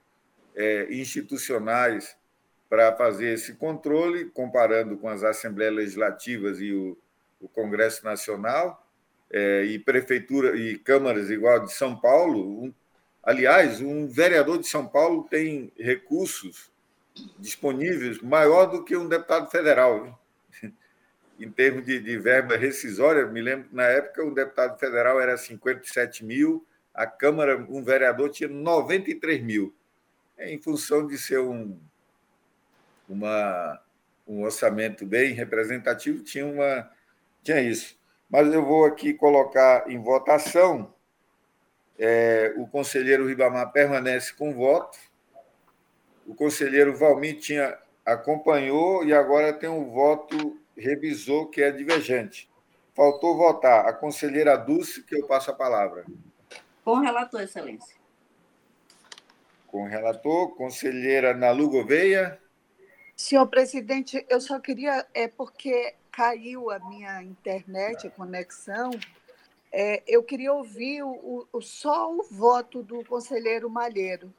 é, 0.55 0.93
institucionais 0.93 2.17
para 2.69 2.95
fazer 2.97 3.35
esse 3.35 3.55
controle, 3.55 4.27
comparando 4.27 4.97
com 4.97 5.09
as 5.09 5.23
Assembleias 5.23 5.75
Legislativas 5.75 6.61
e 6.61 6.73
o, 6.73 6.99
o 7.45 7.49
Congresso 7.49 8.05
Nacional, 8.05 8.87
é, 9.31 9.65
e 9.65 9.79
prefeitura 9.79 10.57
e 10.57 10.79
câmaras 10.79 11.31
igual 11.31 11.65
de 11.65 11.73
São 11.73 11.97
Paulo. 11.97 12.65
Um, 12.65 12.75
aliás, 13.23 13.81
um 13.81 14.07
vereador 14.07 14.59
de 14.59 14.67
São 14.67 14.87
Paulo 14.87 15.27
tem 15.29 15.73
recursos 15.79 16.73
disponíveis 17.39 18.21
maior 18.21 18.67
do 18.67 18.85
que 18.85 18.97
um 18.97 19.09
deputado 19.09 19.51
federal 19.51 20.21
em 21.39 21.51
termos 21.51 21.85
de, 21.85 22.01
de 22.01 22.19
verba 22.19 22.57
rescisória, 22.57 23.27
me 23.27 23.41
lembro 23.41 23.69
que 23.69 23.75
na 23.75 23.85
época 23.85 24.25
um 24.25 24.33
deputado 24.33 24.79
federal 24.79 25.21
era 25.21 25.37
57 25.37 26.25
mil, 26.25 26.67
a 26.93 27.07
Câmara, 27.07 27.57
um 27.69 27.83
vereador 27.83 28.31
tinha 28.31 28.49
93 28.49 29.43
mil. 29.43 29.75
É, 30.37 30.53
em 30.53 30.61
função 30.61 31.07
de 31.07 31.19
ser 31.19 31.41
um, 31.41 31.79
uma, 33.09 33.81
um 34.27 34.43
orçamento 34.43 35.05
bem 35.05 35.33
representativo, 35.33 36.23
tinha, 36.23 36.47
uma, 36.47 36.89
tinha 37.45 37.61
isso. 37.61 37.97
Mas 38.29 38.53
eu 38.53 38.65
vou 38.65 38.85
aqui 38.85 39.15
colocar 39.15 39.89
em 39.89 40.03
votação. 40.03 40.93
É, 41.97 42.53
o 42.57 42.67
conselheiro 42.67 43.29
Ribamar 43.29 43.71
permanece 43.71 44.35
com 44.35 44.53
voto. 44.53 44.99
O 46.27 46.35
conselheiro 46.35 46.97
Valmir 46.97 47.39
tinha, 47.39 47.79
acompanhou 48.05 49.05
e 49.05 49.13
agora 49.13 49.53
tem 49.53 49.69
um 49.69 49.91
voto 49.91 50.59
revisou 50.77 51.47
que 51.47 51.63
é 51.63 51.71
divergente. 51.71 52.51
Faltou 52.95 53.37
votar 53.37 53.87
a 53.87 53.93
conselheira 53.93 54.57
Dulce, 54.57 55.03
que 55.03 55.17
eu 55.17 55.27
passo 55.27 55.51
a 55.51 55.55
palavra. 55.55 56.05
Com 56.85 57.01
relator, 57.01 57.41
excelência. 57.41 57.97
Com 59.67 59.85
relator, 59.85 60.55
conselheira 60.55 61.35
Nalu 61.35 61.71
Gouveia. 61.71 62.39
Senhor 63.17 63.47
presidente, 63.47 64.25
eu 64.29 64.41
só 64.41 64.61
queria, 64.61 65.07
é 65.15 65.27
porque 65.27 65.95
caiu 66.15 66.71
a 66.71 66.79
minha 66.79 67.23
internet, 67.25 68.07
a 68.07 68.11
conexão, 68.11 68.91
é, 69.73 70.01
eu 70.07 70.23
queria 70.23 70.53
ouvir 70.53 71.03
o, 71.03 71.49
o, 71.53 71.61
só 71.61 72.15
o 72.15 72.23
voto 72.23 72.85
do 72.85 73.05
conselheiro 73.05 73.69
Malheiro. 73.69 74.33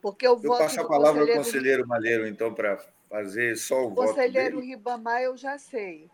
Porque 0.00 0.26
o 0.26 0.30
eu 0.30 0.38
voto 0.38 0.58
passo 0.58 0.80
a 0.80 0.88
palavra 0.88 1.20
conselheiro... 1.20 1.38
ao 1.38 1.44
conselheiro 1.44 1.86
Malheiro, 1.86 2.26
então, 2.26 2.54
para 2.54 2.78
fazer 3.10 3.56
só 3.56 3.86
o 3.86 3.94
Conselheiro 3.94 4.00
voto 4.00 4.14
Conselheiro 4.14 4.60
Ribamar, 4.60 5.20
eu 5.20 5.36
já 5.36 5.58
sei. 5.58 6.10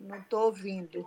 Não 0.00 0.18
estou 0.18 0.46
ouvindo. 0.46 1.06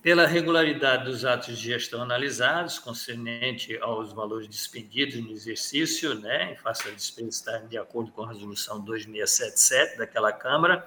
Pela 0.00 0.26
regularidade 0.26 1.04
dos 1.04 1.24
atos 1.24 1.58
de 1.58 1.64
gestão 1.64 2.02
analisados, 2.02 2.78
concernente 2.78 3.76
aos 3.78 4.12
valores 4.12 4.46
despendidos 4.46 5.16
no 5.16 5.32
exercício, 5.32 6.14
né, 6.14 6.52
em 6.52 6.56
face 6.56 6.88
a 6.88 6.92
despesas 6.92 7.34
estarem 7.34 7.66
de 7.66 7.76
acordo 7.76 8.12
com 8.12 8.22
a 8.22 8.28
resolução 8.28 8.80
2677 8.80 9.98
daquela 9.98 10.32
Câmara, 10.32 10.86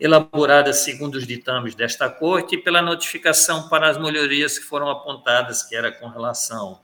elaborada 0.00 0.72
segundo 0.72 1.16
os 1.16 1.26
ditames 1.26 1.74
desta 1.74 2.08
Corte, 2.08 2.54
e 2.54 2.58
pela 2.58 2.80
notificação 2.80 3.68
para 3.68 3.90
as 3.90 3.98
melhorias 3.98 4.58
que 4.58 4.64
foram 4.64 4.88
apontadas, 4.88 5.62
que 5.62 5.76
era 5.76 5.92
com 5.92 6.08
relação 6.08 6.80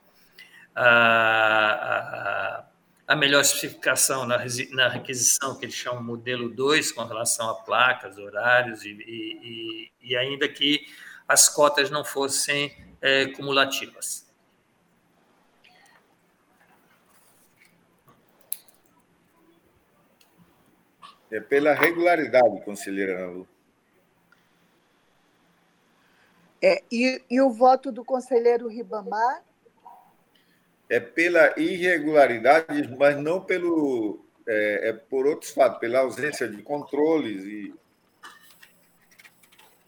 a, 0.74 0.84
a, 3.08 3.14
a 3.14 3.16
melhor 3.16 3.40
especificação 3.40 4.26
na, 4.26 4.36
na, 4.72 4.88
requisição, 4.88 5.58
que 5.58 5.64
eles 5.64 5.74
chamam 5.74 6.02
modelo 6.02 6.50
2, 6.50 6.92
com 6.92 7.04
relação 7.04 7.48
a 7.48 7.54
placas, 7.54 8.18
horários, 8.18 8.84
e, 8.84 8.90
e, 8.90 9.90
e 10.02 10.16
ainda 10.16 10.46
que 10.46 10.86
as 11.28 11.48
cotas 11.48 11.90
não 11.90 12.04
fossem 12.04 12.76
é, 13.00 13.26
cumulativas. 13.26 14.26
É 21.30 21.40
pela 21.40 21.74
regularidade, 21.74 22.64
conselheira 22.64 23.18
Ana 23.18 23.32
Lu. 23.32 23.48
É, 26.62 26.82
e, 26.90 27.22
e 27.28 27.40
o 27.40 27.50
voto 27.50 27.92
do 27.92 28.04
conselheiro 28.04 28.68
Ribamar? 28.68 29.42
é 30.88 31.00
pela 31.00 31.58
irregularidade, 31.58 32.88
mas 32.96 33.16
não 33.16 33.40
pelo 33.40 34.24
é, 34.46 34.90
é 34.90 34.92
por 34.92 35.26
outros 35.26 35.50
fatos, 35.50 35.80
pela 35.80 36.00
ausência 36.00 36.48
de 36.48 36.62
controles 36.62 37.44
e 37.44 37.74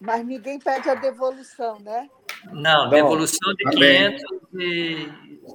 Mas 0.01 0.25
ninguém 0.25 0.59
pede 0.59 0.89
a 0.89 0.95
devolução, 0.95 1.79
né? 1.81 2.09
Não, 2.53 2.85
Não 2.85 2.91
devolução 2.91 3.53
de 3.55 3.65
500 3.71 4.23
e, 4.55 5.13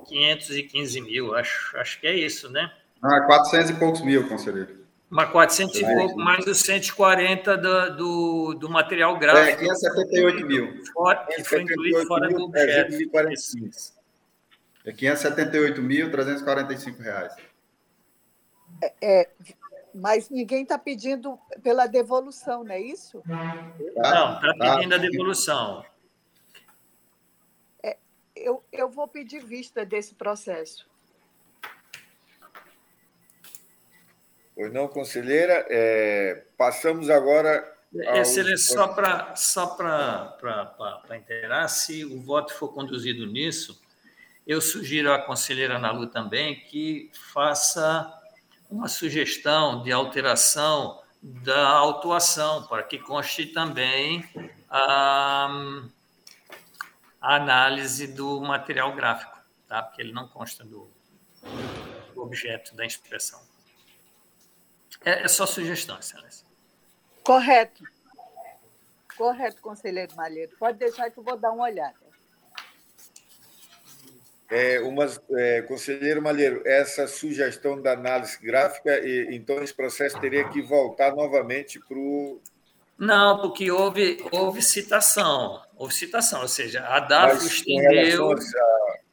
515 0.08 1.01
mil, 1.01 1.36
acho, 1.36 1.75
acho 1.77 1.99
que 1.99 2.08
é 2.08 2.15
isso, 2.15 2.49
né? 2.49 2.71
Ah, 3.01 3.21
400 3.21 3.69
e 3.69 3.73
poucos 3.75 4.01
mil, 4.01 4.27
conselheiro. 4.27 4.84
Mas 5.10 5.29
400 5.29 5.79
e 5.79 5.86
pouco, 5.86 6.17
mais 6.17 6.45
os 6.47 6.60
140 6.62 7.58
do, 7.58 7.95
do, 7.95 8.53
do 8.56 8.69
material 8.69 9.17
gráfico. 9.19 9.63
É, 9.63 9.67
578 9.67 10.45
mil. 10.45 10.84
Fora, 10.91 11.25
que 11.27 11.43
foi 11.43 11.62
incluído 11.62 12.06
fora 12.08 12.27
do 12.29 12.45
objeto. 12.45 12.95
É 14.86 14.91
578.345 14.91 16.99
reais. 16.99 17.34
É, 18.82 18.93
é, 19.01 19.29
mas 19.93 20.29
ninguém 20.29 20.63
está 20.63 20.77
pedindo 20.77 21.39
pela 21.62 21.86
devolução, 21.86 22.63
não 22.63 22.73
é 22.73 22.82
isso? 22.82 23.21
Não, 23.25 24.36
está 24.36 24.53
tá. 24.58 24.75
pedindo 24.75 24.95
a 24.95 24.97
devolução. 24.97 25.86
É, 27.82 27.97
eu, 28.36 28.63
eu 28.71 28.89
vou 28.89 29.08
pedir 29.08 29.43
vista 29.43 29.86
desse 29.86 30.15
processo. 30.15 30.88
Pois 34.56 34.71
não, 34.71 34.88
conselheira. 34.88 35.65
É, 35.69 36.43
passamos 36.58 37.10
agora. 37.10 37.71
Excelência, 37.93 38.73
só 38.73 38.88
para 38.88 39.36
só 39.36 39.67
para 39.67 41.15
inteirar, 41.15 41.67
se 41.67 42.03
o 42.03 42.19
voto 42.19 42.51
for 42.56 42.69
conduzido 42.69 43.27
nisso, 43.27 43.79
eu 44.47 44.60
sugiro 44.60 45.13
à 45.13 45.19
conselheira 45.19 45.77
Nalu 45.77 46.08
também 46.08 46.60
que 46.62 47.12
faça 47.32 48.22
uma 48.73 48.88
sugestão 48.88 49.83
de 49.83 49.91
alteração 49.91 50.99
da 51.21 51.69
autuação, 51.69 52.65
para 52.65 52.81
que 52.81 52.97
conste 52.97 53.45
também 53.45 54.27
a, 54.67 55.47
a 57.21 57.36
análise 57.36 58.07
do 58.07 58.41
material 58.41 58.93
gráfico, 58.95 59.38
tá? 59.67 59.83
porque 59.83 60.01
ele 60.01 60.12
não 60.12 60.27
consta 60.27 60.65
do, 60.65 60.89
do 62.15 62.21
objeto 62.21 62.75
da 62.75 62.83
inspeção. 62.83 63.39
É, 65.05 65.21
é 65.23 65.27
só 65.27 65.45
sugestão, 65.45 65.99
excelência. 65.99 66.45
Correto. 67.23 67.83
Correto, 69.15 69.62
conselheiro 69.62 70.15
Malheiro. 70.15 70.57
Pode 70.57 70.79
deixar 70.79 71.12
que 71.12 71.19
eu 71.19 71.23
vou 71.23 71.38
dar 71.38 71.51
uma 71.51 71.65
olhada. 71.65 72.03
É, 74.49 74.79
uma, 74.82 75.08
é, 75.32 75.62
conselheiro 75.63 76.21
Malheiro, 76.21 76.62
essa 76.65 77.08
sugestão 77.08 77.82
da 77.82 77.93
análise 77.93 78.38
gráfica, 78.41 78.99
e, 78.99 79.36
então 79.36 79.63
esse 79.63 79.73
processo 79.73 80.19
teria 80.19 80.47
que 80.49 80.62
voltar 80.62 81.15
novamente 81.15 81.79
para 81.79 81.97
o. 81.97 82.41
Não, 82.97 83.41
porque 83.41 83.71
houve, 83.71 84.23
houve 84.32 84.62
citação. 84.62 85.62
Houve 85.75 85.93
citação, 85.93 86.41
ou 86.41 86.47
seja, 86.47 86.86
a 86.86 86.99
DAFO 86.99 87.47
estendeu. 87.47 88.36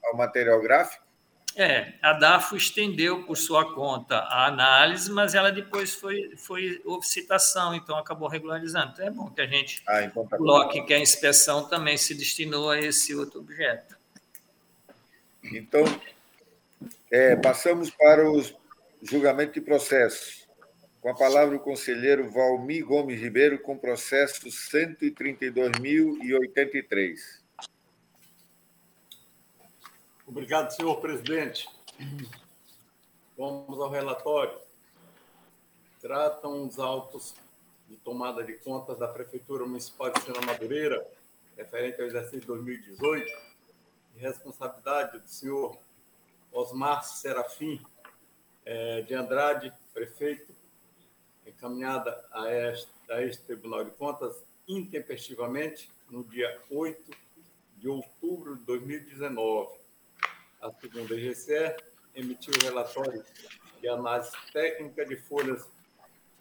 ao 0.05 0.17
material 0.17 0.61
gráfico? 0.61 1.11
É, 1.57 1.95
a 2.01 2.13
DAFO 2.13 2.57
estendeu 2.57 3.25
por 3.25 3.37
sua 3.37 3.75
conta 3.75 4.17
a 4.17 4.47
análise, 4.47 5.11
mas 5.11 5.35
ela 5.35 5.51
depois 5.51 5.95
foi, 5.95 6.37
foi 6.37 6.81
houve 6.85 7.07
citação, 7.07 7.75
então 7.75 7.97
acabou 7.97 8.29
regularizando. 8.29 8.93
Então 8.93 9.07
é 9.07 9.11
bom 9.11 9.31
que 9.31 9.41
a 9.41 9.47
gente 9.47 9.83
ah, 9.87 10.03
então 10.03 10.27
tá 10.27 10.37
coloque 10.37 10.83
que 10.83 10.95
a 10.95 10.99
inspeção 10.99 11.69
também 11.69 11.97
se 11.97 12.15
destinou 12.15 12.71
a 12.71 12.79
esse 12.79 13.15
outro 13.15 13.41
objeto. 13.41 14.00
Então, 15.43 15.85
é, 17.11 17.35
passamos 17.37 17.91
para 17.91 18.31
o 18.31 18.43
julgamento 19.03 19.55
de 19.55 19.61
processo. 19.61 20.49
Com 21.01 21.09
a 21.09 21.15
palavra 21.15 21.57
o 21.57 21.61
conselheiro 21.61 22.31
Valmir 22.31 22.85
Gomes 22.85 23.19
Ribeiro, 23.19 23.59
com 23.59 23.79
processo 23.79 24.47
132.083. 24.49 27.41
Obrigado, 30.27 30.71
senhor 30.71 31.01
presidente. 31.01 31.67
Vamos 33.37 33.81
ao 33.81 33.91
relatório. 33.91 34.57
Tratam 36.01 36.67
os 36.67 36.79
autos 36.79 37.35
de 37.89 37.97
tomada 37.97 38.45
de 38.45 38.53
contas 38.53 38.97
da 38.99 39.09
Prefeitura 39.09 39.67
Municipal 39.67 40.11
de 40.11 40.21
Sena 40.21 40.41
Madureira, 40.43 41.05
referente 41.57 42.01
ao 42.01 42.07
exercício 42.07 42.41
de 42.41 42.47
2018, 42.47 43.50
de 44.21 44.27
responsabilidade 44.27 45.19
do 45.19 45.27
senhor 45.27 45.77
Osmar 46.53 47.03
Serafim 47.03 47.81
eh, 48.67 49.01
de 49.03 49.15
Andrade, 49.15 49.73
prefeito, 49.95 50.55
encaminhada 51.47 52.23
a 52.31 52.53
este, 52.53 52.93
a 53.09 53.23
este 53.23 53.43
Tribunal 53.45 53.87
de 53.87 53.93
Contas 53.93 54.45
intempestivamente 54.69 55.91
no 56.11 56.23
dia 56.23 56.61
8 56.71 57.11
de 57.79 57.89
outubro 57.89 58.57
de 58.57 58.65
2019 58.65 59.81
a 60.61 60.71
segunda 60.73 61.15
IGCE 61.15 61.75
emitiu 62.15 62.53
o 62.61 62.63
relatório 62.63 63.25
de 63.81 63.89
análise 63.89 64.33
técnica 64.53 65.07
de 65.07 65.17
folhas 65.17 65.67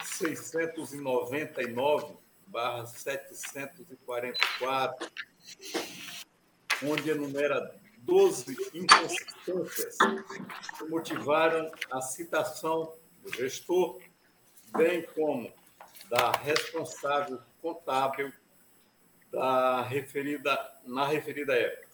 699 0.04 2.18
barra 2.46 2.86
744, 2.86 5.10
onde 6.84 7.10
enumera 7.10 7.76
12 8.00 8.56
inconsistências 8.74 9.98
que 10.78 10.86
motivaram 10.86 11.70
a 11.92 12.02
citação 12.02 12.94
do 13.22 13.34
gestor, 13.34 14.00
bem 14.78 15.04
como 15.14 15.52
da 16.10 16.32
responsável 16.32 17.40
contábil 17.62 18.32
da 19.32 19.82
referida, 19.82 20.58
na 20.86 21.06
referida 21.06 21.54
época 21.54 21.90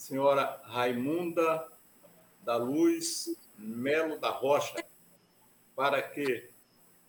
senhora 0.00 0.60
Raimunda 0.64 1.68
da 2.42 2.56
Luz 2.56 3.36
Melo 3.58 4.18
da 4.18 4.30
Rocha, 4.30 4.82
para 5.76 6.00
que 6.00 6.48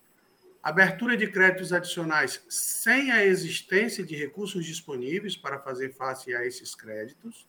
Abertura 0.62 1.16
de 1.16 1.26
créditos 1.26 1.72
adicionais 1.72 2.44
sem 2.48 3.10
a 3.10 3.24
existência 3.24 4.04
de 4.04 4.14
recursos 4.14 4.64
disponíveis 4.64 5.36
para 5.36 5.58
fazer 5.58 5.92
face 5.92 6.34
a 6.34 6.44
esses 6.44 6.74
créditos. 6.74 7.46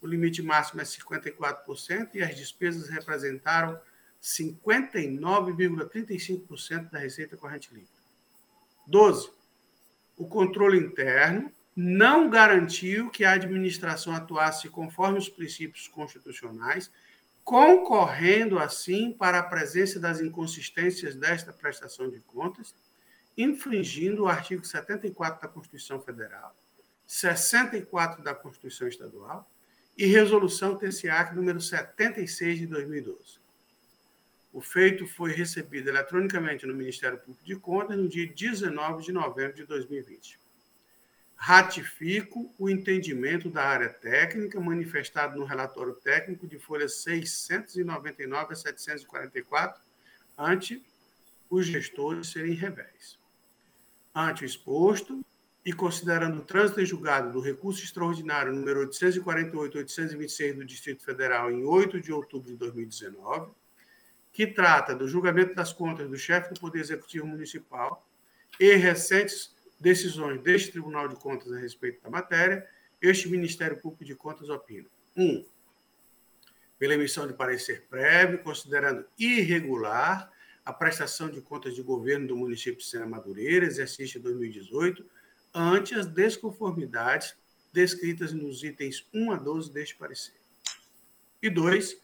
o 0.00 0.06
limite 0.06 0.42
máximo 0.42 0.80
é 0.80 0.84
54% 0.84 2.14
e 2.14 2.22
as 2.22 2.36
despesas 2.36 2.88
representaram 2.88 3.80
59,35% 4.20 6.90
da 6.90 6.98
receita 6.98 7.36
corrente 7.36 7.72
líquida. 7.72 7.96
12. 8.86 9.30
O 10.16 10.26
controle 10.26 10.78
interno 10.78 11.52
não 11.80 12.28
garantiu 12.28 13.08
que 13.08 13.24
a 13.24 13.34
administração 13.34 14.12
atuasse 14.12 14.68
conforme 14.68 15.16
os 15.16 15.28
princípios 15.28 15.86
constitucionais 15.86 16.90
concorrendo 17.44 18.58
assim 18.58 19.12
para 19.12 19.38
a 19.38 19.44
presença 19.44 20.00
das 20.00 20.20
inconsistências 20.20 21.14
desta 21.14 21.52
prestação 21.52 22.10
de 22.10 22.18
contas, 22.18 22.74
infringindo 23.36 24.24
o 24.24 24.26
artigo 24.26 24.66
74 24.66 25.40
da 25.40 25.46
Constituição 25.46 26.00
Federal, 26.00 26.52
64 27.06 28.24
da 28.24 28.34
Constituição 28.34 28.88
Estadual 28.88 29.48
e 29.96 30.04
resolução 30.04 30.76
TCAC 30.76 31.32
número 31.36 31.60
76 31.60 32.58
de 32.58 32.66
2012. 32.66 33.38
O 34.52 34.60
feito 34.60 35.06
foi 35.06 35.30
recebido 35.30 35.90
eletronicamente 35.90 36.66
no 36.66 36.74
Ministério 36.74 37.18
Público 37.18 37.44
de 37.44 37.54
Contas 37.54 37.96
no 37.96 38.08
dia 38.08 38.26
19 38.26 39.04
de 39.04 39.12
novembro 39.12 39.54
de 39.54 39.64
2020 39.64 40.47
ratifico 41.40 42.52
o 42.58 42.68
entendimento 42.68 43.48
da 43.48 43.64
área 43.64 43.88
técnica 43.88 44.60
manifestado 44.60 45.38
no 45.38 45.44
relatório 45.44 45.94
técnico 45.94 46.48
de 46.48 46.58
folhas 46.58 47.02
699 47.02 48.52
a 48.52 48.56
744, 48.56 49.80
ante 50.36 50.84
os 51.48 51.64
gestores 51.64 52.32
serem 52.32 52.54
revés. 52.54 53.18
Ante 54.12 54.42
o 54.42 54.46
exposto, 54.46 55.24
e 55.64 55.72
considerando 55.72 56.38
o 56.38 56.44
trânsito 56.44 56.80
em 56.80 56.86
julgado 56.86 57.30
do 57.30 57.40
recurso 57.40 57.84
extraordinário 57.84 58.52
número 58.52 58.88
848-826 58.88 60.54
do 60.54 60.64
Distrito 60.64 61.04
Federal 61.04 61.52
em 61.52 61.62
8 61.62 62.00
de 62.00 62.12
outubro 62.12 62.50
de 62.50 62.56
2019, 62.56 63.52
que 64.32 64.46
trata 64.46 64.94
do 64.94 65.06
julgamento 65.06 65.54
das 65.54 65.72
contas 65.72 66.08
do 66.08 66.18
chefe 66.18 66.52
do 66.52 66.60
Poder 66.60 66.80
Executivo 66.80 67.26
Municipal 67.26 68.04
e 68.58 68.74
recentes 68.74 69.54
decisões 69.78 70.40
deste 70.42 70.72
Tribunal 70.72 71.08
de 71.08 71.16
Contas 71.16 71.52
a 71.52 71.58
respeito 71.58 72.02
da 72.02 72.10
matéria, 72.10 72.66
este 73.00 73.28
Ministério 73.28 73.80
Público 73.80 74.04
de 74.04 74.14
Contas 74.14 74.48
opina. 74.48 74.88
1. 75.16 75.22
Um, 75.22 75.44
pela 76.78 76.94
emissão 76.94 77.26
de 77.26 77.34
parecer 77.34 77.86
prévio, 77.88 78.42
considerando 78.42 79.04
irregular 79.18 80.30
a 80.64 80.72
prestação 80.72 81.30
de 81.30 81.40
contas 81.40 81.74
de 81.74 81.82
governo 81.82 82.28
do 82.28 82.36
município 82.36 82.78
de 82.78 82.84
Sena 82.84 83.06
Madureira, 83.06 83.66
exercício 83.66 84.20
2018, 84.20 85.04
ante 85.54 85.94
as 85.94 86.06
desconformidades 86.06 87.34
descritas 87.72 88.32
nos 88.32 88.62
itens 88.62 89.06
1 89.12 89.32
a 89.32 89.36
12 89.36 89.72
deste 89.72 89.96
parecer. 89.96 90.34
E 91.42 91.48
2. 91.48 91.96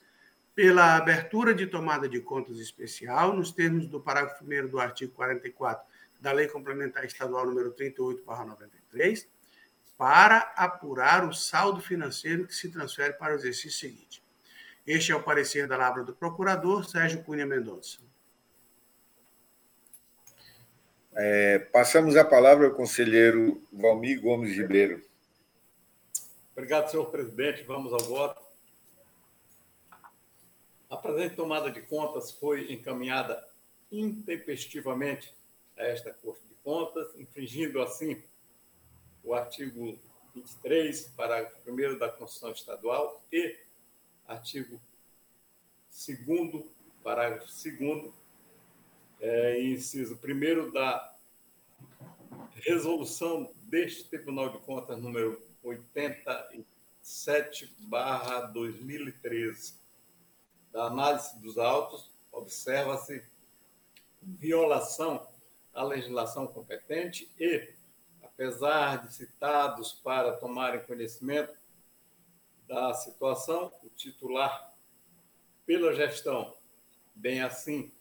Pela 0.54 0.96
abertura 0.96 1.52
de 1.52 1.66
tomada 1.66 2.08
de 2.08 2.20
contas 2.20 2.58
especial, 2.58 3.36
nos 3.36 3.50
termos 3.50 3.86
do 3.86 4.00
parágrafo 4.00 4.44
1 4.44 4.68
do 4.68 4.78
artigo 4.78 5.12
44 5.12 5.84
da 6.24 6.32
Lei 6.32 6.48
Complementar 6.48 7.04
Estadual 7.04 7.44
número 7.44 7.70
38/93, 7.72 9.28
para 9.98 10.38
apurar 10.56 11.28
o 11.28 11.34
saldo 11.34 11.82
financeiro 11.82 12.46
que 12.46 12.54
se 12.54 12.70
transfere 12.70 13.12
para 13.12 13.34
o 13.34 13.36
exercício 13.36 13.70
seguinte. 13.70 14.24
Este 14.86 15.12
é 15.12 15.16
o 15.16 15.22
parecer 15.22 15.68
da 15.68 15.76
Lavra 15.76 16.02
do 16.02 16.14
Procurador 16.14 16.88
Sérgio 16.88 17.22
Cunha 17.22 17.44
Mendonça. 17.44 17.98
É, 21.14 21.58
passamos 21.58 22.16
a 22.16 22.24
palavra 22.24 22.68
ao 22.68 22.74
conselheiro 22.74 23.62
Valmir 23.70 24.20
Gomes 24.20 24.56
Ribeiro. 24.56 25.04
Obrigado, 26.52 26.90
senhor 26.90 27.10
presidente. 27.10 27.62
Vamos 27.64 27.92
ao 27.92 28.00
voto. 28.00 28.42
A 30.88 30.96
presente 30.96 31.36
tomada 31.36 31.70
de 31.70 31.82
contas 31.82 32.32
foi 32.32 32.72
encaminhada 32.72 33.46
intempestivamente 33.92 35.34
a 35.76 35.82
esta 35.84 36.12
Corte 36.12 36.46
de 36.46 36.54
Contas, 36.62 37.14
infringindo 37.16 37.82
assim 37.82 38.22
o 39.22 39.34
artigo 39.34 39.98
23, 40.34 41.08
parágrafo 41.16 41.70
1 41.70 41.98
da 41.98 42.08
Constituição 42.08 42.52
Estadual 42.52 43.22
e 43.32 43.56
artigo 44.26 44.80
2 46.06 46.64
parágrafo 47.02 47.46
2 47.46 48.12
é, 49.20 49.62
inciso 49.62 50.18
1 50.22 50.72
da 50.72 51.14
resolução 52.54 53.50
deste 53.64 54.04
Tribunal 54.04 54.50
de 54.50 54.58
Contas 54.58 55.00
número 55.00 55.42
87 55.62 57.74
barra 57.80 58.42
2013. 58.46 59.74
Da 60.72 60.86
análise 60.86 61.38
dos 61.40 61.58
autos, 61.58 62.10
observa-se 62.32 63.22
violação 64.20 65.24
a 65.74 65.82
legislação 65.82 66.46
competente 66.46 67.30
e, 67.38 67.68
apesar 68.22 69.04
de 69.04 69.12
citados 69.12 69.92
para 69.92 70.36
tomarem 70.36 70.84
conhecimento 70.84 71.54
da 72.66 72.94
situação, 72.94 73.72
o 73.82 73.90
titular, 73.90 74.72
pela 75.66 75.92
gestão, 75.94 76.54
bem 77.14 77.42
assim 77.42 77.92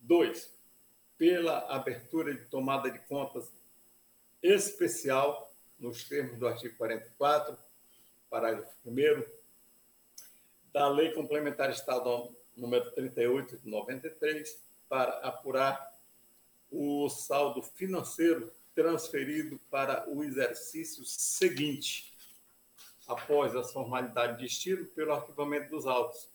2. 0.00 0.50
Pela 1.18 1.66
abertura 1.68 2.32
de 2.34 2.46
tomada 2.46 2.90
de 2.90 2.98
contas 3.00 3.52
especial, 4.42 5.52
nos 5.78 6.08
termos 6.08 6.38
do 6.38 6.48
artigo 6.48 6.78
44, 6.78 7.58
parágrafo 8.30 8.72
1 8.86 9.41
da 10.72 10.88
Lei 10.88 11.12
Complementar 11.12 11.70
Estadual 11.70 12.32
número 12.56 12.90
38 12.92 13.58
de 13.58 13.68
93, 13.68 14.62
para 14.88 15.12
apurar 15.18 15.92
o 16.70 17.08
saldo 17.08 17.62
financeiro 17.62 18.52
transferido 18.74 19.60
para 19.70 20.08
o 20.08 20.24
exercício 20.24 21.04
seguinte, 21.04 22.12
após 23.06 23.54
as 23.54 23.72
formalidades 23.72 24.38
de 24.38 24.46
estilo, 24.46 24.86
pelo 24.86 25.12
arquivamento 25.12 25.70
dos 25.70 25.86
autos. 25.86 26.28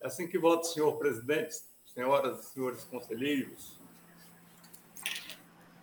É 0.00 0.06
assim 0.06 0.26
que 0.28 0.38
voto, 0.38 0.66
senhor 0.66 0.98
presidente, 0.98 1.56
senhoras 1.92 2.40
e 2.40 2.52
senhores 2.52 2.84
conselheiros. 2.84 3.78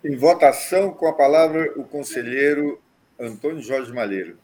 Em 0.04 0.16
votação, 0.16 0.94
com 0.94 1.08
a 1.08 1.14
palavra, 1.14 1.80
o 1.80 1.84
conselheiro 1.84 2.82
Antônio 3.20 3.62
Jorge 3.62 3.92
Malheiro. 3.92 4.43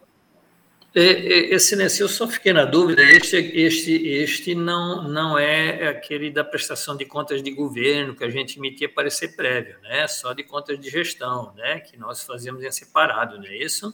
Excelência, 0.93 2.01
eu 2.01 2.09
só 2.09 2.27
fiquei 2.27 2.51
na 2.51 2.65
dúvida, 2.65 3.03
este, 3.03 3.35
este, 3.37 4.07
este 4.07 4.55
não, 4.55 5.07
não 5.07 5.37
é 5.37 5.87
aquele 5.87 6.31
da 6.31 6.43
prestação 6.43 6.97
de 6.97 7.05
contas 7.05 7.43
de 7.43 7.51
governo 7.51 8.15
que 8.15 8.23
a 8.23 8.29
gente 8.29 8.57
emitia 8.57 8.89
parecer 8.89 9.35
prévio, 9.35 9.79
né? 9.81 10.07
só 10.07 10.33
de 10.33 10.43
contas 10.43 10.79
de 10.79 10.89
gestão, 10.89 11.53
né? 11.55 11.79
que 11.79 11.95
nós 11.95 12.23
fazíamos 12.23 12.63
em 12.63 12.71
separado, 12.71 13.37
não 13.37 13.45
é 13.45 13.55
isso? 13.55 13.93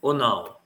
Ou 0.00 0.14
não? 0.14 0.56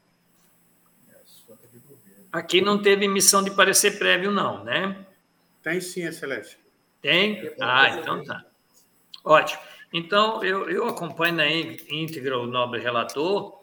Aqui 2.31 2.61
não 2.61 2.81
teve 2.81 3.07
emissão 3.07 3.43
de 3.43 3.51
parecer 3.51 3.99
prévio, 3.99 4.31
não, 4.31 4.63
né? 4.63 5.05
Tem 5.63 5.81
sim, 5.81 6.05
Excelência. 6.05 6.59
Tem? 7.01 7.53
Ah, 7.61 7.89
então 7.91 8.23
tá. 8.23 8.45
Ótimo. 9.25 9.61
Então, 9.93 10.45
eu, 10.45 10.69
eu 10.69 10.87
acompanho 10.87 11.37
na 11.37 11.51
íntegra 11.51 12.39
o 12.39 12.47
nobre 12.47 12.81
relator, 12.81 13.58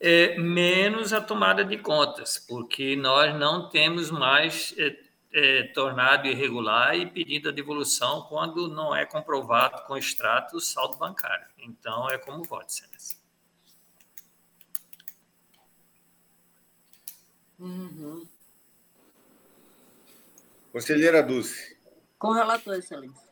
é, 0.00 0.38
menos 0.38 1.12
a 1.12 1.20
tomada 1.20 1.64
de 1.64 1.78
contas, 1.78 2.38
porque 2.38 2.96
nós 2.96 3.34
não 3.38 3.68
temos 3.68 4.10
mais 4.10 4.74
é, 4.76 4.96
é, 5.32 5.62
tornado 5.68 6.26
irregular 6.26 6.96
e 6.96 7.10
pedido 7.10 7.48
a 7.48 7.52
devolução 7.52 8.22
quando 8.22 8.68
não 8.68 8.94
é 8.94 9.04
comprovado 9.04 9.82
com 9.86 9.96
extrato 9.96 10.56
o 10.56 10.60
saldo 10.60 10.96
bancário. 10.96 11.46
Então, 11.58 12.08
é 12.08 12.18
como 12.18 12.44
voto, 12.44 12.68
excelência. 12.68 13.18
Uhum. 17.58 18.26
Conselheira 20.70 21.22
Dulce. 21.22 21.76
Com 22.18 22.32
relator, 22.32 22.74
excelência. 22.74 23.24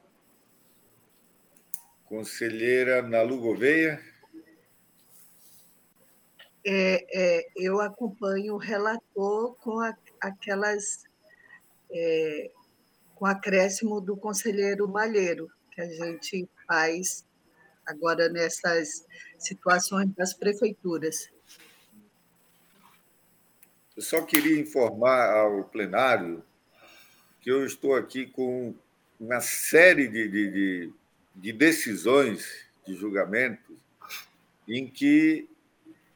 Conselheira 2.04 3.02
Nalu 3.02 3.40
Gouveia 3.40 4.11
é, 6.64 7.06
é, 7.12 7.46
eu 7.56 7.80
acompanho 7.80 8.54
o 8.54 8.58
relator 8.58 9.54
com 9.56 9.80
a, 9.80 9.96
aquelas. 10.20 11.04
É, 11.90 12.50
com 13.22 13.26
acréscimo 13.26 14.00
do 14.00 14.16
conselheiro 14.16 14.88
Malheiro, 14.88 15.48
que 15.70 15.80
a 15.80 15.86
gente 15.86 16.48
faz 16.66 17.24
agora 17.86 18.28
nessas 18.28 19.06
situações 19.38 20.12
das 20.16 20.34
prefeituras. 20.34 21.30
Eu 23.96 24.02
só 24.02 24.22
queria 24.22 24.58
informar 24.58 25.30
ao 25.36 25.62
plenário 25.62 26.42
que 27.40 27.48
eu 27.48 27.64
estou 27.64 27.94
aqui 27.94 28.26
com 28.26 28.74
uma 29.20 29.40
série 29.40 30.08
de, 30.08 30.28
de, 30.28 30.50
de, 30.50 30.92
de 31.36 31.52
decisões 31.52 32.66
de 32.84 32.94
julgamento 32.94 33.76
em 34.66 34.88
que 34.88 35.48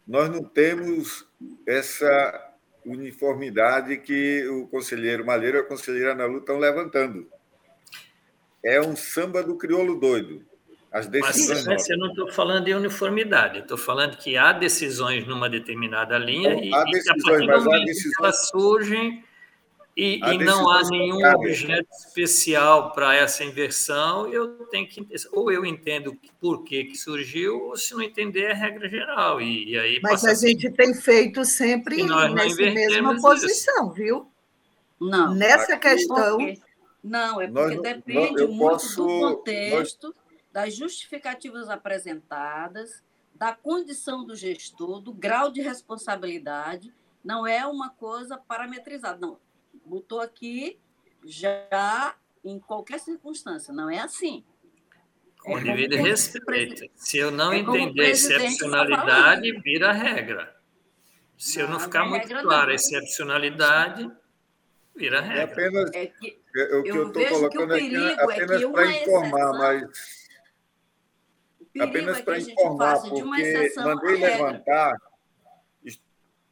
nós 0.06 0.30
não 0.30 0.42
temos 0.44 1.26
essa 1.66 2.52
uniformidade 2.84 3.96
que 3.96 4.46
o 4.46 4.68
conselheiro 4.68 5.26
Malheiro 5.26 5.58
e 5.58 5.60
a 5.60 5.64
conselheira 5.64 6.12
Analu 6.12 6.38
estão 6.38 6.58
levantando. 6.58 7.28
É 8.64 8.80
um 8.80 8.94
samba 8.94 9.42
do 9.42 9.56
crioulo 9.56 9.98
doido. 9.98 10.44
As 10.92 11.08
decisões. 11.08 11.66
Mas, 11.66 11.90
eu 11.90 11.98
não 11.98 12.08
estou 12.08 12.30
falando 12.30 12.64
de 12.64 12.74
uniformidade, 12.74 13.58
estou 13.58 13.76
falando 13.76 14.16
que 14.16 14.36
há 14.36 14.52
decisões 14.52 15.26
numa 15.26 15.48
determinada 15.48 16.16
linha 16.16 16.54
e, 16.54 16.72
há 16.72 16.84
decisões, 16.84 17.06
e 17.06 17.10
a 17.10 17.30
partir 17.30 17.46
do 17.46 17.64
momento 17.64 17.84
decisões... 17.84 18.16
que 18.16 18.22
elas 18.22 18.48
surgem 18.48 19.24
e, 19.96 20.20
e 20.20 20.38
não 20.38 20.68
há 20.68 20.82
nenhum 20.90 21.26
objeto 21.26 21.88
especial 21.90 22.92
para 22.92 23.14
essa 23.14 23.42
inversão, 23.42 24.30
eu 24.30 24.66
tenho 24.66 24.86
que 24.86 25.06
ou 25.32 25.50
eu 25.50 25.64
entendo 25.64 26.14
por 26.38 26.64
que, 26.64 26.84
que 26.84 26.98
surgiu, 26.98 27.68
ou 27.68 27.76
se 27.78 27.94
não 27.94 28.02
entender 28.02 28.42
é 28.42 28.52
regra 28.52 28.90
geral. 28.90 29.40
E, 29.40 29.70
e 29.70 29.78
aí 29.78 29.98
Mas 30.02 30.22
a 30.26 30.34
gente 30.34 30.70
tem 30.70 30.92
feito 30.92 31.46
sempre 31.46 32.02
nessa 32.02 32.56
mesma 32.56 33.18
posição, 33.18 33.86
isso. 33.86 33.94
viu? 33.94 34.30
Não. 35.00 35.34
Nessa 35.34 35.76
Aqui, 35.76 35.88
questão. 35.88 36.36
Porque, 36.36 36.60
não, 37.02 37.40
é 37.40 37.48
porque 37.48 37.76
nós, 37.76 37.82
depende 37.82 38.42
nós, 38.42 38.50
muito 38.50 38.58
posso, 38.58 38.96
do 39.02 39.08
contexto, 39.08 40.06
nós... 40.08 40.36
das 40.52 40.76
justificativas 40.76 41.70
apresentadas, 41.70 43.02
da 43.34 43.54
condição 43.54 44.26
do 44.26 44.36
gestor, 44.36 45.00
do 45.00 45.14
grau 45.14 45.50
de 45.50 45.62
responsabilidade. 45.62 46.92
Não 47.24 47.46
é 47.46 47.66
uma 47.66 47.88
coisa 47.88 48.36
parametrizada, 48.36 49.18
não 49.18 49.45
botou 49.86 50.20
aqui 50.20 50.78
já 51.24 52.14
em 52.44 52.58
qualquer 52.58 53.00
circunstância, 53.00 53.72
não 53.72 53.88
é 53.88 53.98
assim. 53.98 54.44
Com 55.40 55.58
é 55.58 55.62
devido 55.62 55.96
respeito. 55.96 56.90
Se 56.96 57.18
eu 57.18 57.30
não 57.30 57.52
é 57.52 57.58
entender 57.58 58.10
excepcionalidade, 58.10 59.52
vira 59.60 59.92
regra. 59.92 60.56
Se 61.38 61.58
não, 61.58 61.64
eu 61.64 61.70
não 61.70 61.80
ficar 61.80 62.00
não 62.00 62.16
é 62.16 62.18
muito 62.18 62.42
claro 62.42 62.70
a 62.70 62.74
excepcionalidade, 62.74 64.10
vira 64.94 65.20
regra. 65.20 65.40
É 65.40 65.44
apenas, 65.44 65.90
é 65.94 66.06
que, 66.06 66.40
o 66.72 66.82
que 66.82 66.90
eu 66.90 67.06
estou 67.08 67.26
colocando 67.26 67.74
aqui 67.74 67.94
é 67.94 68.22
apenas 68.22 68.62
é 68.62 68.68
para 68.68 68.92
informar, 68.92 69.52
mas. 69.52 70.26
Apenas 71.78 72.20
para 72.22 72.38
informar, 72.38 73.02
porque 73.02 73.22
mandei 73.22 74.16
levantar, 74.16 74.96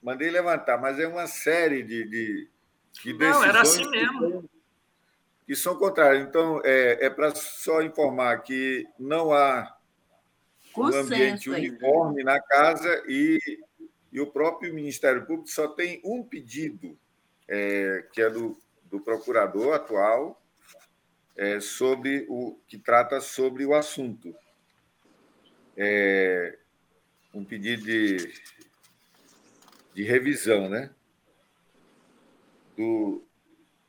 mandei 0.02 0.30
levantar, 0.30 0.78
mas 0.78 1.00
é 1.00 1.08
uma 1.08 1.26
série 1.26 1.82
de, 1.82 2.04
de 2.04 2.53
de 3.02 3.12
Não, 3.14 3.44
era 3.44 3.62
assim 3.62 3.88
mesmo. 3.88 4.48
Que 5.46 5.54
são 5.54 5.76
contrárias. 5.76 6.26
Então, 6.26 6.60
é, 6.64 7.06
é 7.06 7.10
para 7.10 7.34
só 7.34 7.82
informar 7.82 8.38
que 8.42 8.86
não 8.98 9.32
há 9.32 9.76
um 10.76 10.86
ambiente 10.86 11.50
uniforme 11.50 12.24
na 12.24 12.40
casa 12.40 13.02
e, 13.06 13.38
e 14.12 14.20
o 14.20 14.26
próprio 14.26 14.72
Ministério 14.74 15.26
Público 15.26 15.48
só 15.48 15.68
tem 15.68 16.00
um 16.04 16.22
pedido, 16.22 16.98
é, 17.46 18.06
que 18.12 18.22
é 18.22 18.30
do, 18.30 18.56
do 18.84 19.00
procurador 19.00 19.74
atual 19.74 20.40
é, 21.36 21.60
sobre 21.60 22.26
o 22.28 22.58
que 22.66 22.78
trata 22.78 23.20
sobre 23.20 23.66
o 23.66 23.74
assunto. 23.74 24.34
É, 25.76 26.56
um 27.32 27.44
pedido 27.44 27.82
de, 27.82 28.32
de 29.92 30.04
revisão, 30.04 30.68
né? 30.68 30.90
Do, 32.76 33.24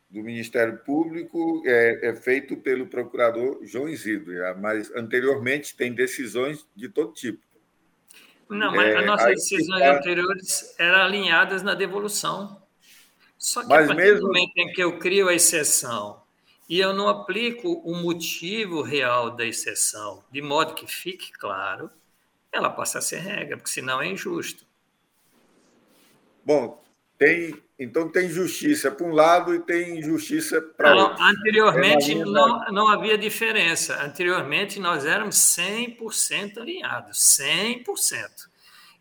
do 0.09 0.21
Ministério 0.21 0.77
Público 0.85 1.63
é, 1.65 2.09
é, 2.09 2.15
feito 2.15 2.55
pelo 2.57 2.87
procurador 2.87 3.59
João 3.63 3.89
Isidro, 3.89 4.33
mas 4.59 4.91
anteriormente 4.95 5.75
tem 5.75 5.93
decisões 5.93 6.65
de 6.75 6.87
todo 6.89 7.13
tipo. 7.13 7.43
Não, 8.49 8.71
mas 8.71 8.93
é, 8.93 8.97
as 8.97 9.05
nossas 9.05 9.35
decisões 9.35 9.81
tá... 9.81 9.97
anteriores 9.97 10.75
eram 10.79 11.01
alinhadas 11.01 11.63
na 11.63 11.73
devolução. 11.73 12.61
Só 13.37 13.61
que 13.61 13.69
mas 13.69 13.85
a 13.85 13.87
partir 13.87 14.01
mesmo... 14.01 14.21
do 14.21 14.27
momento 14.27 14.57
em 14.57 14.71
que 14.71 14.81
eu 14.81 14.99
crio 14.99 15.27
a 15.27 15.33
exceção 15.33 16.21
e 16.69 16.79
eu 16.79 16.93
não 16.93 17.07
aplico 17.07 17.73
o 17.83 17.95
motivo 17.95 18.81
real 18.81 19.31
da 19.31 19.45
exceção, 19.45 20.23
de 20.31 20.41
modo 20.41 20.73
que 20.73 20.87
fique 20.87 21.31
claro, 21.31 21.89
ela 22.51 22.69
passa 22.69 22.99
a 22.99 23.01
ser 23.01 23.19
regra, 23.19 23.57
porque 23.57 23.69
senão 23.69 24.01
é 24.01 24.07
injusto. 24.07 24.65
Bom, 26.43 26.81
tem, 27.17 27.61
então 27.77 28.09
tem 28.09 28.29
justiça 28.29 28.89
para 28.89 29.05
um 29.05 29.11
lado 29.11 29.53
e 29.53 29.59
tem 29.59 29.99
injustiça 29.99 30.61
para 30.61 30.95
outro. 30.95 31.21
Anteriormente 31.21 32.13
é 32.13 32.23
não, 32.23 32.59
não 32.71 32.87
havia 32.87 33.17
diferença. 33.17 34.01
Anteriormente 34.01 34.79
nós 34.79 35.05
éramos 35.05 35.35
100% 35.35 36.57
alinhados, 36.57 37.17
100%. 37.37 37.85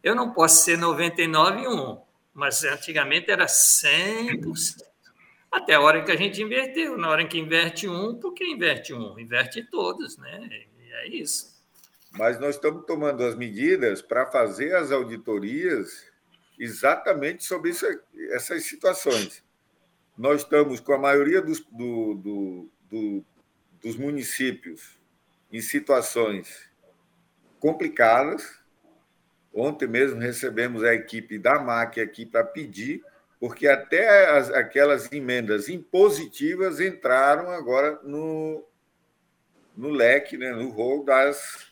Eu 0.02 0.14
não 0.14 0.32
posso 0.32 0.64
ser 0.64 0.76
99 0.76 1.62
e 1.62 1.68
1, 1.68 2.00
mas 2.34 2.64
antigamente 2.64 3.30
era 3.30 3.46
100%. 3.46 4.82
Até 5.52 5.74
a 5.74 5.80
hora 5.80 6.02
que 6.02 6.10
a 6.10 6.16
gente 6.16 6.42
inverteu. 6.42 6.98
Na 6.98 7.08
hora 7.08 7.22
em 7.22 7.28
que 7.28 7.38
inverte 7.38 7.88
um, 7.88 8.16
por 8.16 8.34
que 8.34 8.44
inverte 8.44 8.92
um? 8.92 9.16
Inverte 9.20 9.62
todos, 9.70 10.18
né? 10.18 10.48
E 10.50 10.92
é 10.92 11.08
isso. 11.08 11.54
Mas 12.10 12.40
nós 12.40 12.56
estamos 12.56 12.84
tomando 12.86 13.22
as 13.22 13.36
medidas 13.36 14.02
para 14.02 14.26
fazer 14.26 14.74
as 14.74 14.90
auditorias 14.90 16.12
exatamente 16.64 17.44
sobre 17.44 17.70
isso, 17.70 17.86
essas 18.30 18.64
situações. 18.64 19.44
Nós 20.16 20.42
estamos 20.42 20.80
com 20.80 20.92
a 20.92 20.98
maioria 20.98 21.40
dos, 21.40 21.60
do, 21.60 22.14
do, 22.14 22.70
do, 22.90 23.24
dos 23.82 23.96
municípios 23.96 24.98
em 25.52 25.60
situações 25.60 26.68
complicadas. 27.58 28.60
Ontem 29.52 29.86
mesmo 29.86 30.20
recebemos 30.20 30.82
a 30.82 30.94
equipe 30.94 31.38
da 31.38 31.60
MAC 31.60 32.00
aqui 32.00 32.26
para 32.26 32.44
pedir 32.44 33.02
porque 33.44 33.68
até 33.68 34.30
as, 34.30 34.50
aquelas 34.50 35.12
emendas 35.12 35.68
impositivas 35.68 36.80
entraram 36.80 37.50
agora 37.50 38.00
no, 38.02 38.66
no 39.76 39.90
leque, 39.90 40.38
né, 40.38 40.50
no 40.52 40.70
rol 40.70 41.04
das, 41.04 41.70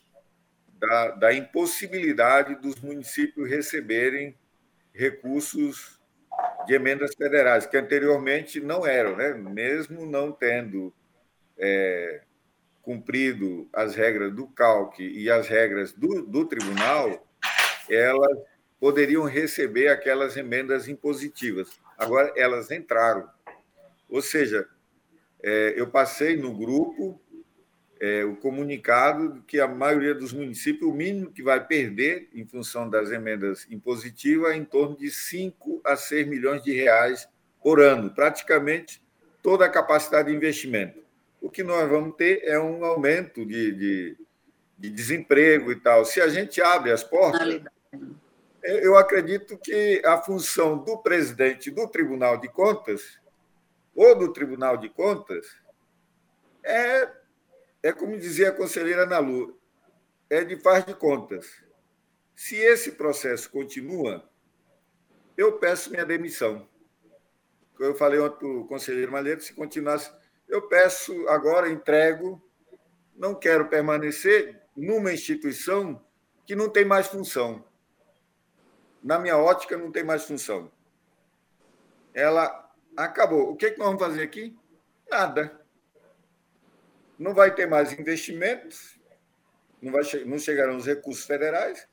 da, 0.78 1.12
da 1.12 1.32
impossibilidade 1.32 2.56
dos 2.56 2.78
municípios 2.80 3.48
receberem 3.48 4.36
recursos 4.94 6.00
de 6.66 6.74
emendas 6.74 7.14
federais, 7.14 7.66
que 7.66 7.76
anteriormente 7.76 8.60
não 8.60 8.86
eram, 8.86 9.16
né? 9.16 9.32
mesmo 9.34 10.06
não 10.06 10.32
tendo 10.32 10.92
é, 11.58 12.22
cumprido 12.82 13.68
as 13.72 13.94
regras 13.94 14.32
do 14.34 14.46
CALC 14.48 15.00
e 15.00 15.30
as 15.30 15.48
regras 15.48 15.92
do, 15.92 16.22
do 16.22 16.44
tribunal, 16.46 17.26
elas 17.88 18.38
poderiam 18.80 19.24
receber 19.24 19.88
aquelas 19.88 20.36
emendas 20.36 20.88
impositivas. 20.88 21.80
Agora, 21.96 22.32
elas 22.36 22.70
entraram. 22.70 23.28
Ou 24.08 24.20
seja, 24.20 24.68
é, 25.40 25.74
eu 25.76 25.88
passei 25.88 26.36
no 26.36 26.52
grupo 26.52 27.21
é, 28.02 28.24
o 28.24 28.34
comunicado 28.34 29.44
que 29.46 29.60
a 29.60 29.68
maioria 29.68 30.12
dos 30.12 30.32
municípios, 30.32 30.90
o 30.90 30.92
mínimo 30.92 31.30
que 31.30 31.40
vai 31.40 31.64
perder 31.64 32.28
em 32.34 32.44
função 32.44 32.90
das 32.90 33.12
emendas 33.12 33.64
impositivas 33.70 34.54
é 34.54 34.56
em 34.56 34.64
torno 34.64 34.96
de 34.96 35.08
5 35.08 35.80
a 35.84 35.94
6 35.94 36.26
milhões 36.26 36.64
de 36.64 36.72
reais 36.72 37.28
por 37.62 37.80
ano, 37.80 38.10
praticamente 38.10 39.00
toda 39.40 39.66
a 39.66 39.68
capacidade 39.68 40.28
de 40.28 40.34
investimento. 40.34 40.98
O 41.40 41.48
que 41.48 41.62
nós 41.62 41.88
vamos 41.88 42.16
ter 42.16 42.42
é 42.42 42.58
um 42.58 42.84
aumento 42.84 43.46
de, 43.46 43.70
de, 43.70 44.16
de 44.76 44.90
desemprego 44.90 45.70
e 45.70 45.76
tal. 45.76 46.04
Se 46.04 46.20
a 46.20 46.28
gente 46.28 46.60
abre 46.60 46.90
as 46.90 47.04
portas, 47.04 47.62
eu 48.64 48.96
acredito 48.96 49.56
que 49.56 50.02
a 50.04 50.18
função 50.18 50.76
do 50.76 50.98
presidente 50.98 51.70
do 51.70 51.86
Tribunal 51.86 52.36
de 52.36 52.48
Contas, 52.48 53.20
ou 53.94 54.18
do 54.18 54.32
Tribunal 54.32 54.76
de 54.76 54.88
Contas, 54.88 55.46
é, 56.64 57.21
é 57.82 57.92
como 57.92 58.18
dizia 58.18 58.50
a 58.50 58.52
conselheira 58.52 59.02
Ana 59.02 59.18
Lu, 59.18 59.58
é 60.30 60.44
de 60.44 60.56
faz 60.56 60.84
de 60.84 60.94
contas. 60.94 61.62
Se 62.34 62.56
esse 62.56 62.92
processo 62.92 63.50
continua, 63.50 64.28
eu 65.36 65.58
peço 65.58 65.90
minha 65.90 66.04
demissão. 66.04 66.68
Eu 67.78 67.94
falei 67.94 68.20
ontem 68.20 68.38
para 68.38 68.48
o 68.48 68.66
conselheiro 68.66 69.12
Malheiro, 69.12 69.40
se 69.40 69.52
continuasse, 69.52 70.12
eu 70.48 70.62
peço 70.68 71.28
agora, 71.28 71.68
entrego, 71.68 72.40
não 73.16 73.34
quero 73.34 73.68
permanecer 73.68 74.62
numa 74.76 75.12
instituição 75.12 76.04
que 76.46 76.54
não 76.54 76.68
tem 76.68 76.84
mais 76.84 77.08
função 77.08 77.64
na 79.02 79.18
minha 79.18 79.36
ótica, 79.36 79.76
não 79.76 79.90
tem 79.90 80.04
mais 80.04 80.24
função. 80.24 80.70
Ela 82.14 82.70
acabou. 82.96 83.50
O 83.50 83.56
que, 83.56 83.66
é 83.66 83.70
que 83.70 83.78
nós 83.78 83.88
vamos 83.88 84.02
fazer 84.02 84.22
aqui? 84.22 84.56
Nada. 85.10 85.60
Não 87.22 87.32
vai 87.32 87.54
ter 87.54 87.66
mais 87.66 87.92
investimentos, 87.92 88.98
não, 89.80 89.92
vai, 89.92 90.02
não 90.26 90.38
chegarão 90.38 90.76
os 90.76 90.86
recursos 90.86 91.24
federais, 91.24 91.86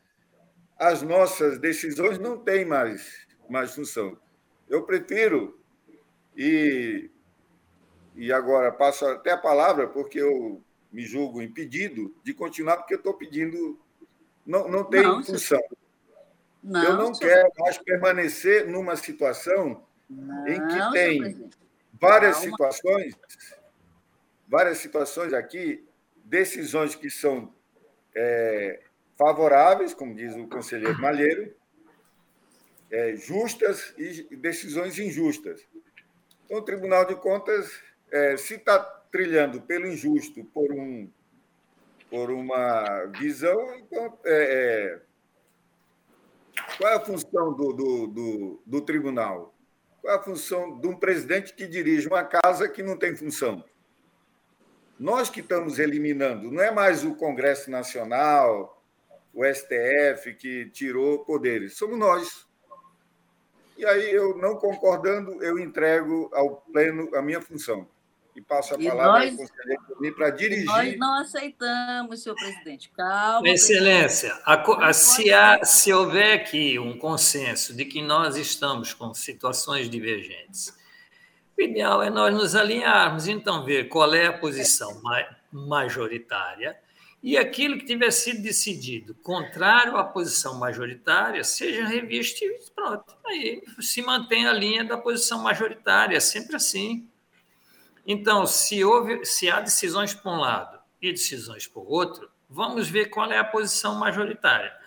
as 0.75 1.03
nossas 1.03 1.59
decisões 1.59 2.17
não 2.17 2.37
têm 2.37 2.65
mais, 2.65 3.27
mais 3.47 3.75
função. 3.75 4.17
Eu 4.67 4.83
prefiro, 4.83 5.59
e, 6.35 7.11
e 8.15 8.33
agora 8.33 8.71
passo 8.71 9.05
até 9.05 9.31
a 9.31 9.37
palavra, 9.37 9.87
porque 9.87 10.19
eu 10.19 10.63
me 10.91 11.03
julgo 11.03 11.43
impedido 11.43 12.15
de 12.23 12.33
continuar, 12.33 12.77
porque 12.77 12.95
eu 12.95 12.99
estou 12.99 13.13
pedindo, 13.13 13.79
não, 14.43 14.67
não 14.67 14.83
tem 14.83 15.03
não, 15.03 15.23
função. 15.23 15.61
Não, 16.63 16.83
eu 16.83 16.97
não 16.97 17.13
quero 17.13 17.51
mais 17.59 17.77
permanecer 17.77 18.67
numa 18.67 18.95
situação 18.95 19.85
em 20.47 20.67
que 20.67 20.91
tem 20.91 21.49
várias 21.93 22.37
Calma. 22.37 22.51
situações, 22.51 23.15
várias 24.49 24.79
situações 24.79 25.31
aqui, 25.31 25.87
decisões 26.25 26.95
que 26.95 27.09
são 27.09 27.53
é, 28.15 28.81
favoráveis, 29.17 29.93
como 29.93 30.15
diz 30.15 30.35
o 30.35 30.47
conselheiro 30.47 30.99
Malheiro, 30.99 31.53
é, 32.91 33.15
justas 33.15 33.93
e 33.97 34.35
decisões 34.35 34.97
injustas. 34.97 35.65
Então, 36.45 36.57
o 36.57 36.61
Tribunal 36.63 37.05
de 37.05 37.15
Contas, 37.15 37.71
é, 38.11 38.35
se 38.35 38.55
está 38.55 38.79
trilhando 39.11 39.61
pelo 39.61 39.85
injusto 39.85 40.43
por, 40.45 40.71
um, 40.71 41.07
por 42.09 42.31
uma 42.31 43.05
visão, 43.19 43.75
então, 43.75 44.17
é, 44.25 44.95
é 44.95 45.09
qual 46.77 46.91
é 46.91 46.95
a 46.95 46.99
função 46.99 47.53
do, 47.53 47.73
do, 47.73 48.07
do, 48.07 48.61
do 48.65 48.81
tribunal? 48.81 49.53
Qual 50.01 50.13
é 50.13 50.17
a 50.17 50.21
função 50.21 50.79
de 50.79 50.87
um 50.87 50.95
presidente 50.95 51.53
que 51.53 51.67
dirige 51.67 52.07
uma 52.07 52.23
casa 52.23 52.67
que 52.67 52.81
não 52.81 52.97
tem 52.97 53.15
função? 53.15 53.63
Nós 54.99 55.29
que 55.29 55.39
estamos 55.39 55.79
eliminando, 55.79 56.51
não 56.51 56.61
é 56.61 56.71
mais 56.71 57.05
o 57.05 57.15
Congresso 57.15 57.71
Nacional, 57.71 58.83
o 59.33 59.45
STF 59.45 60.33
que 60.33 60.69
tirou 60.71 61.19
poderes, 61.19 61.77
somos 61.77 61.97
nós. 61.97 62.45
E 63.77 63.85
aí, 63.85 64.11
eu 64.11 64.37
não 64.37 64.55
concordando, 64.55 65.41
eu 65.41 65.57
entrego 65.57 66.29
ao 66.33 66.57
pleno 66.57 67.09
a 67.15 67.21
minha 67.21 67.39
função 67.39 67.87
e 68.35 68.41
passo 68.41 68.75
a 68.75 68.77
e 68.77 68.87
palavra 68.87 69.19
nós, 69.19 69.31
ao 69.31 69.37
conselheiro 69.37 70.15
para 70.15 70.29
dirigir. 70.31 70.65
Nós 70.65 70.97
não 70.97 71.13
aceitamos, 71.19 72.21
senhor 72.21 72.35
presidente. 72.35 72.89
Calma. 72.89 73.47
Excelência, 73.47 74.33
a, 74.45 74.87
a, 74.87 74.93
se, 74.93 75.31
há, 75.31 75.63
se 75.63 75.93
houver 75.93 76.41
aqui 76.41 76.77
um 76.77 76.97
consenso 76.97 77.73
de 77.73 77.85
que 77.85 78.01
nós 78.01 78.35
estamos 78.35 78.93
com 78.93 79.13
situações 79.13 79.89
divergentes, 79.89 80.77
o 81.59 81.61
ideal 81.61 82.01
é 82.01 82.09
nós 82.09 82.33
nos 82.33 82.55
alinharmos, 82.55 83.27
então, 83.27 83.65
ver 83.65 83.89
qual 83.89 84.13
é 84.13 84.27
a 84.27 84.33
posição 84.33 85.01
majoritária 85.51 86.77
e 87.21 87.37
aquilo 87.37 87.77
que 87.77 87.85
tiver 87.85 88.11
sido 88.11 88.41
decidido 88.41 89.13
contrário 89.15 89.97
à 89.97 90.03
posição 90.05 90.57
majoritária 90.57 91.43
seja 91.43 91.85
revisto 91.85 92.45
e 92.45 92.59
pronto. 92.73 93.13
Aí 93.25 93.61
se 93.81 94.01
mantém 94.01 94.47
a 94.47 94.53
linha 94.53 94.85
da 94.85 94.97
posição 94.97 95.39
majoritária, 95.39 96.15
é 96.15 96.21
sempre 96.21 96.55
assim. 96.55 97.07
Então, 98.07 98.45
se, 98.45 98.83
houve, 98.83 99.25
se 99.25 99.49
há 99.51 99.59
decisões 99.59 100.13
por 100.13 100.29
um 100.31 100.37
lado 100.37 100.79
e 101.01 101.11
decisões 101.11 101.67
por 101.67 101.85
outro, 101.87 102.29
vamos 102.49 102.87
ver 102.87 103.07
qual 103.07 103.29
é 103.31 103.37
a 103.37 103.43
posição 103.43 103.95
majoritária. 103.95 104.78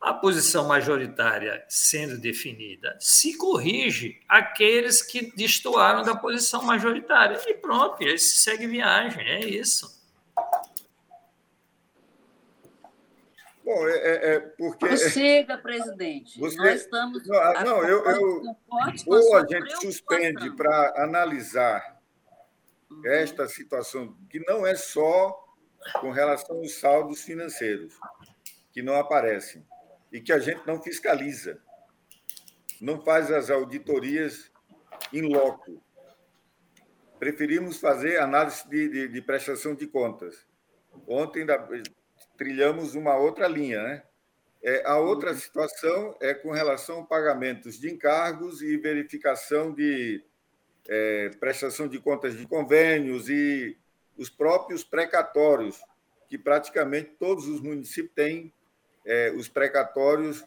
A 0.00 0.14
posição 0.14 0.66
majoritária 0.66 1.64
sendo 1.68 2.18
definida, 2.18 2.96
se 3.00 3.36
corrige 3.36 4.20
aqueles 4.28 5.02
que 5.02 5.32
destoaram 5.34 6.04
da 6.04 6.14
posição 6.14 6.62
majoritária. 6.62 7.38
E 7.46 7.54
pronto, 7.54 8.02
aí 8.02 8.18
se 8.18 8.38
segue 8.38 8.66
viagem, 8.66 9.28
é 9.28 9.44
isso. 9.44 9.98
Bom, 13.64 13.86
é, 13.86 13.96
é, 13.96 14.34
é 14.34 14.40
porque. 14.40 14.86
Prossiga, 14.86 15.58
presidente. 15.58 16.38
Você... 16.38 16.56
Nós 16.56 16.80
estamos. 16.80 17.26
Não, 17.26 17.36
ah, 17.36 17.64
não 17.64 17.82
eu, 17.84 18.04
eu... 18.04 18.56
Ou 19.06 19.36
a 19.36 19.46
gente 19.46 19.76
suspende 19.80 20.50
para 20.56 21.02
analisar 21.02 22.00
uhum. 22.88 23.02
esta 23.04 23.46
situação, 23.46 24.16
que 24.30 24.38
não 24.46 24.66
é 24.66 24.74
só 24.74 25.36
com 26.00 26.10
relação 26.10 26.56
aos 26.56 26.72
saldos 26.76 27.22
financeiros, 27.22 27.94
que 28.72 28.80
não 28.80 28.94
aparecem 28.94 29.66
e 30.12 30.20
que 30.20 30.32
a 30.32 30.38
gente 30.38 30.66
não 30.66 30.82
fiscaliza, 30.82 31.60
não 32.80 33.02
faz 33.02 33.30
as 33.30 33.50
auditorias 33.50 34.50
em 35.12 35.22
loco. 35.22 35.82
Preferimos 37.18 37.78
fazer 37.78 38.18
análise 38.18 38.68
de, 38.68 38.88
de, 38.88 39.08
de 39.08 39.22
prestação 39.22 39.74
de 39.74 39.86
contas. 39.86 40.46
Ontem 41.06 41.44
da, 41.44 41.66
trilhamos 42.36 42.94
uma 42.94 43.16
outra 43.16 43.48
linha, 43.48 43.82
né? 43.82 44.02
É, 44.62 44.84
a 44.84 44.98
outra 44.98 45.34
situação 45.34 46.16
é 46.20 46.34
com 46.34 46.50
relação 46.50 47.00
a 47.00 47.06
pagamentos 47.06 47.78
de 47.78 47.92
encargos 47.92 48.60
e 48.60 48.76
verificação 48.76 49.72
de 49.72 50.24
é, 50.88 51.30
prestação 51.38 51.86
de 51.86 52.00
contas 52.00 52.36
de 52.36 52.46
convênios 52.46 53.28
e 53.28 53.76
os 54.16 54.28
próprios 54.28 54.82
precatórios, 54.82 55.80
que 56.28 56.36
praticamente 56.36 57.12
todos 57.18 57.46
os 57.46 57.60
municípios 57.60 58.14
têm 58.14 58.52
é, 59.08 59.32
os 59.32 59.48
precatórios, 59.48 60.44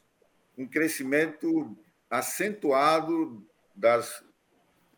um 0.56 0.68
crescimento 0.68 1.76
acentuado 2.08 3.44
das, 3.76 4.24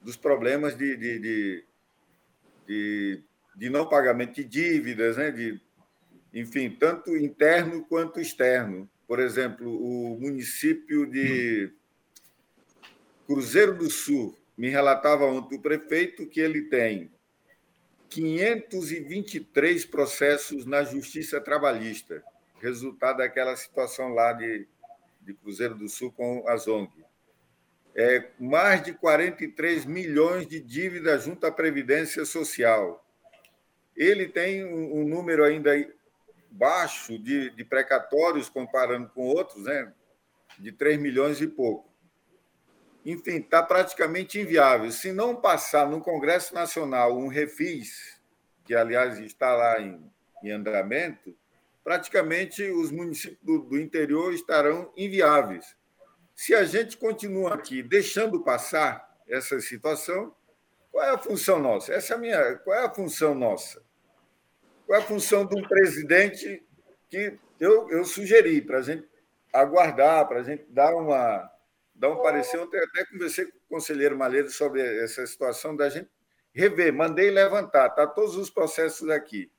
dos 0.02 0.18
problemas 0.18 0.76
de, 0.78 0.98
de, 0.98 1.20
de, 1.20 1.66
de, 2.68 3.24
de 3.56 3.70
não 3.70 3.88
pagamento 3.88 4.36
de 4.36 4.44
dívidas, 4.44 5.16
né? 5.16 5.32
de, 5.32 5.62
enfim, 6.34 6.70
tanto 6.72 7.16
interno 7.16 7.86
quanto 7.86 8.20
externo. 8.20 8.90
Por 9.08 9.20
exemplo, 9.20 9.70
o 9.72 10.20
município 10.20 11.06
de 11.10 11.72
Cruzeiro 13.26 13.78
do 13.78 13.90
Sul 13.90 14.38
me 14.58 14.68
relatava 14.68 15.24
ontem 15.26 15.56
o 15.56 15.62
prefeito 15.62 16.28
que 16.28 16.42
ele 16.42 16.64
tem 16.64 17.10
523 18.10 19.86
processos 19.86 20.66
na 20.66 20.84
Justiça 20.84 21.40
Trabalhista 21.40 22.24
resultado 22.64 23.18
daquela 23.18 23.56
situação 23.56 24.10
lá 24.10 24.32
de, 24.32 24.68
de 25.22 25.34
Cruzeiro 25.34 25.76
do 25.76 25.90
Sul 25.90 26.12
com 26.12 26.48
a 26.48 26.56
ZONG. 26.56 27.04
É, 27.96 28.32
mais 28.40 28.82
de 28.82 28.94
43 28.94 29.86
milhões 29.86 30.48
de 30.48 30.60
dívida 30.60 31.18
junto 31.20 31.46
à 31.46 31.52
Previdência 31.52 32.26
Social. 32.26 33.06
Ele 33.96 34.28
tem 34.28 34.66
um, 34.66 35.02
um 35.02 35.08
número 35.08 35.44
ainda 35.44 35.72
baixo 36.50 37.20
de, 37.20 37.52
de, 37.52 37.64
precatórios, 37.64 38.50
comparando 38.50 39.10
com 39.10 39.28
outros, 39.28 39.66
né? 39.66 39.94
de 40.58 40.72
3 40.72 41.00
milhões 41.00 41.42
e 41.42 41.48
pouco. 41.48 41.92
Enfim, 43.06 43.38
está 43.38 43.62
praticamente 43.62 44.40
inviável. 44.40 44.90
Se 44.92 45.12
não 45.12 45.36
passar 45.36 45.88
no 45.90 46.00
Congresso 46.00 46.54
Nacional 46.54 47.18
um 47.18 47.28
refis, 47.28 48.20
que, 48.64 48.74
aliás, 48.74 49.20
está 49.20 49.54
lá 49.54 49.82
em, 49.82 50.02
em 50.42 50.52
andamento, 50.52 51.36
praticamente 51.84 52.64
os 52.64 52.92
municípios 52.92 53.40
do, 53.42 53.60
do 53.60 53.80
interior 53.80 54.34
estarão 54.34 54.92
inviáveis. 54.96 55.76
Se 56.36 56.56
a 56.56 56.64
gente 56.64 56.98
continua 56.98 57.54
aqui 57.54 57.84
deixando 57.84 58.44
passar 58.44 59.22
essa 59.28 59.60
situação, 59.60 60.36
qual 60.92 61.06
é 61.06 61.10
a 61.10 61.18
função 61.18 61.60
nossa? 61.60 61.94
Essa 61.94 62.14
é 62.14 62.18
a 62.18 62.20
minha. 62.20 62.56
Qual 62.58 62.76
é 62.76 62.86
a 62.86 62.94
função 62.94 63.36
nossa? 63.36 63.84
Qual 64.86 65.00
é 65.00 65.04
a 65.04 65.06
função 65.06 65.46
de 65.46 65.60
um 65.60 65.64
presidente 65.68 66.64
que 67.10 67.38
eu, 67.60 67.90
eu 67.90 68.04
sugeri 68.06 68.62
para 68.62 68.80
a 68.80 68.82
gente 68.82 69.08
aguardar, 69.54 70.28
para 70.28 70.40
a 70.40 70.44
gente 70.44 70.66
dar 70.70 70.96
uma 70.96 71.50
dar 71.94 72.10
um 72.10 72.22
parecer. 72.22 72.58
Ontem 72.60 72.80
até 72.80 73.06
conversei 73.06 73.46
com 73.46 73.58
o 73.58 73.70
conselheiro 73.70 74.18
Malheiro 74.18 74.50
sobre 74.50 74.82
essa 75.04 75.26
situação 75.26 75.76
da 75.76 75.90
gente 75.90 76.10
rever. 76.52 76.92
Mandei 76.92 77.30
levantar, 77.30 77.90
tá 77.92 78.08
todos 78.08 78.36
os 78.36 78.50
processos 78.50 79.10
aqui 79.10 79.52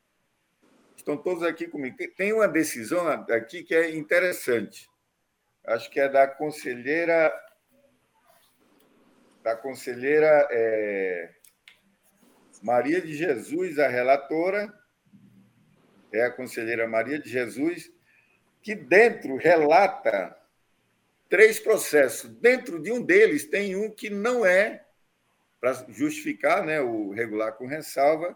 estão 1.04 1.18
todos 1.18 1.42
aqui 1.42 1.68
comigo. 1.68 1.96
Tem 2.16 2.32
uma 2.32 2.48
decisão 2.48 3.06
aqui 3.06 3.62
que 3.62 3.74
é 3.74 3.94
interessante. 3.94 4.88
Acho 5.66 5.90
que 5.90 6.00
é 6.00 6.08
da 6.08 6.26
conselheira. 6.26 7.32
Da 9.42 9.54
conselheira 9.54 10.48
é, 10.50 11.30
Maria 12.62 13.02
de 13.02 13.14
Jesus, 13.14 13.78
a 13.78 13.86
relatora, 13.86 14.72
é 16.10 16.24
a 16.24 16.30
conselheira 16.30 16.88
Maria 16.88 17.18
de 17.18 17.28
Jesus, 17.28 17.92
que 18.62 18.74
dentro 18.74 19.36
relata 19.36 20.34
três 21.28 21.60
processos. 21.60 22.30
Dentro 22.30 22.80
de 22.80 22.90
um 22.90 23.02
deles 23.02 23.44
tem 23.44 23.76
um 23.76 23.90
que 23.90 24.08
não 24.08 24.46
é, 24.46 24.82
para 25.60 25.74
justificar 25.88 26.64
né, 26.64 26.80
o 26.80 27.10
regular 27.10 27.52
com 27.52 27.66
ressalva, 27.66 28.34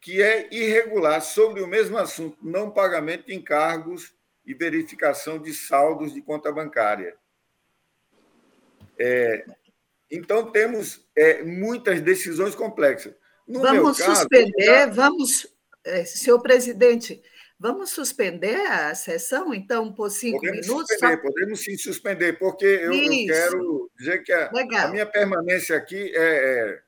que 0.00 0.22
é 0.22 0.48
irregular 0.50 1.20
sobre 1.20 1.60
o 1.60 1.66
mesmo 1.66 1.98
assunto, 1.98 2.38
não 2.42 2.70
pagamento 2.70 3.26
de 3.26 3.34
encargos 3.34 4.14
e 4.44 4.54
verificação 4.54 5.38
de 5.38 5.52
saldos 5.52 6.14
de 6.14 6.22
conta 6.22 6.50
bancária. 6.50 7.14
É, 8.98 9.44
então, 10.10 10.50
temos 10.50 11.06
é, 11.14 11.42
muitas 11.42 12.00
decisões 12.00 12.54
complexas. 12.54 13.14
No 13.46 13.60
vamos 13.60 13.98
caso, 13.98 14.16
suspender, 14.16 14.64
já... 14.64 14.86
vamos, 14.86 15.46
é, 15.84 16.04
senhor 16.04 16.40
presidente, 16.40 17.22
vamos 17.58 17.90
suspender 17.90 18.60
a 18.66 18.94
sessão, 18.94 19.52
então, 19.52 19.92
por 19.92 20.10
cinco 20.10 20.40
podemos 20.40 20.66
minutos? 20.66 20.88
Suspender, 20.90 21.16
só... 21.16 21.22
Podemos 21.22 21.60
sim 21.60 21.76
suspender, 21.76 22.38
porque 22.38 22.64
eu, 22.64 22.92
eu 22.92 23.26
quero 23.26 23.90
dizer 23.98 24.22
que 24.22 24.32
a, 24.32 24.50
a, 24.84 24.88
minha 24.88 25.06
permanência 25.06 25.76
aqui 25.76 26.12
é, 26.14 26.78
é 26.78 26.82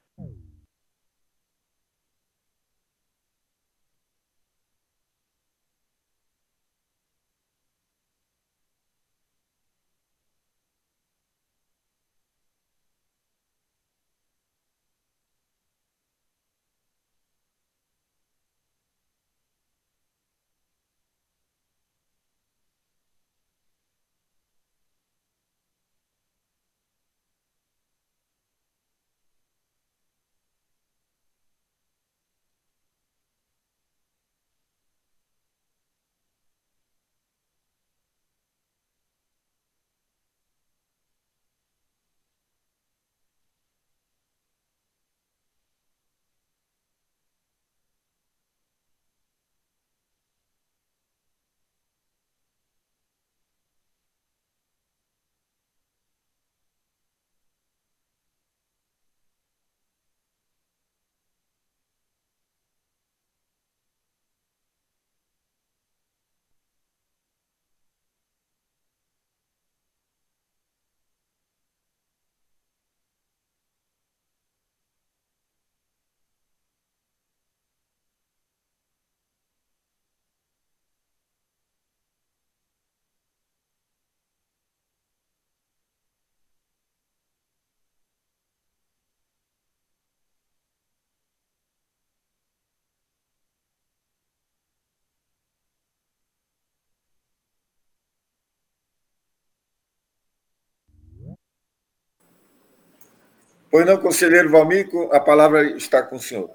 Pois 103.72 103.84
não, 103.86 103.96
conselheiro 103.96 104.50
Valmico, 104.50 105.10
a 105.14 105.18
palavra 105.18 105.62
está 105.78 106.02
com 106.02 106.16
o 106.16 106.20
senhor. 106.20 106.50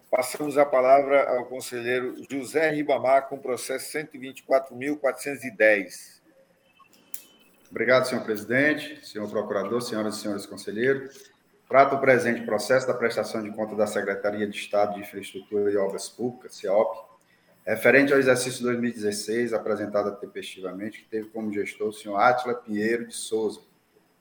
Passamos 0.10 0.57
a 0.57 0.66
palavra 0.66 1.38
ao 1.38 1.45
conselheiro 1.45 2.16
José 2.30 2.70
Ribamar, 2.72 3.30
com 3.30 3.38
processo 3.38 3.95
124.410. 3.95 6.20
Obrigado, 7.70 8.07
senhor 8.07 8.24
presidente, 8.24 9.07
senhor 9.07 9.30
procurador, 9.30 9.80
senhoras 9.84 10.18
e 10.18 10.22
senhores 10.22 10.47
conselheiros. 10.47 11.32
Trato 11.68 11.95
o 11.95 11.99
presente 11.99 12.41
processo 12.41 12.88
da 12.88 12.95
prestação 12.95 13.43
de 13.43 13.51
conta 13.51 13.76
da 13.76 13.86
Secretaria 13.86 14.47
de 14.47 14.57
Estado 14.57 14.95
de 14.95 15.01
Infraestrutura 15.01 15.72
e 15.72 15.78
Obras 15.78 16.10
Públicas, 16.10 16.55
CEOP, 16.55 17.05
referente 17.64 18.12
ao 18.12 18.18
exercício 18.18 18.64
2016, 18.64 19.53
apresentada 19.53 20.12
tempestivamente, 20.14 21.03
que 21.03 21.10
teve 21.10 21.30
como 21.30 21.53
gestor 21.53 21.89
o 21.89 21.93
senhor 21.93 22.18
Átila 22.18 22.55
Pinheiro 22.55 23.05
de 23.05 23.14
Souza, 23.14 23.62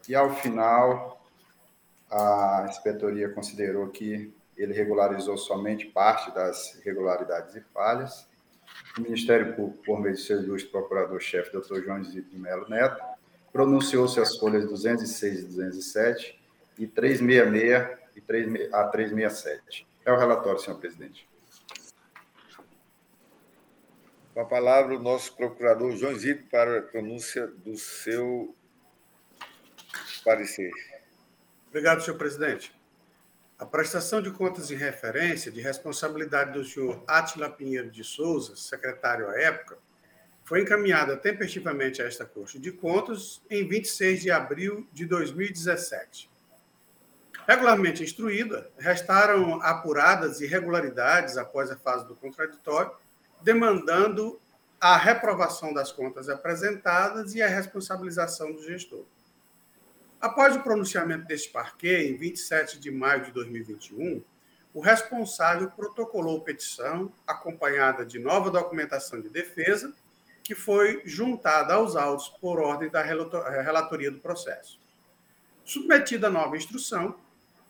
e, 0.09 0.15
ao 0.15 0.35
final, 0.35 1.25
a 2.11 2.67
inspetoria 2.69 3.29
considerou 3.29 3.89
que 3.89 4.35
ele 4.57 4.75
regularizou 4.75 5.37
somente 5.39 5.87
parte 5.87 6.35
das 6.35 6.75
irregularidades 6.75 7.55
e 7.55 7.61
falhas 7.73 8.29
o 8.97 9.01
Ministério 9.03 9.55
Público, 9.55 9.83
por 9.85 10.01
meio 10.01 10.15
de 10.15 10.21
seu 10.21 10.43
ilustre 10.43 10.71
procurador-chefe, 10.71 11.53
doutor 11.53 11.83
João 11.83 12.03
Zito 12.03 12.37
Melo 12.37 12.69
Neto, 12.69 13.03
pronunciou-se 13.53 14.21
as 14.21 14.37
folhas 14.37 14.67
206 14.67 15.41
e 15.41 15.47
207 15.47 16.41
e 16.79 16.87
366 16.87 17.99
e 18.17 18.21
3, 18.21 18.73
a 18.73 18.85
367. 18.85 19.87
É 20.05 20.13
o 20.13 20.17
relatório, 20.17 20.59
senhor 20.59 20.79
presidente. 20.79 21.29
Com 24.33 24.41
a 24.41 24.45
palavra, 24.45 24.97
o 24.97 25.03
nosso 25.03 25.37
procurador 25.37 25.97
João 25.97 26.15
Zito 26.15 26.49
para 26.51 26.79
a 26.79 26.83
pronúncia 26.83 27.47
do 27.47 27.77
seu 27.77 28.55
parecer. 30.25 30.71
Obrigado, 31.69 32.03
senhor 32.03 32.17
presidente. 32.17 32.73
A 33.59 33.67
prestação 33.67 34.23
de 34.23 34.31
contas 34.31 34.71
em 34.71 34.77
referência, 34.77 35.53
de 35.53 35.61
responsabilidade 35.61 36.53
do 36.53 36.65
senhor 36.65 37.05
Átila 37.07 37.51
Pinheiro 37.51 37.91
de 37.91 38.03
Souza, 38.03 38.57
secretário 38.57 39.29
à 39.29 39.39
época, 39.39 39.77
foi 40.43 40.63
encaminhada 40.63 41.17
tempestivamente 41.17 42.01
a 42.01 42.07
esta 42.07 42.25
Corte 42.25 42.59
de 42.59 42.73
Contas 42.73 43.43
em 43.51 43.69
26 43.69 44.23
de 44.23 44.31
abril 44.31 44.89
de 44.93 45.05
2017. 45.05 46.31
Regularmente 47.47 48.03
instruída, 48.03 48.71
restaram 48.79 49.61
apuradas 49.63 50.41
irregularidades 50.41 51.37
após 51.37 51.71
a 51.71 51.77
fase 51.77 52.07
do 52.07 52.15
contraditório, 52.15 52.93
demandando 53.43 54.41
a 54.81 54.97
reprovação 54.97 55.75
das 55.75 55.91
contas 55.91 56.29
apresentadas 56.29 57.35
e 57.35 57.43
a 57.43 57.49
responsabilização 57.49 58.53
do 58.53 58.63
gestor. 58.63 59.05
Após 60.21 60.55
o 60.55 60.63
pronunciamento 60.63 61.27
deste 61.27 61.51
parquê, 61.51 62.09
em 62.09 62.17
27 62.17 62.79
de 62.79 62.91
maio 62.91 63.25
de 63.25 63.33
2021, 63.33 64.23
o 64.73 64.81
responsável 64.81 65.71
protocolou 65.71 66.43
petição 66.43 67.13
acompanhada 67.27 68.07
de 68.07 68.19
nova 68.19 68.51
documentação 68.51 69.21
de 69.21 69.29
defesa, 69.29 69.93
que 70.45 70.55
foi 70.55 71.03
juntada 71.05 71.75
aos 71.75 71.97
autos 71.97 72.29
por 72.29 72.61
ordem 72.61 72.89
da 72.89 73.03
relatoria 73.03 74.11
do 74.11 74.21
processo. 74.21 74.79
Submetida 75.65 76.29
a 76.29 76.31
nova 76.31 76.57
instrução, 76.57 77.19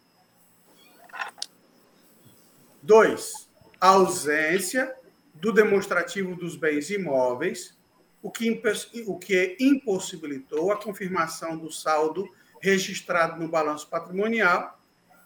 2. 2.82 3.48
Ausência 3.80 4.94
do 5.34 5.52
demonstrativo 5.52 6.34
dos 6.34 6.56
bens 6.56 6.90
imóveis, 6.90 7.78
o 8.22 8.30
que, 8.30 8.62
o 9.06 9.18
que 9.18 9.56
impossibilitou 9.58 10.70
a 10.70 10.76
confirmação 10.76 11.56
do 11.56 11.72
saldo 11.72 12.28
registrado 12.60 13.40
no 13.40 13.48
balanço 13.48 13.88
patrimonial 13.88 14.78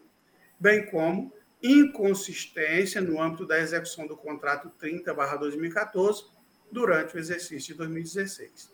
bem 0.59 0.85
como 0.85 1.33
inconsistência 1.63 3.01
no 3.01 3.19
âmbito 3.19 3.47
da 3.47 3.59
execução 3.59 4.05
do 4.05 4.15
contrato 4.15 4.71
30/2014 4.79 6.25
durante 6.71 7.15
o 7.15 7.19
exercício 7.19 7.69
de 7.69 7.73
2016. 7.73 8.71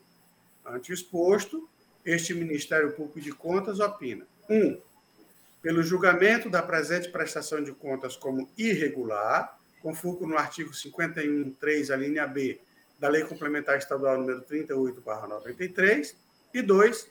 Ante 0.66 0.92
exposto, 0.92 1.70
este 2.06 2.34
Ministério 2.34 2.92
Público 2.92 3.22
de 3.22 3.32
Contas 3.32 3.80
opina: 3.80 4.26
1. 4.50 4.56
Um, 4.56 4.82
pelo 5.62 5.82
julgamento 5.82 6.50
da 6.50 6.62
presente 6.62 7.10
prestação 7.10 7.64
de 7.64 7.72
contas 7.72 8.18
como 8.18 8.50
irregular, 8.58 9.58
com 9.82 9.96
fulcro 9.96 10.28
no 10.28 10.38
artigo 10.38 10.72
51.3, 10.72 11.94
a 11.94 11.96
linha 11.96 12.28
B 12.28 12.60
da 13.00 13.08
Lei 13.08 13.24
Complementar 13.24 13.78
Estadual 13.78 14.18
número 14.18 14.42
38/93, 14.42 16.16
e 16.54 16.62
2 16.62 17.08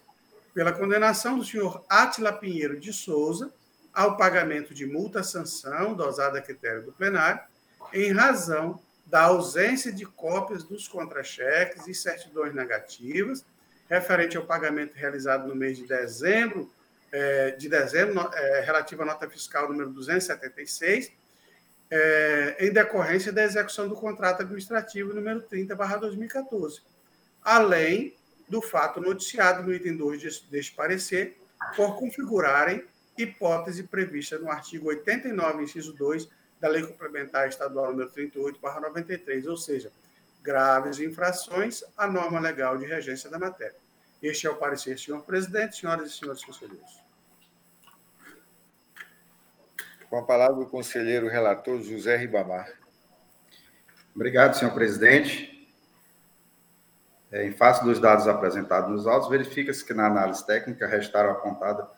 pela 0.55 0.72
condenação 0.72 1.38
do 1.38 1.45
senhor 1.45 1.84
Átila 1.88 2.32
Pinheiro 2.32 2.78
de 2.78 2.93
Souza 2.93 3.53
ao 3.93 4.16
pagamento 4.16 4.74
de 4.74 4.86
multa-sanção 4.86 5.95
dosada 5.95 6.38
a 6.38 6.43
critério 6.43 6.82
do 6.82 6.93
plenário, 6.93 7.40
em 7.93 8.12
razão 8.12 8.80
da 9.07 9.24
ausência 9.24 9.93
de 9.93 10.07
cópias 10.07 10.62
dos 10.62 10.88
contra-cheques 10.88 11.86
e 11.86 11.95
certidões 11.95 12.55
negativas 12.55 13.45
referente 13.93 14.38
ao 14.38 14.45
pagamento 14.45 14.95
realizado 14.95 15.47
no 15.47 15.55
mês 15.55 15.76
de 15.76 15.86
dezembro, 15.86 16.72
é, 17.12 17.51
de 17.51 17.68
dezembro, 17.68 18.26
é, 18.32 18.61
relativa 18.61 19.03
à 19.03 19.07
nota 19.07 19.28
fiscal 19.28 19.68
número 19.68 19.90
276, 19.90 21.12
é, 21.90 22.57
em 22.59 22.72
decorrência 22.72 23.30
da 23.30 23.45
execução 23.45 23.86
do 23.86 23.95
contrato 23.95 24.40
administrativo 24.40 25.12
número 25.12 25.43
30/2014, 25.43 26.80
além 27.45 28.16
do 28.49 28.62
fato 28.62 28.99
noticiado 28.99 29.62
no 29.62 29.74
item 29.74 29.95
2 29.95 30.40
deste 30.49 30.72
parecer, 30.74 31.36
por 31.76 31.99
configurarem 31.99 32.86
hipótese 33.18 33.82
prevista 33.82 34.38
no 34.38 34.51
artigo 34.51 34.88
89, 34.88 35.64
inciso 35.64 35.93
2 35.93 36.30
da 36.59 36.68
Lei 36.68 36.82
Complementar 36.82 37.47
Estadual 37.47 37.90
número 37.90 38.09
38, 38.09 38.59
93, 38.62 39.47
ou 39.47 39.57
seja, 39.59 39.93
graves 40.43 40.99
infrações 40.99 41.84
à 41.95 42.07
norma 42.07 42.40
legal 42.40 42.78
de 42.78 42.86
regência 42.86 43.28
da 43.28 43.38
matéria. 43.38 43.81
Este 44.22 44.46
é 44.46 44.50
o 44.50 44.56
parecer, 44.56 44.98
senhor 44.98 45.22
presidente, 45.22 45.76
senhoras 45.76 46.10
e 46.10 46.16
senhores 46.16 46.44
conselheiros. 46.44 47.02
Com 50.08 50.18
a 50.18 50.22
palavra 50.22 50.62
o 50.62 50.68
conselheiro 50.68 51.26
relator 51.26 51.82
José 51.82 52.16
Ribamar. 52.16 52.70
Obrigado, 54.14 54.54
senhor 54.54 54.72
presidente. 54.72 55.50
É, 57.32 57.46
em 57.46 57.50
face 57.50 57.82
dos 57.82 57.98
dados 57.98 58.28
apresentados 58.28 58.90
nos 58.90 59.06
autos, 59.06 59.28
verifica-se 59.28 59.84
que 59.84 59.94
na 59.94 60.06
análise 60.06 60.46
técnica 60.46 60.86
restaram 60.86 61.30
apontada 61.30 61.88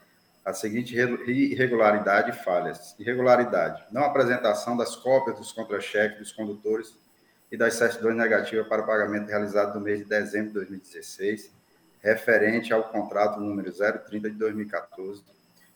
a 0.45 0.53
seguinte 0.53 0.95
irregularidade 0.97 2.31
e 2.31 2.33
falhas. 2.33 2.95
Irregularidade: 3.01 3.85
não 3.91 4.05
apresentação 4.05 4.77
das 4.77 4.95
cópias 4.95 5.37
dos 5.37 5.53
contra-cheques 5.53 6.19
dos 6.19 6.33
condutores 6.33 6.97
e 7.51 7.57
das 7.57 7.75
certidões 7.75 8.17
negativas 8.17 8.67
para 8.69 8.83
o 8.83 8.87
pagamento 8.87 9.29
realizado 9.29 9.75
no 9.75 9.81
mês 9.81 9.99
de 9.99 10.05
dezembro 10.05 10.49
de 10.49 10.55
2016, 10.55 11.53
referente 12.05 12.73
ao 12.73 12.85
contrato 12.85 13.41
número 13.41 13.73
030 13.73 14.31
de 14.31 14.37
2014, 14.37 15.25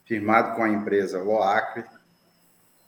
firmado 0.05 0.55
com 0.55 0.63
a 0.63 0.69
empresa 0.69 1.21
Loacre, 1.23 1.83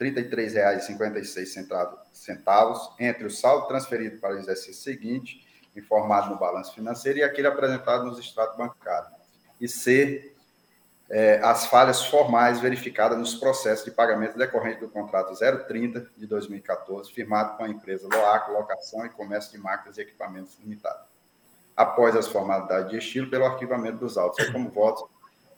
10.033,56 0.00 2.94
entre 2.98 3.26
o 3.26 3.30
saldo 3.30 3.68
transferido 3.68 4.18
para 4.18 4.34
o 4.34 4.38
exercício 4.38 4.82
seguinte, 4.82 5.43
informado 5.76 6.30
no 6.30 6.38
balanço 6.38 6.74
financeiro, 6.74 7.18
e 7.18 7.22
aquele 7.22 7.48
apresentado 7.48 8.04
nos 8.04 8.18
extratos 8.18 8.56
bancários. 8.56 9.12
E 9.60 9.68
C 9.68 10.34
é, 11.08 11.38
as 11.42 11.66
falhas 11.66 12.06
formais 12.06 12.60
verificadas 12.60 13.18
nos 13.18 13.34
processos 13.34 13.84
de 13.84 13.90
pagamento 13.90 14.38
decorrente 14.38 14.80
do 14.80 14.88
contrato 14.88 15.34
030 15.34 16.10
de 16.16 16.26
2014, 16.26 17.12
firmado 17.12 17.56
com 17.56 17.64
a 17.64 17.68
empresa 17.68 18.08
Loaco 18.10 18.52
Locação 18.52 19.04
e 19.04 19.10
Comércio 19.10 19.52
de 19.52 19.58
Máquinas 19.58 19.98
e 19.98 20.00
Equipamentos 20.00 20.58
Limitada. 20.58 21.04
Após 21.76 22.16
as 22.16 22.26
formalidades 22.28 22.90
de 22.90 22.98
estilo, 22.98 23.28
pelo 23.28 23.44
arquivamento 23.44 23.98
dos 23.98 24.16
autos. 24.16 24.48
Como 24.50 24.70
voto, 24.70 25.10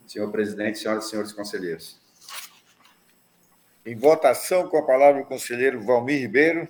senhor 0.06 0.30
presidente, 0.30 0.78
senhoras 0.78 1.04
e 1.06 1.10
senhores 1.10 1.32
conselheiros. 1.32 2.00
Em 3.84 3.96
votação, 3.96 4.68
com 4.68 4.78
a 4.78 4.82
palavra 4.82 5.22
o 5.22 5.26
conselheiro 5.26 5.80
Valmir 5.80 6.20
Ribeiro. 6.20 6.68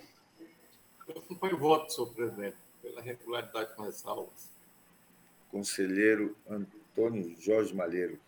Eu 1.08 1.18
acompanho 1.18 1.54
o 1.54 1.58
voto, 1.58 1.92
senhor 1.92 2.12
presidente, 2.12 2.56
pela 2.86 3.02
regularidade 3.02 3.74
com 3.74 3.82
ressalvas. 3.82 4.50
Conselheiro 5.50 6.36
Antônio 6.48 7.34
Jorge 7.40 7.74
Malheiro. 7.74 8.18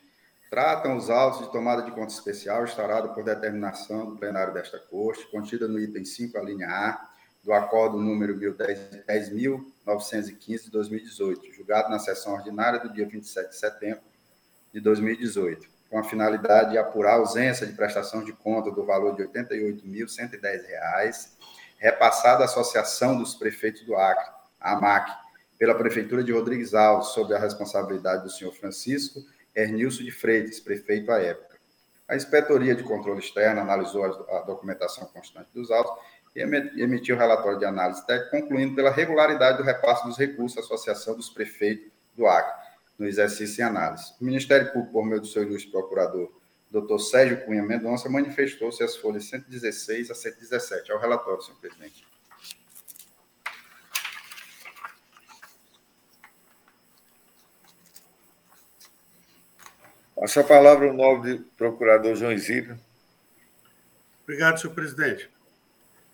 Tratam 0.49 0.97
os 0.97 1.11
autos 1.11 1.47
de 1.47 1.53
tomada 1.53 1.83
de 1.83 1.91
conta 1.91 2.11
especial 2.11 2.65
instaurado 2.65 3.11
por 3.11 3.23
determinação 3.23 4.07
do 4.07 4.17
plenário 4.17 4.55
desta 4.55 4.79
Corte, 4.79 5.31
contida 5.31 5.69
no 5.69 5.79
item 5.79 6.07
5, 6.07 6.39
a 6.39 6.43
linha 6.43 6.69
A, 6.69 7.07
do 7.45 7.53
acordo 7.53 7.99
número 7.99 8.35
10.915 8.35 10.65
de 10.65 10.71
2018, 10.71 11.53
julgado 11.53 11.91
na 11.91 11.99
sessão 11.99 12.33
ordinária 12.33 12.81
do 12.81 12.91
dia 12.91 13.07
27 13.07 13.51
de 13.51 13.57
setembro 13.57 14.01
de 14.73 14.81
2018, 14.81 15.69
com 15.91 15.99
a 15.99 16.05
finalidade 16.05 16.71
de 16.71 16.79
apurar 16.79 17.13
a 17.13 17.17
ausência 17.17 17.67
de 17.67 17.75
prestação 17.75 18.25
de 18.25 18.33
conta 18.33 18.71
do 18.71 18.87
valor 18.87 19.15
de 19.15 19.21
R$ 19.23 19.29
88.110, 19.29 21.33
repassado 21.77 22.41
à 22.41 22.47
Associação 22.47 23.19
dos 23.19 23.35
Prefeitos 23.35 23.83
do 23.83 23.95
Acre, 23.97 24.33
AMAC, 24.59 25.22
pela 25.63 25.77
Prefeitura 25.77 26.25
de 26.25 26.33
Rodrigues 26.33 26.75
Alves, 26.75 27.11
sob 27.11 27.33
a 27.33 27.39
responsabilidade 27.39 28.25
do 28.25 28.31
senhor 28.31 28.53
Francisco 28.53 29.25
Ernilson 29.55 30.03
de 30.03 30.11
Freitas, 30.11 30.59
prefeito 30.59 31.13
à 31.13 31.21
época. 31.21 31.57
A 32.09 32.17
Inspetoria 32.17 32.75
de 32.75 32.83
Controle 32.83 33.21
Externo 33.21 33.61
analisou 33.61 34.05
a 34.05 34.41
documentação 34.41 35.07
constante 35.07 35.51
dos 35.55 35.71
autos 35.71 36.03
e 36.35 36.41
emitiu 36.41 37.15
o 37.15 37.19
relatório 37.19 37.61
de 37.61 37.65
análise 37.65 38.05
técnica, 38.05 38.41
concluindo 38.41 38.75
pela 38.75 38.91
regularidade 38.91 39.59
do 39.59 39.63
repasse 39.63 40.05
dos 40.05 40.19
recursos 40.19 40.59
à 40.59 40.63
Associação 40.63 41.15
dos 41.15 41.31
Prefeitos 41.31 41.93
do 42.17 42.27
Acre, 42.27 42.61
no 42.99 43.07
exercício 43.07 43.63
em 43.63 43.65
análise. 43.65 44.15
O 44.21 44.25
Ministério 44.25 44.73
Público, 44.73 44.93
por 44.93 45.07
meio 45.07 45.21
do 45.21 45.29
seu 45.29 45.45
ilustre 45.45 45.71
procurador, 45.71 46.29
doutor 46.73 46.99
Sérgio 46.99 47.41
Cunha 47.45 47.63
Mendonça, 47.63 48.09
manifestou-se 48.09 48.83
as 48.83 48.97
folhas 48.97 49.27
116 49.27 50.11
a 50.11 50.15
117. 50.17 50.91
Ao 50.91 50.99
relatório, 50.99 51.41
senhor 51.41 51.61
presidente. 51.61 52.12
Passa 60.23 60.41
a 60.41 60.45
palavra 60.45 60.89
o 60.89 60.97
novo 60.97 61.37
procurador 61.57 62.15
João 62.15 62.31
Isidro. 62.31 62.79
Obrigado, 64.23 64.61
senhor 64.61 64.73
presidente. 64.73 65.29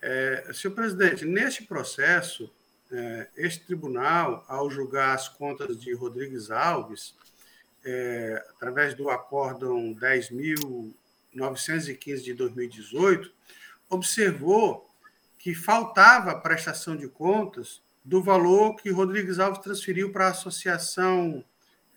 É, 0.01 0.49
senhor 0.51 0.73
presidente, 0.73 1.25
neste 1.25 1.61
processo, 1.61 2.51
é, 2.91 3.27
este 3.37 3.67
tribunal, 3.67 4.43
ao 4.47 4.67
julgar 4.71 5.13
as 5.13 5.29
contas 5.29 5.79
de 5.79 5.93
Rodrigues 5.93 6.49
Alves, 6.49 7.13
é, 7.85 8.43
através 8.49 8.95
do 8.95 9.11
acórdão 9.11 9.93
10.915 9.93 12.23
de 12.23 12.33
2018, 12.33 13.31
observou 13.91 14.89
que 15.37 15.53
faltava 15.53 16.33
prestação 16.33 16.97
de 16.97 17.07
contas 17.07 17.79
do 18.03 18.23
valor 18.23 18.75
que 18.75 18.89
Rodrigues 18.89 19.37
Alves 19.37 19.61
transferiu 19.61 20.11
para 20.11 20.25
a 20.25 20.31
Associação 20.31 21.45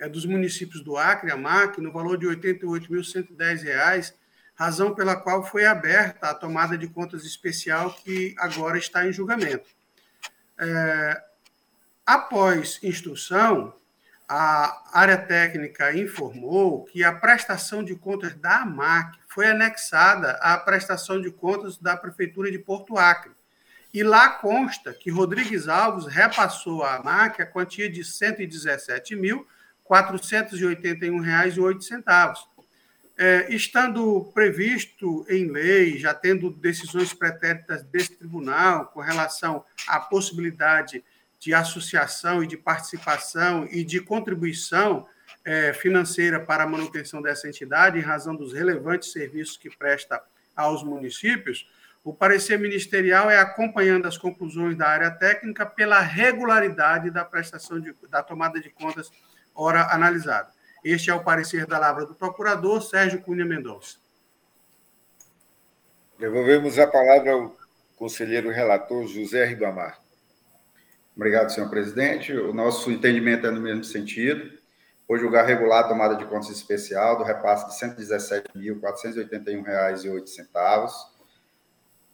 é, 0.03 0.09
dos 0.09 0.27
municípios 0.27 0.83
do 0.83 0.97
Acre, 0.97 1.31
a 1.31 1.37
MAC, 1.37 1.81
no 1.81 1.93
valor 1.93 2.19
de 2.19 2.27
R$ 2.27 2.35
88.110, 2.35 4.13
razão 4.57 4.93
pela 4.93 5.15
qual 5.15 5.47
foi 5.47 5.65
aberta 5.65 6.29
a 6.29 6.35
tomada 6.35 6.77
de 6.77 6.89
contas 6.89 7.25
especial 7.25 7.95
que 7.95 8.35
agora 8.37 8.77
está 8.77 9.07
em 9.07 9.13
julgamento. 9.13 9.69
É, 10.59 11.23
após 12.05 12.81
instrução, 12.83 13.77
a 14.29 14.83
área 14.93 15.17
técnica 15.17 15.97
informou 15.97 16.85
que 16.85 17.05
a 17.05 17.13
prestação 17.13 17.85
de 17.85 17.95
contas 17.95 18.35
da 18.35 18.63
AMAC 18.63 19.21
foi 19.29 19.47
anexada 19.47 20.33
à 20.43 20.59
prestação 20.59 21.21
de 21.21 21.31
contas 21.31 21.79
da 21.79 21.97
Prefeitura 21.97 22.51
de 22.51 22.59
Porto 22.59 22.99
Acre. 22.99 23.31
E 23.95 24.03
lá 24.03 24.31
consta 24.31 24.93
que 24.93 25.13
Rodrigues 25.13 25.69
Alves 25.69 26.07
repassou 26.07 26.83
à 26.83 26.97
AMAC 26.97 27.41
a 27.41 27.47
quantia 27.47 27.89
de 27.89 28.01
R$ 28.01 28.49
117.481,08. 29.89 32.53
É, 33.19 33.55
estando 33.55 34.31
previsto 34.33 35.27
em 35.29 35.51
lei, 35.51 35.99
já 35.99 36.15
tendo 36.15 36.51
decisões 36.51 37.13
pretéritas 37.13 37.83
desse 37.85 38.17
tribunal 38.17 38.87
com 38.87 39.01
relação 39.01 39.63
à 39.87 40.01
possibilidade 40.01 41.05
de 41.39 41.53
associação 41.53 42.43
e 42.43 42.47
de 42.47 42.57
participação 42.57 43.69
e 43.71 43.85
de 43.85 44.01
contribuição 44.01 45.07
é, 45.45 45.73
financeira 45.73 46.41
para 46.41 46.65
a 46.65 46.69
manutenção 46.69 47.21
dessa 47.21 47.49
entidade, 47.49 47.99
em 47.99 48.03
razão 48.03 48.35
dos 48.35 48.53
relevantes 48.53 49.13
serviços 49.13 49.57
que 49.57 49.69
presta 49.69 50.23
aos 50.57 50.83
municípios, 50.83 51.69
o 52.05 52.13
parecer 52.13 52.59
ministerial 52.59 53.31
é 53.31 53.39
acompanhando 53.39 54.07
as 54.07 54.19
conclusões 54.19 54.77
da 54.77 54.89
área 54.89 55.11
técnica 55.11 55.65
pela 55.65 56.01
regularidade 56.01 57.11
da 57.11 57.25
prestação 57.25 57.81
de, 57.81 57.95
da 58.11 58.23
tomada 58.23 58.61
de 58.61 58.71
contas 58.71 59.11
ora 59.55 59.95
analisada. 59.95 60.51
Este 60.85 61.11
é 61.11 61.15
o 61.15 61.23
parecer 61.23 61.67
da 61.67 61.79
Lavra 61.79 62.07
do 62.07 62.15
Procurador 62.15 62.83
Sérgio 62.83 63.23
Cunha 63.23 63.45
Mendonça. 63.45 63.99
Devolvemos 66.19 66.79
a 66.79 66.87
palavra 66.87 67.33
ao 67.33 67.57
conselheiro 67.97 68.51
relator 68.51 69.07
José 69.07 69.45
Ribamar. 69.45 70.03
Obrigado, 71.15 71.51
senhor 71.51 71.69
presidente. 71.69 72.33
O 72.33 72.53
nosso 72.53 72.91
entendimento 72.91 73.47
é 73.47 73.51
no 73.51 73.61
mesmo 73.61 73.85
sentido. 73.85 74.61
Por 75.07 75.19
julgar 75.19 75.45
regular 75.45 75.85
a 75.85 75.89
tomada 75.89 76.17
de 76.17 76.25
contas 76.25 76.51
especial 76.51 77.19
do 77.19 77.25
repasse 77.25 77.69
de 77.69 77.85
R$ 77.85 77.95
117.481,08, 77.97 80.91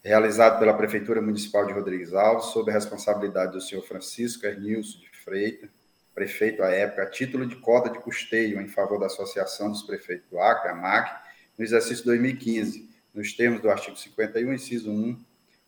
realizado 0.03 0.59
pela 0.59 0.75
Prefeitura 0.75 1.23
Municipal 1.23 1.65
de 1.65 1.73
Rodrigues 1.73 2.13
Alves, 2.13 2.47
sob 2.47 2.71
a 2.71 2.75
responsabilidade 2.75 3.53
do 3.53 3.61
senhor 3.61 3.83
Francisco 3.83 4.47
Ernilson 4.47 4.99
de 4.99 5.11
Freitas, 5.23 5.71
prefeito 6.19 6.65
à 6.65 6.71
época, 6.71 7.05
a 7.05 7.07
título 7.07 7.47
de 7.47 7.55
cota 7.55 7.89
de 7.89 8.01
custeio 8.01 8.61
em 8.61 8.67
favor 8.67 8.99
da 8.99 9.07
Associação 9.07 9.71
dos 9.71 9.85
Prefeitos 9.85 10.29
do 10.29 10.41
Acre, 10.41 10.71
a 10.71 10.75
MAC, 10.75 11.29
no 11.57 11.65
exercício 11.65 12.05
2015, 12.07 12.91
nos 13.15 13.35
termos 13.35 13.63
do 13.63 13.71
artigo 13.71 13.97
51, 13.97 14.53
inciso 14.53 14.91
1 14.91 15.17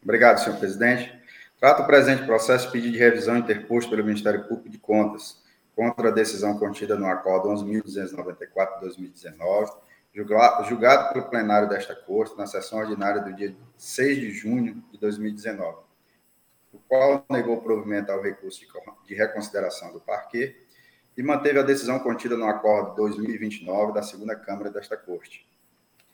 Obrigado, 0.01 0.43
senhor 0.43 0.57
presidente. 0.57 1.20
Trata 1.61 1.81
o 1.83 1.85
presente 1.85 2.25
processo 2.25 2.69
pedido 2.71 2.93
de 2.93 2.97
revisão 2.97 3.37
interposto 3.37 3.91
pelo 3.91 4.03
Ministério 4.03 4.47
Público 4.47 4.67
de 4.67 4.79
Contas 4.79 5.43
contra 5.75 6.09
a 6.09 6.11
decisão 6.11 6.57
contida 6.57 6.95
no 6.95 7.05
Acordo 7.05 7.49
11.294-2019 7.49 9.71
julgado 10.11 11.13
pelo 11.13 11.29
plenário 11.29 11.69
desta 11.69 11.95
Corte 11.95 12.35
na 12.35 12.47
sessão 12.47 12.79
ordinária 12.79 13.21
do 13.21 13.31
dia 13.31 13.55
6 13.77 14.17
de 14.17 14.31
junho 14.31 14.83
de 14.91 14.97
2019, 14.97 15.83
o 16.73 16.79
qual 16.79 17.23
negou 17.29 17.61
provimento 17.61 18.11
ao 18.11 18.23
recurso 18.23 18.65
de 19.05 19.13
reconsideração 19.13 19.93
do 19.93 20.01
parquê 20.01 20.65
e 21.15 21.21
manteve 21.21 21.59
a 21.59 21.63
decisão 21.63 21.99
contida 21.99 22.35
no 22.35 22.47
acordo 22.47 22.95
2029 22.95 23.93
da 23.93 24.01
segunda 24.01 24.35
Câmara 24.35 24.71
desta 24.71 24.97
Corte, 24.97 25.47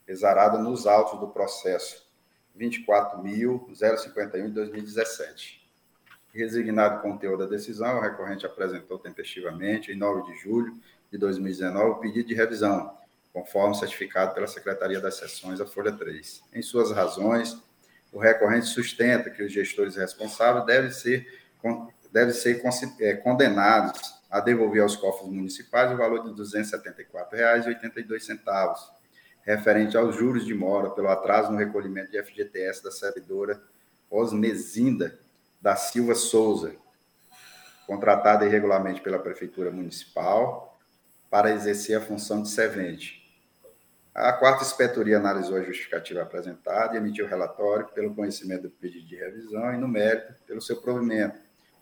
exarada 0.05 0.57
nos 0.57 0.85
autos 0.85 1.17
do 1.21 1.29
processo 1.29 2.05
24.051 2.57 4.47
de 4.47 4.51
2017. 4.51 5.67
Resignado 6.33 7.01
com 7.01 7.09
o 7.09 7.13
conteúdo 7.13 7.43
da 7.43 7.49
decisão, 7.49 7.97
o 7.97 8.01
recorrente 8.01 8.45
apresentou 8.45 8.99
tempestivamente, 8.99 9.91
em 9.91 9.95
9 9.95 10.31
de 10.31 10.39
julho 10.39 10.77
de 11.11 11.17
2019, 11.17 11.91
o 11.91 11.95
pedido 11.95 12.27
de 12.27 12.35
revisão, 12.35 12.95
conforme 13.33 13.75
certificado 13.75 14.33
pela 14.33 14.47
Secretaria 14.47 14.99
das 14.99 15.15
Seções, 15.15 15.61
a 15.61 15.65
Folha 15.65 15.91
3. 15.91 16.43
Em 16.53 16.61
suas 16.61 16.91
razões, 16.91 17.57
o 18.11 18.19
recorrente 18.19 18.67
sustenta 18.67 19.29
que 19.29 19.43
os 19.43 19.51
gestores 19.51 19.95
responsáveis 19.95 20.65
devem 20.65 20.91
ser, 20.91 21.27
devem 22.11 22.33
ser 22.33 22.61
é, 22.99 23.13
condenados 23.15 24.17
a 24.29 24.39
devolver 24.39 24.81
aos 24.81 24.95
cofres 24.95 25.29
municipais 25.29 25.91
o 25.91 25.97
valor 25.97 26.23
de 26.23 26.29
R$ 26.29 26.35
274,82, 26.35 28.96
referente 29.47 29.95
aos 29.95 30.13
juros 30.13 30.45
de 30.45 30.53
mora 30.53 30.89
pelo 30.89 31.07
atraso 31.07 31.49
no 31.49 31.57
recolhimento 31.57 32.11
de 32.11 32.21
FGTS 32.21 32.83
da 32.83 32.91
servidora 32.91 33.63
Osmezinda 34.09 35.17
da 35.61 35.77
Silva 35.77 36.15
Souza, 36.15 36.75
contratada 37.87 38.45
irregularmente 38.45 38.99
pela 38.99 39.17
Prefeitura 39.17 39.71
Municipal 39.71 40.77
para 41.29 41.51
exercer 41.51 41.97
a 41.97 42.01
função 42.01 42.41
de 42.41 42.49
servente, 42.49 43.25
a 44.13 44.33
quarta 44.33 44.63
inspetoria 44.63 45.17
analisou 45.17 45.57
a 45.57 45.61
justificativa 45.61 46.23
apresentada 46.23 46.95
e 46.95 46.97
emitiu 46.97 47.27
relatório 47.27 47.87
pelo 47.89 48.15
conhecimento 48.15 48.63
do 48.63 48.71
pedido 48.71 49.05
de 49.05 49.15
revisão 49.15 49.71
e, 49.73 49.77
no 49.77 49.87
mérito, 49.87 50.33
pelo 50.45 50.59
seu 50.59 50.81
provimento, 50.81 51.39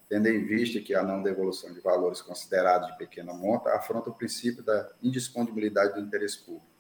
tendo 0.10 0.28
em 0.28 0.46
vista 0.46 0.82
que 0.82 0.94
a 0.94 1.02
não 1.02 1.24
devolução 1.24 1.74
de 1.74 1.80
valores 1.80 2.22
considerados 2.22 2.92
de 2.92 2.98
pequena 2.98 3.34
monta 3.34 3.74
afronta 3.74 4.10
o 4.10 4.14
princípio 4.14 4.62
da 4.62 4.92
indisponibilidade 5.02 5.94
do 5.94 6.02
interesse 6.02 6.40
público. 6.40 6.75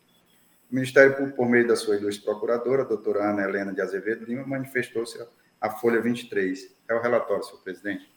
O 0.71 0.75
Ministério 0.75 1.15
Público, 1.15 1.37
por 1.37 1.49
meio 1.49 1.67
da 1.67 1.75
sua 1.75 1.95
ilustre 1.95 2.25
procuradora, 2.25 2.81
a 2.81 2.85
doutora 2.85 3.29
Ana 3.29 3.43
Helena 3.43 3.73
de 3.73 3.81
Azevedo 3.81 4.25
Lima, 4.25 4.45
manifestou-se 4.45 5.17
a 5.61 5.69
Folha 5.69 6.01
23. 6.01 6.75
É 6.87 6.93
o 6.93 7.01
relatório, 7.01 7.43
senhor 7.43 7.61
presidente. 7.61 8.11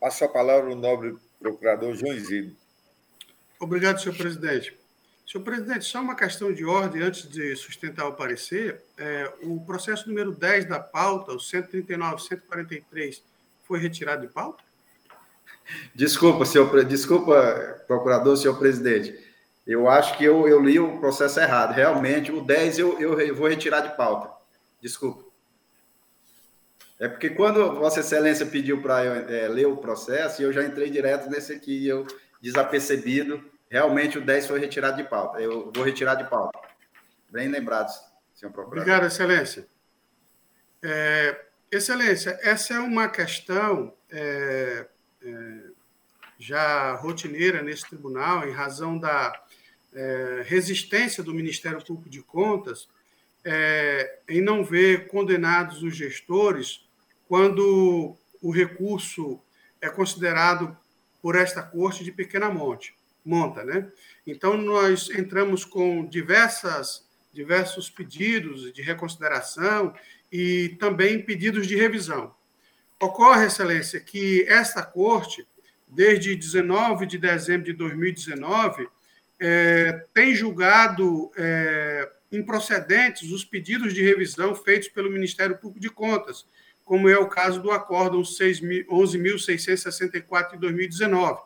Passo 0.00 0.24
a 0.24 0.28
palavra 0.28 0.70
ao 0.70 0.76
nobre 0.76 1.16
procurador 1.40 1.94
João 1.94 2.12
Isidro. 2.12 2.56
Obrigado, 3.58 4.00
senhor 4.00 4.16
presidente. 4.16 4.76
Senhor 5.26 5.42
presidente, 5.42 5.84
só 5.84 6.00
uma 6.00 6.14
questão 6.14 6.52
de 6.52 6.64
ordem 6.64 7.02
antes 7.02 7.28
de 7.28 7.56
sustentar 7.56 8.06
o 8.06 8.14
parecer. 8.14 8.82
É, 8.96 9.32
o 9.42 9.60
processo 9.60 10.08
número 10.08 10.32
10 10.32 10.66
da 10.66 10.78
pauta, 10.78 11.32
o 11.32 11.36
139-143, 11.36 13.22
foi 13.64 13.80
retirado 13.80 14.26
de 14.26 14.32
pauta? 14.32 14.62
Desculpa, 15.94 16.44
senhor, 16.44 16.84
desculpa, 16.84 17.82
procurador, 17.86 18.36
senhor 18.36 18.58
presidente. 18.58 19.18
Eu 19.66 19.88
acho 19.88 20.16
que 20.16 20.24
eu, 20.24 20.46
eu 20.46 20.60
li 20.60 20.78
o 20.78 20.98
processo 20.98 21.40
errado. 21.40 21.72
Realmente, 21.72 22.30
o 22.30 22.40
10 22.40 22.78
eu, 22.78 23.00
eu 23.00 23.34
vou 23.34 23.48
retirar 23.48 23.80
de 23.80 23.96
pauta. 23.96 24.30
Desculpa. 24.80 25.24
É 26.98 27.08
porque 27.08 27.30
quando 27.30 27.74
Vossa 27.74 28.00
Excelência 28.00 28.46
pediu 28.46 28.80
para 28.80 29.04
é, 29.04 29.48
ler 29.48 29.66
o 29.66 29.76
processo, 29.76 30.40
eu 30.40 30.52
já 30.52 30.62
entrei 30.62 30.88
direto 30.88 31.28
nesse 31.28 31.52
aqui. 31.52 31.86
Eu 31.86 32.06
desapercebido. 32.40 33.42
Realmente 33.68 34.18
o 34.18 34.24
10 34.24 34.46
foi 34.46 34.60
retirado 34.60 34.96
de 34.96 35.04
pauta. 35.04 35.40
Eu 35.40 35.72
vou 35.74 35.84
retirar 35.84 36.14
de 36.14 36.28
pauta. 36.28 36.58
Bem 37.28 37.48
lembrado, 37.48 37.90
senhor 38.34 38.52
procurador. 38.52 38.82
Obrigado, 38.82 39.06
Excelência. 39.06 39.66
É, 40.82 41.40
excelência, 41.70 42.38
essa 42.42 42.74
é 42.74 42.78
uma 42.78 43.08
questão 43.08 43.92
é, 44.10 44.86
já 46.38 46.94
rotineira 46.96 47.62
nesse 47.62 47.86
tribunal, 47.86 48.46
em 48.46 48.52
razão 48.52 48.98
da 48.98 49.32
é, 49.92 50.42
resistência 50.46 51.22
do 51.22 51.34
Ministério 51.34 51.82
Público 51.84 52.10
de 52.10 52.22
Contas 52.22 52.88
é, 53.44 54.18
em 54.28 54.40
não 54.40 54.64
ver 54.64 55.06
condenados 55.06 55.82
os 55.82 55.96
gestores 55.96 56.84
quando 57.28 58.16
o 58.42 58.50
recurso 58.50 59.40
é 59.80 59.88
considerado 59.88 60.76
por 61.22 61.34
esta 61.36 61.62
corte 61.62 62.04
de 62.04 62.12
pequena 62.12 62.50
monte, 62.50 62.94
monta, 63.24 63.64
né? 63.64 63.90
Então 64.26 64.56
nós 64.56 65.10
entramos 65.10 65.64
com 65.64 66.06
diversas 66.06 67.06
diversos 67.32 67.90
pedidos 67.90 68.72
de 68.72 68.80
reconsideração 68.80 69.94
e 70.32 70.76
também 70.80 71.22
pedidos 71.22 71.66
de 71.66 71.76
revisão. 71.76 72.34
Ocorre, 73.00 73.46
Excelência, 73.46 74.00
que 74.00 74.44
esta 74.48 74.82
Corte, 74.82 75.46
desde 75.86 76.34
19 76.34 77.06
de 77.06 77.18
dezembro 77.18 77.64
de 77.64 77.74
2019, 77.74 78.88
é, 79.38 80.04
tem 80.14 80.34
julgado 80.34 81.30
é, 81.36 82.10
improcedentes 82.32 83.30
os 83.30 83.44
pedidos 83.44 83.92
de 83.92 84.02
revisão 84.02 84.54
feitos 84.54 84.88
pelo 84.88 85.10
Ministério 85.10 85.58
Público 85.58 85.80
de 85.80 85.90
Contas, 85.90 86.46
como 86.84 87.06
é 87.08 87.18
o 87.18 87.28
caso 87.28 87.60
do 87.60 87.70
Acórdão 87.70 88.22
11.664 88.22 90.52
de 90.52 90.58
2019. 90.58 91.40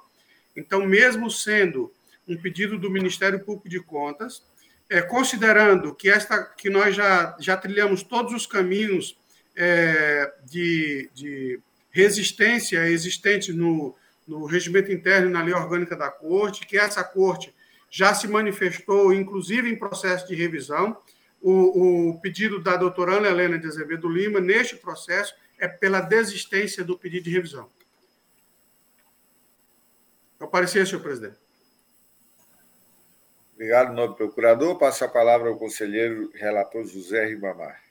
Então, 0.55 0.87
mesmo 0.87 1.31
sendo 1.31 1.91
um 2.29 2.37
pedido 2.37 2.79
do 2.79 2.91
Ministério 2.91 3.41
Público 3.41 3.69
de 3.69 3.81
Contas, 3.81 4.45
é, 4.89 5.03
considerando 5.03 5.95
que, 5.95 6.09
esta, 6.09 6.45
que 6.45 6.71
nós 6.71 6.95
já, 6.95 7.37
já 7.41 7.57
trilhamos 7.57 8.03
todos 8.03 8.33
os 8.33 8.47
caminhos 8.47 9.19
é, 9.63 10.33
de, 10.45 11.11
de 11.13 11.61
resistência 11.91 12.89
existentes 12.89 13.55
no, 13.55 13.95
no 14.27 14.47
regimento 14.47 14.91
interno 14.91 15.29
e 15.29 15.33
na 15.33 15.43
lei 15.43 15.53
orgânica 15.53 15.95
da 15.95 16.11
Corte, 16.11 16.67
que 16.67 16.79
essa 16.79 17.05
Corte 17.05 17.55
já 17.91 18.15
se 18.15 18.27
manifestou, 18.27 19.13
inclusive 19.13 19.69
em 19.69 19.79
processo 19.79 20.27
de 20.27 20.35
revisão. 20.35 20.97
O, 21.43 22.09
o 22.11 22.21
pedido 22.21 22.63
da 22.63 22.77
doutora 22.77 23.17
Ana 23.17 23.29
Helena 23.29 23.59
de 23.59 23.67
Azevedo 23.67 24.09
Lima, 24.09 24.41
neste 24.41 24.77
processo, 24.77 25.35
é 25.59 25.69
pela 25.69 26.01
desistência 26.01 26.83
do 26.83 26.99
pedido 26.99 27.25
de 27.25 27.31
revisão. 27.31 27.69
Eu 30.39 30.49
parecer, 30.49 30.87
senhor 30.87 31.03
presidente. 31.03 31.37
Obrigado, 33.55 33.93
nobre 33.93 34.17
procurador. 34.17 34.79
Passo 34.79 35.05
a 35.05 35.09
palavra 35.09 35.51
ao 35.51 35.59
conselheiro 35.59 36.31
relator 36.35 36.87
José 36.87 37.27
Ribamar. 37.27 37.90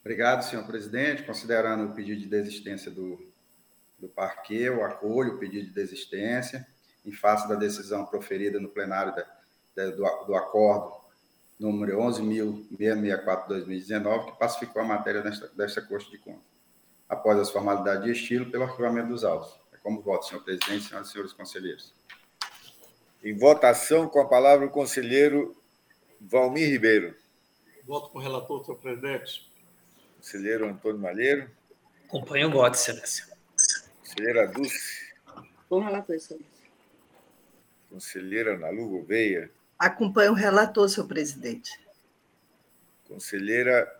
Obrigado, 0.00 0.42
senhor 0.42 0.66
presidente. 0.66 1.22
Considerando 1.22 1.90
o 1.90 1.94
pedido 1.94 2.20
de 2.20 2.26
desistência 2.26 2.90
do, 2.90 3.18
do 3.98 4.08
parque, 4.08 4.56
eu 4.56 4.84
acolho 4.84 5.34
o 5.34 5.38
pedido 5.38 5.66
de 5.66 5.72
desistência 5.72 6.66
em 7.04 7.12
face 7.12 7.46
da 7.48 7.54
decisão 7.54 8.04
proferida 8.06 8.58
no 8.58 8.68
plenário 8.68 9.14
da, 9.14 9.24
da, 9.74 9.90
do, 9.90 10.02
do 10.26 10.34
acordo 10.34 10.98
número 11.58 11.98
11.664-2019, 11.98 14.32
que 14.32 14.38
pacificou 14.38 14.80
a 14.80 14.84
matéria 14.84 15.20
desta, 15.20 15.48
desta 15.48 15.82
Corte 15.82 16.10
de 16.10 16.16
Contas, 16.16 16.40
após 17.06 17.38
as 17.38 17.50
formalidades 17.50 18.04
de 18.04 18.12
estilo, 18.12 18.50
pelo 18.50 18.64
arquivamento 18.64 19.08
dos 19.08 19.24
autos. 19.24 19.60
É 19.70 19.76
como 19.76 20.00
voto, 20.00 20.26
senhor 20.26 20.42
presidente, 20.42 20.84
senhoras 20.84 21.08
e 21.08 21.12
senhores 21.12 21.34
conselheiros. 21.34 21.92
Em 23.22 23.36
votação, 23.36 24.08
com 24.08 24.20
a 24.20 24.26
palavra 24.26 24.64
o 24.64 24.70
conselheiro 24.70 25.54
Valmir 26.18 26.70
Ribeiro. 26.70 27.14
Voto 27.84 28.08
com 28.08 28.18
o 28.18 28.22
relator, 28.22 28.64
senhor 28.64 28.78
presidente. 28.78 29.49
Conselheiro 30.20 30.68
Antônio 30.68 30.98
Malheiro. 30.98 31.50
Acompanho 32.06 32.48
o 32.48 32.50
voto, 32.50 32.74
excelência. 32.74 33.26
Conselheira 34.02 34.46
Dulce. 34.48 35.14
Com 35.66 35.80
relator, 35.80 36.14
excelência. 36.14 36.46
Conselheira 37.88 38.58
Nalu 38.58 38.86
Gouveia. 38.90 39.50
Acompanho 39.78 40.32
o 40.32 40.34
relator, 40.34 40.86
senhor 40.90 41.06
presidente. 41.06 41.70
Conselheira 43.08 43.90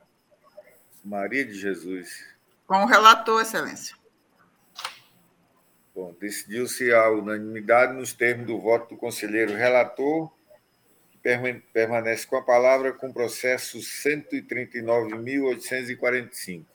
Maria 1.03 1.43
de 1.43 1.55
Jesus. 1.55 2.23
Com 2.67 2.85
o 2.85 2.87
relator, 2.87 3.41
excelência. 3.41 3.97
Bom, 5.95 6.15
decidiu-se 6.21 6.93
a 6.93 7.11
unanimidade 7.11 7.95
nos 7.95 8.13
termos 8.13 8.47
do 8.47 8.61
voto 8.61 8.91
do 8.91 8.97
conselheiro 8.99 9.55
relator, 9.55 10.31
permanece 11.73 12.27
com 12.27 12.37
a 12.37 12.43
palavra 12.43 12.93
com 12.93 13.09
o 13.09 13.13
processo 13.13 13.79
139.845. 13.79 16.67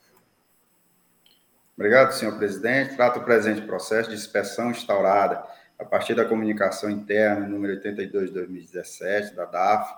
Obrigado, 1.75 2.13
senhor 2.13 2.37
presidente. 2.37 2.95
Trato 2.95 3.19
o 3.19 3.23
presente 3.23 3.61
processo 3.61 4.09
de 4.09 4.15
inspeção 4.15 4.71
instaurada 4.71 5.43
a 5.77 5.83
partir 5.83 6.15
da 6.15 6.23
comunicação 6.23 6.89
interna 6.89 7.45
número 7.47 7.73
82 7.73 8.29
de 8.29 8.33
2017 8.33 9.35
da 9.35 9.43
DAF, 9.45 9.93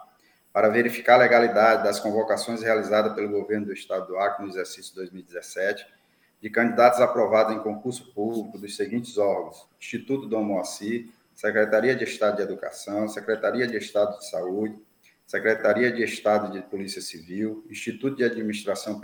para 0.51 0.69
verificar 0.69 1.15
a 1.15 1.17
legalidade 1.17 1.83
das 1.83 1.99
convocações 1.99 2.63
realizadas 2.63 3.13
pelo 3.13 3.29
governo 3.29 3.67
do 3.67 3.73
Estado 3.73 4.07
do 4.07 4.17
Acre 4.17 4.43
no 4.43 4.49
exercício 4.49 4.95
2017 4.95 5.85
de 6.41 6.49
candidatos 6.49 6.99
aprovados 6.99 7.55
em 7.55 7.59
concurso 7.59 8.11
público 8.13 8.57
dos 8.57 8.75
seguintes 8.75 9.17
órgãos: 9.17 9.67
Instituto 9.79 10.27
Dom 10.27 10.43
Moacir, 10.43 11.09
Secretaria 11.37 11.95
de 11.95 12.03
Estado 12.03 12.37
de 12.37 12.41
Educação, 12.41 13.07
Secretaria 13.07 13.67
de 13.67 13.77
Estado 13.77 14.17
de 14.17 14.27
Saúde, 14.27 14.75
Secretaria 15.23 15.91
de 15.91 16.01
Estado 16.01 16.51
de 16.51 16.63
Polícia 16.63 16.99
Civil, 16.99 17.63
Instituto 17.69 18.17
de 18.17 18.23
Administração 18.23 18.99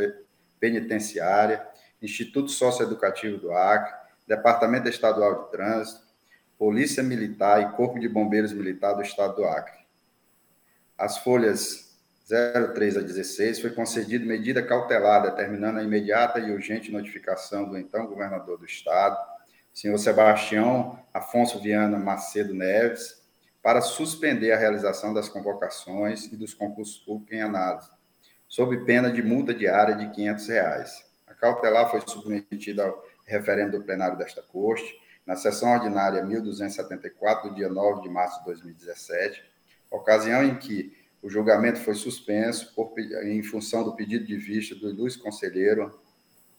Penitenciária, 0.60 1.64
Instituto 2.02 2.50
Socioeducativo 2.50 3.38
do 3.38 3.52
Acre, 3.52 3.94
Departamento 4.28 4.90
Estadual 4.90 5.44
de 5.44 5.52
Trânsito, 5.52 6.02
Polícia 6.58 7.04
Militar 7.04 7.62
e 7.62 7.76
Corpo 7.78 8.00
de 8.00 8.10
Bombeiros 8.10 8.52
Militar 8.52 8.94
do 8.94 9.04
Estado 9.04 9.36
do 9.36 9.46
Acre. 9.46 9.86
As 10.98 11.20
folhas 11.20 11.96
03 12.28 12.98
a 12.98 13.02
16, 13.02 13.60
foi 13.60 13.70
concedida 13.70 14.26
medida 14.26 14.66
cautelar 14.66 15.22
determinando 15.22 15.78
a 15.78 15.84
imediata 15.84 16.40
e 16.40 16.52
urgente 16.52 16.92
notificação 16.92 17.70
do 17.70 17.78
então 17.78 18.08
governador 18.08 18.58
do 18.58 18.66
Estado, 18.66 19.33
senhor 19.74 19.98
Sebastião 19.98 21.00
Afonso 21.14 21.60
Viana 21.60 21.98
Macedo 21.98 22.54
Neves, 22.54 23.24
para 23.62 23.82
suspender 23.82 24.52
a 24.52 24.58
realização 24.58 25.14
das 25.14 25.28
convocações 25.28 26.26
e 26.26 26.36
dos 26.36 26.54
concursos 26.54 26.98
públicos 27.00 27.34
em 27.34 27.42
análise, 27.42 27.90
sob 28.48 28.86
pena 28.86 29.12
de 29.12 29.24
multa 29.24 29.54
diária 29.54 29.96
de 29.96 30.10
500 30.12 30.48
reais. 30.48 31.06
A 31.26 31.34
cautelar 31.34 31.90
foi 31.90 32.02
submetida 32.02 32.86
ao 32.86 33.04
referendo 33.26 33.80
do 33.80 33.84
plenário 33.84 34.18
desta 34.18 34.42
Corte, 34.44 35.02
na 35.26 35.36
sessão 35.36 35.72
ordinária 35.72 36.24
1274, 36.24 37.50
do 37.50 37.56
dia 37.56 37.70
9 37.70 38.02
de 38.02 38.10
março 38.10 38.40
de 38.40 38.46
2017, 38.46 39.42
ocasião 39.90 40.44
em 40.44 40.58
que 40.58 40.96
o 41.22 41.30
julgamento 41.30 41.80
foi 41.80 41.96
suspenso 41.96 42.76
por, 42.76 42.94
em 43.00 43.42
função 43.42 43.84
do 43.84 43.96
pedido 43.96 44.26
de 44.26 44.36
vista 44.36 44.76
do 44.76 44.90
ilustre 44.90 45.24
conselheiro 45.24 45.98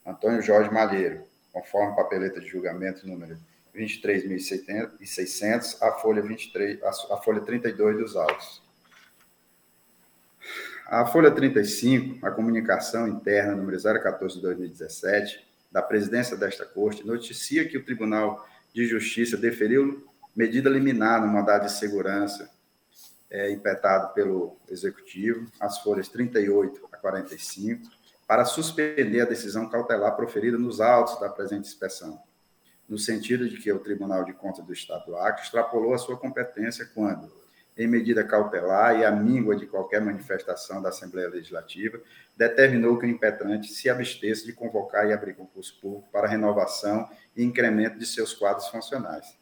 Antônio 0.06 0.40
Jorge 0.40 0.70
Malheiro, 0.70 1.24
conforme 1.54 1.96
papeleta 1.96 2.40
de 2.40 2.48
julgamento 2.48 3.06
número 3.06 3.38
23.600, 3.74 5.78
a 5.80 5.92
folha, 5.92 6.20
23, 6.20 6.82
a 6.82 7.16
folha 7.18 7.40
32 7.40 7.96
dos 7.96 8.16
autos. 8.16 8.62
A 10.86 11.06
folha 11.06 11.30
35, 11.30 12.26
a 12.26 12.30
comunicação 12.30 13.08
interna 13.08 13.54
número 13.54 13.80
014 13.80 14.36
de 14.36 14.42
2017, 14.42 15.46
da 15.72 15.80
presidência 15.80 16.36
desta 16.36 16.66
Corte, 16.66 17.06
noticia 17.06 17.66
que 17.66 17.78
o 17.78 17.84
Tribunal 17.84 18.46
de 18.72 18.86
Justiça 18.86 19.36
deferiu 19.36 20.06
medida 20.36 20.68
liminar 20.68 21.20
no 21.20 21.28
mandado 21.28 21.66
de 21.66 21.72
segurança 21.72 22.50
é, 23.30 23.50
impetado 23.50 24.12
pelo 24.12 24.56
Executivo, 24.68 25.50
as 25.58 25.78
folhas 25.78 26.08
38 26.08 26.88
a 26.92 26.96
45, 26.96 27.88
para 28.26 28.44
suspender 28.44 29.20
a 29.20 29.26
decisão 29.26 29.68
cautelar 29.68 30.16
proferida 30.16 30.56
nos 30.56 30.80
autos 30.80 31.20
da 31.20 31.28
presente 31.28 31.68
inspeção, 31.68 32.20
no 32.88 32.98
sentido 32.98 33.48
de 33.48 33.58
que 33.58 33.72
o 33.72 33.78
Tribunal 33.78 34.24
de 34.24 34.32
Contas 34.32 34.64
do 34.64 34.72
Estado 34.72 35.06
do 35.06 35.16
Acre 35.16 35.42
extrapolou 35.42 35.94
a 35.94 35.98
sua 35.98 36.16
competência 36.16 36.88
quando, 36.94 37.30
em 37.76 37.86
medida 37.86 38.24
cautelar 38.24 38.98
e 38.98 39.04
à 39.04 39.10
míngua 39.10 39.56
de 39.56 39.66
qualquer 39.66 40.00
manifestação 40.00 40.80
da 40.80 40.90
Assembleia 40.90 41.28
Legislativa, 41.28 42.00
determinou 42.36 42.98
que 42.98 43.06
o 43.06 43.08
impetrante 43.08 43.72
se 43.72 43.90
abstesse 43.90 44.46
de 44.46 44.52
convocar 44.52 45.06
e 45.08 45.12
abrir 45.12 45.34
concurso 45.34 45.78
público 45.80 46.08
para 46.10 46.28
renovação 46.28 47.08
e 47.36 47.44
incremento 47.44 47.98
de 47.98 48.06
seus 48.06 48.32
quadros 48.32 48.68
funcionais. 48.68 49.36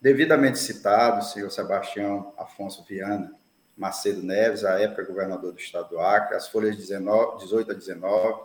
Devidamente 0.00 0.58
citado, 0.58 1.24
senhor 1.24 1.50
Sebastião 1.50 2.32
Afonso 2.36 2.84
Viana 2.84 3.34
Macedo 3.76 4.22
Neves, 4.22 4.64
à 4.64 4.80
época 4.80 5.04
governador 5.04 5.52
do 5.52 5.58
estado 5.58 5.90
do 5.90 6.00
Acre, 6.00 6.34
as 6.34 6.48
folhas 6.48 6.76
19, 6.76 7.38
18 7.44 7.72
a 7.72 7.74
19, 7.74 8.40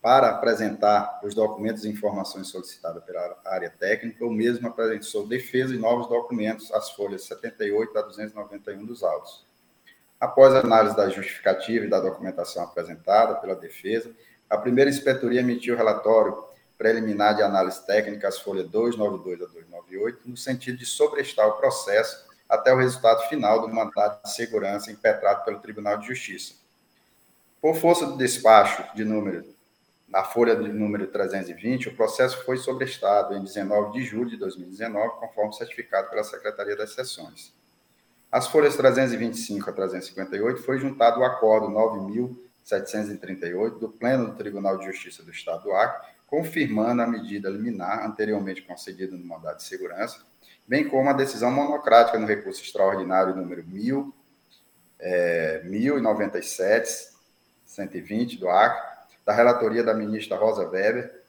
para 0.00 0.30
apresentar 0.30 1.20
os 1.22 1.34
documentos 1.34 1.84
e 1.84 1.88
informações 1.88 2.48
solicitadas 2.48 3.02
pela 3.04 3.36
área 3.44 3.68
técnica, 3.68 4.24
o 4.24 4.32
mesmo 4.32 4.68
apresentou 4.68 5.26
defesa 5.26 5.74
e 5.74 5.78
novos 5.78 6.08
documentos, 6.08 6.72
as 6.72 6.90
folhas 6.90 7.24
78 7.24 7.98
a 7.98 8.02
291 8.02 8.86
dos 8.86 9.02
autos. 9.02 9.44
Após 10.18 10.54
a 10.54 10.60
análise 10.60 10.96
da 10.96 11.08
justificativa 11.08 11.84
e 11.84 11.90
da 11.90 12.00
documentação 12.00 12.62
apresentada 12.62 13.34
pela 13.36 13.56
defesa, 13.56 14.10
a 14.48 14.56
primeira 14.56 14.88
inspetoria 14.88 15.40
emitiu 15.40 15.74
o 15.74 15.76
relatório 15.76 16.44
preliminar 16.78 17.34
de 17.36 17.42
análise 17.42 17.84
técnica, 17.84 18.28
as 18.28 18.38
folhas 18.38 18.68
292 18.70 19.42
a 19.42 19.46
298, 19.46 20.20
no 20.24 20.36
sentido 20.36 20.78
de 20.78 20.86
sobrestar 20.86 21.46
o 21.46 21.52
processo 21.58 22.29
até 22.50 22.72
o 22.72 22.76
resultado 22.76 23.28
final 23.28 23.60
do 23.60 23.68
mandato 23.72 24.24
de 24.24 24.34
segurança 24.34 24.90
impetrado 24.90 25.44
pelo 25.44 25.60
Tribunal 25.60 25.98
de 25.98 26.08
Justiça. 26.08 26.54
Por 27.60 27.76
força 27.76 28.04
do 28.04 28.16
despacho 28.16 28.84
de 28.94 29.04
número, 29.04 29.44
na 30.08 30.24
folha 30.24 30.56
de 30.56 30.68
número 30.68 31.06
320, 31.06 31.90
o 31.90 31.96
processo 31.96 32.44
foi 32.44 32.56
sobrestado 32.56 33.34
em 33.34 33.44
19 33.44 33.92
de 33.92 34.04
julho 34.04 34.28
de 34.28 34.36
2019, 34.36 35.20
conforme 35.20 35.52
certificado 35.52 36.10
pela 36.10 36.24
Secretaria 36.24 36.76
das 36.76 36.92
Sessões. 36.92 37.54
As 38.32 38.48
folhas 38.48 38.76
325 38.76 39.70
a 39.70 39.72
358 39.72 40.62
foi 40.62 40.78
juntado 40.78 41.20
o 41.20 41.24
acordo 41.24 41.68
738 42.64 43.78
do 43.78 43.88
Pleno 43.88 44.26
do 44.26 44.36
Tribunal 44.36 44.78
de 44.78 44.86
Justiça 44.86 45.22
do 45.22 45.30
Estado 45.30 45.64
do 45.64 45.72
Acre, 45.72 46.08
confirmando 46.26 47.02
a 47.02 47.06
medida 47.06 47.48
liminar 47.48 48.04
anteriormente 48.04 48.62
concedida 48.62 49.16
no 49.16 49.24
mandado 49.24 49.58
de 49.58 49.64
segurança, 49.64 50.24
bem 50.70 50.88
como 50.88 51.10
a 51.10 51.12
decisão 51.12 51.50
monocrática 51.50 52.16
no 52.16 52.28
recurso 52.28 52.62
extraordinário 52.62 53.34
número 53.34 53.66
1000, 53.66 54.14
é, 55.00 55.62
1097, 55.64 57.08
120 57.66 58.38
do 58.38 58.48
Acre, 58.48 58.88
da 59.26 59.32
relatoria 59.32 59.82
da 59.82 59.92
ministra 59.92 60.36
Rosa 60.36 60.68
Weber, 60.68 61.24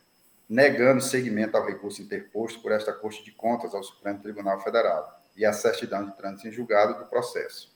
negando 0.47 1.01
seguimento 1.01 1.57
ao 1.57 1.65
recurso 1.65 2.03
interposto 2.03 2.61
por 2.61 2.71
esta 2.71 2.93
Corte 2.93 3.23
de 3.23 3.31
Contas 3.31 3.73
ao 3.73 3.83
Supremo 3.83 4.19
Tribunal 4.19 4.61
Federal 4.61 5.19
e 5.35 5.43
a 5.43 5.51
certidão 5.51 6.05
de 6.05 6.15
trânsito 6.15 6.47
em 6.47 6.51
julgado 6.51 6.99
do 6.99 7.05
processo. 7.05 7.73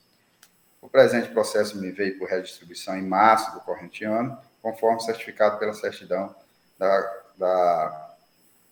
O 0.79 0.87
presente 0.87 1.29
processo 1.29 1.79
me 1.79 1.89
veio 1.89 2.19
por 2.19 2.29
redistribuição 2.29 2.95
em 2.95 3.01
março 3.01 3.51
do 3.55 3.61
corrente 3.61 4.05
ano, 4.05 4.37
conforme 4.61 5.01
certificado 5.01 5.57
pela 5.57 5.73
certidão 5.73 6.35
da, 6.77 7.23
da 7.35 8.04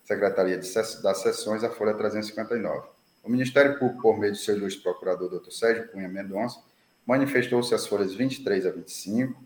Secretaria 0.04 0.58
de, 0.58 0.74
das 0.74 1.22
Sessões, 1.22 1.64
a 1.64 1.70
Folha 1.70 1.94
359. 1.94 2.88
O 3.24 3.30
Ministério 3.30 3.80
Público, 3.80 4.02
por 4.02 4.20
meio 4.20 4.34
do 4.34 4.38
seu 4.38 4.58
ilustre 4.58 4.84
procurador, 4.84 5.30
Dr. 5.30 5.52
Sérgio 5.52 5.88
Cunha 5.90 6.10
Mendonça, 6.10 6.62
manifestou-se 7.06 7.74
as 7.74 7.88
folhas 7.88 8.14
23 8.14 8.66
a 8.66 8.72
25, 8.72 9.42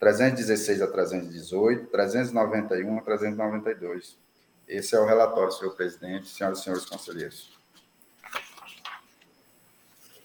316 0.00 0.82
a 0.82 0.88
318, 0.88 1.86
391 1.86 2.98
a 2.98 3.02
392. 3.02 4.18
Esse 4.66 4.96
é 4.96 5.00
o 5.00 5.06
relatório, 5.06 5.52
senhor 5.52 5.76
presidente, 5.76 6.28
senhoras 6.28 6.58
e 6.58 6.64
senhores 6.64 6.84
conselheiros. 6.84 7.56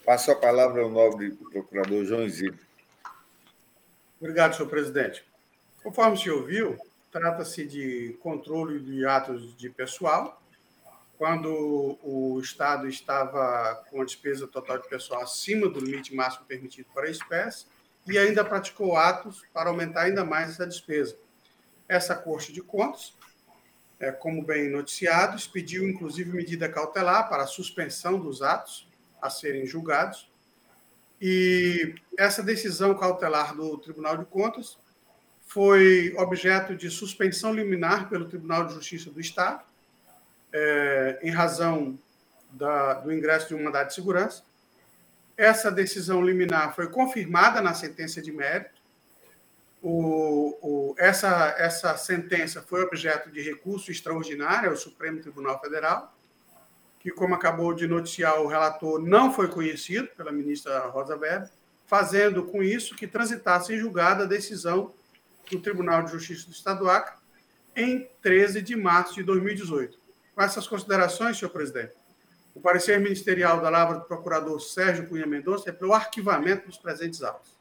Passo 0.04 0.32
a 0.32 0.36
palavra 0.36 0.82
ao 0.82 0.90
nobre 0.90 1.32
procurador 1.52 2.04
João 2.04 2.24
Isidro. 2.24 2.58
Obrigado, 4.20 4.56
senhor 4.56 4.68
presidente. 4.68 5.24
Conforme 5.82 6.16
se 6.16 6.30
ouviu, 6.30 6.76
trata-se 7.10 7.66
de 7.66 8.18
controle 8.20 8.80
de 8.80 9.06
atos 9.06 9.56
de 9.56 9.70
pessoal, 9.70 10.42
quando 11.16 11.98
o 12.02 12.38
Estado 12.40 12.86
estava 12.86 13.84
com 13.90 14.00
a 14.00 14.04
despesa 14.04 14.46
total 14.46 14.78
de 14.78 14.88
pessoal 14.88 15.22
acima 15.22 15.68
do 15.68 15.80
limite 15.80 16.14
máximo 16.14 16.46
permitido 16.46 16.86
para 16.94 17.06
a 17.06 17.10
espécie, 17.10 17.66
e 18.06 18.16
ainda 18.16 18.44
praticou 18.44 18.96
atos 18.96 19.42
para 19.52 19.68
aumentar 19.68 20.02
ainda 20.02 20.24
mais 20.24 20.50
essa 20.50 20.66
despesa. 20.66 21.16
Essa 21.88 22.14
Corte 22.14 22.52
de 22.52 22.62
Contas, 22.62 23.14
é, 23.98 24.12
como 24.12 24.44
bem 24.44 24.70
noticiado, 24.70 25.36
expediu 25.36 25.88
inclusive 25.88 26.30
medida 26.30 26.68
cautelar 26.68 27.28
para 27.28 27.42
a 27.42 27.46
suspensão 27.46 28.18
dos 28.18 28.40
atos 28.40 28.88
a 29.20 29.28
serem 29.28 29.66
julgados. 29.66 30.30
E 31.20 31.96
essa 32.16 32.42
decisão 32.42 32.94
cautelar 32.94 33.56
do 33.56 33.76
Tribunal 33.78 34.16
de 34.16 34.24
Contas 34.24 34.78
foi 35.48 36.14
objeto 36.18 36.76
de 36.76 36.90
suspensão 36.90 37.54
liminar 37.54 38.08
pelo 38.10 38.28
Tribunal 38.28 38.66
de 38.66 38.74
Justiça 38.74 39.10
do 39.10 39.18
Estado, 39.18 39.62
é, 40.52 41.18
em 41.22 41.30
razão 41.30 41.98
da, 42.50 42.94
do 42.94 43.10
ingresso 43.10 43.48
de 43.48 43.54
um 43.54 43.64
mandado 43.64 43.88
de 43.88 43.94
segurança. 43.94 44.44
Essa 45.36 45.70
decisão 45.70 46.22
liminar 46.22 46.74
foi 46.74 46.88
confirmada 46.88 47.62
na 47.62 47.72
sentença 47.72 48.20
de 48.20 48.30
mérito. 48.30 48.78
O, 49.82 50.58
o, 50.60 50.94
essa, 50.98 51.54
essa 51.56 51.96
sentença 51.96 52.60
foi 52.60 52.82
objeto 52.82 53.30
de 53.30 53.40
recurso 53.40 53.90
extraordinário 53.90 54.68
ao 54.68 54.76
Supremo 54.76 55.20
Tribunal 55.20 55.58
Federal, 55.60 56.14
que, 57.00 57.10
como 57.10 57.34
acabou 57.34 57.72
de 57.72 57.86
noticiar 57.86 58.38
o 58.38 58.48
relator, 58.48 59.00
não 59.00 59.32
foi 59.32 59.48
conhecido 59.48 60.08
pela 60.08 60.30
ministra 60.30 60.80
Rosa 60.88 61.16
Weber, 61.16 61.48
fazendo 61.86 62.44
com 62.44 62.62
isso 62.62 62.94
que 62.94 63.06
transitasse 63.06 63.72
em 63.72 63.78
julgada 63.78 64.24
a 64.24 64.26
decisão 64.26 64.92
do 65.56 65.62
Tribunal 65.62 66.02
de 66.02 66.12
Justiça 66.12 66.46
do 66.46 66.52
Estado 66.52 66.80
do 66.80 66.90
Acre 66.90 67.16
em 67.76 68.08
13 68.22 68.62
de 68.62 68.76
março 68.76 69.14
de 69.14 69.22
2018. 69.22 69.98
Com 70.34 70.42
essas 70.42 70.66
considerações, 70.66 71.38
senhor 71.38 71.50
presidente, 71.50 71.94
o 72.54 72.60
parecer 72.60 72.98
ministerial 72.98 73.60
da 73.60 73.70
Lavra 73.70 73.98
do 73.98 74.04
procurador 74.04 74.60
Sérgio 74.60 75.06
Cunha 75.08 75.26
Mendonça 75.26 75.70
é 75.70 75.72
pelo 75.72 75.92
arquivamento 75.92 76.66
dos 76.66 76.76
presentes 76.76 77.22
autos. 77.22 77.56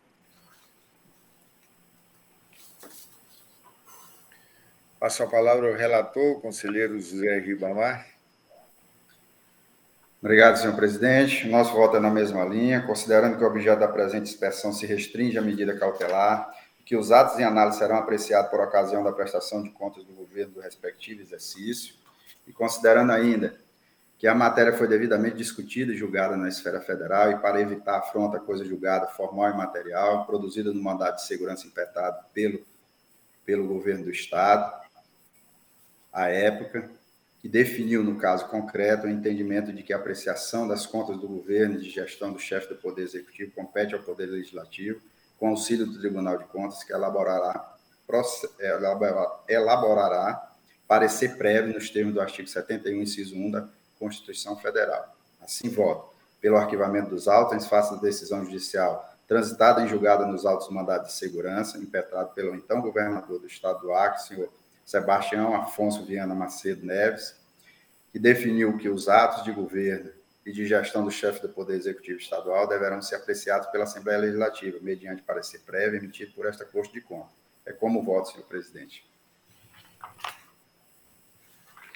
Passo 5.00 5.22
a 5.22 5.28
palavra 5.28 5.70
ao 5.70 5.76
relator, 5.76 6.42
conselheiro 6.42 7.00
José 7.00 7.40
Ribamar. 7.40 8.08
Obrigado, 10.20 10.58
senhor 10.58 10.76
presidente. 10.76 11.48
Nosso 11.48 11.74
voto 11.74 11.98
é 11.98 12.00
na 12.00 12.10
mesma 12.10 12.44
linha, 12.44 12.82
considerando 12.82 13.38
que 13.38 13.44
o 13.44 13.48
objeto 13.48 13.80
da 13.80 13.88
presente 13.88 14.32
inspeção 14.32 14.74
se 14.74 14.88
restringe 14.88 15.38
à 15.38 15.42
medida 15.44 15.78
cautelar, 15.78 16.52
que 16.88 16.96
os 16.96 17.12
atos 17.12 17.38
em 17.38 17.44
análise 17.44 17.80
serão 17.80 17.98
apreciados 17.98 18.50
por 18.50 18.62
ocasião 18.62 19.04
da 19.04 19.12
prestação 19.12 19.62
de 19.62 19.70
contas 19.72 20.06
do 20.06 20.14
governo 20.14 20.54
do 20.54 20.62
respectivo 20.62 21.22
exercício, 21.22 21.96
e 22.48 22.54
considerando 22.54 23.12
ainda 23.12 23.60
que 24.18 24.26
a 24.26 24.34
matéria 24.34 24.72
foi 24.72 24.88
devidamente 24.88 25.36
discutida 25.36 25.92
e 25.92 25.98
julgada 25.98 26.38
na 26.38 26.48
esfera 26.48 26.80
federal 26.80 27.30
e 27.30 27.40
para 27.40 27.60
evitar 27.60 27.98
afronta 27.98 28.40
coisa 28.40 28.64
julgada 28.64 29.06
formal 29.08 29.52
e 29.52 29.58
material, 29.58 30.26
produzida 30.26 30.72
no 30.72 30.82
mandato 30.82 31.18
de 31.18 31.28
segurança 31.28 31.68
impetrado 31.68 32.26
pelo, 32.34 32.66
pelo 33.46 33.68
governo 33.68 34.06
do 34.06 34.12
Estado, 34.12 34.74
à 36.14 36.30
época, 36.30 36.90
que 37.42 37.50
definiu, 37.50 38.02
no 38.02 38.18
caso 38.18 38.48
concreto, 38.48 39.08
o 39.08 39.10
entendimento 39.10 39.74
de 39.74 39.84
que 39.84 39.92
a 39.92 39.98
apreciação 39.98 40.66
das 40.66 40.86
contas 40.86 41.18
do 41.18 41.28
governo 41.28 41.76
e 41.76 41.82
de 41.82 41.90
gestão 41.90 42.32
do 42.32 42.40
chefe 42.40 42.70
do 42.70 42.78
Poder 42.78 43.02
Executivo 43.02 43.52
compete 43.52 43.94
ao 43.94 44.02
Poder 44.02 44.28
Legislativo, 44.28 45.02
com 45.40 45.50
auxílio 45.50 45.86
do 45.86 46.00
Tribunal 46.00 46.38
de 46.38 46.46
Contas, 46.46 46.84
que 46.84 46.94
elaborará, 46.94 47.76
elaborará 49.48 50.52
parecer 50.88 51.38
prévio 51.38 51.74
nos 51.74 51.90
termos 51.90 52.14
do 52.14 52.22
artigo 52.22 52.48
71, 52.48 53.02
inciso 53.02 53.36
1 53.36 53.52
da 53.52 53.68
Constituição 54.00 54.56
Federal. 54.58 55.16
Assim, 55.42 55.70
voto 55.70 56.16
pelo 56.40 56.58
arquivamento 56.58 57.10
dos 57.10 57.28
autos 57.28 57.56
em 57.56 57.68
face 57.68 57.96
da 57.96 58.02
decisão 58.02 58.44
judicial 58.46 59.08
transitada 59.28 59.84
em 59.84 59.88
julgada 59.88 60.26
nos 60.26 60.46
autos 60.46 60.70
mandados 60.70 61.08
de 61.10 61.14
segurança, 61.14 61.78
impetrado 61.78 62.30
pelo 62.30 62.56
então 62.56 62.82
governador 62.82 63.40
do 63.40 63.48
estado 63.48 63.82
do 63.82 63.94
Acre, 63.94 64.22
senhor 64.24 64.50
Sebastião 64.86 65.54
Afonso 65.54 66.06
Viana 66.06 66.34
Macedo 66.34 66.86
Neves, 66.86 67.36
que 68.10 68.18
definiu 68.18 68.78
que 68.78 68.88
os 68.88 69.10
atos 69.10 69.44
de 69.44 69.52
governo 69.52 70.12
e 70.48 70.52
de 70.54 70.66
gestão 70.66 71.04
do 71.04 71.12
chefe 71.12 71.42
do 71.42 71.50
Poder 71.50 71.76
Executivo 71.76 72.20
Estadual 72.20 72.70
deverão 72.70 73.02
ser 73.02 73.16
apreciados 73.16 73.68
pela 73.68 73.84
Assembleia 73.84 74.20
Legislativa, 74.20 74.78
mediante 74.80 75.22
parecer 75.22 75.60
prévio 75.60 75.98
emitido 76.00 76.32
por 76.32 76.46
esta 76.46 76.64
Corte 76.64 76.94
de 76.94 77.02
Contas. 77.02 77.36
É 77.66 77.74
como 77.74 78.02
voto, 78.02 78.32
senhor 78.32 78.46
presidente. 78.46 79.06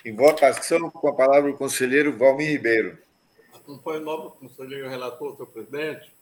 Em 0.03 0.14
votação, 0.14 0.91
com 0.91 1.07
a 1.07 1.15
palavra 1.15 1.49
o 1.49 1.57
conselheiro 1.57 2.18
Valmir 2.18 2.49
Ribeiro. 2.49 2.98
Acompanho 3.53 4.02
o 4.02 4.03
novo 4.03 4.32
conselheiro 4.32 4.90
relator, 4.90 5.34
senhor 5.34 5.48
presidente. 5.48 6.14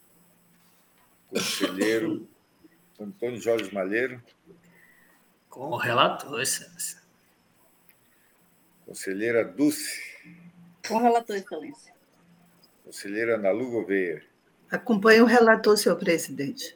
Conselheiro 1.32 2.28
Antônio 3.00 3.42
Jorge 3.42 3.74
Malheiro. 3.74 4.22
Com 5.50 5.72
o 5.72 5.78
relator, 5.78 6.40
excelência. 6.40 7.02
Conselheira 8.86 9.44
Dulce. 9.44 10.00
Com 10.88 10.98
o 10.98 11.02
relator, 11.02 11.36
excelência. 11.36 11.89
Conselheira 12.90 13.38
Nalu 13.38 13.70
Gouveia. 13.70 14.24
Acompanho 14.72 15.24
o 15.24 15.28
relator, 15.28 15.78
senhor 15.78 15.96
presidente. 15.96 16.76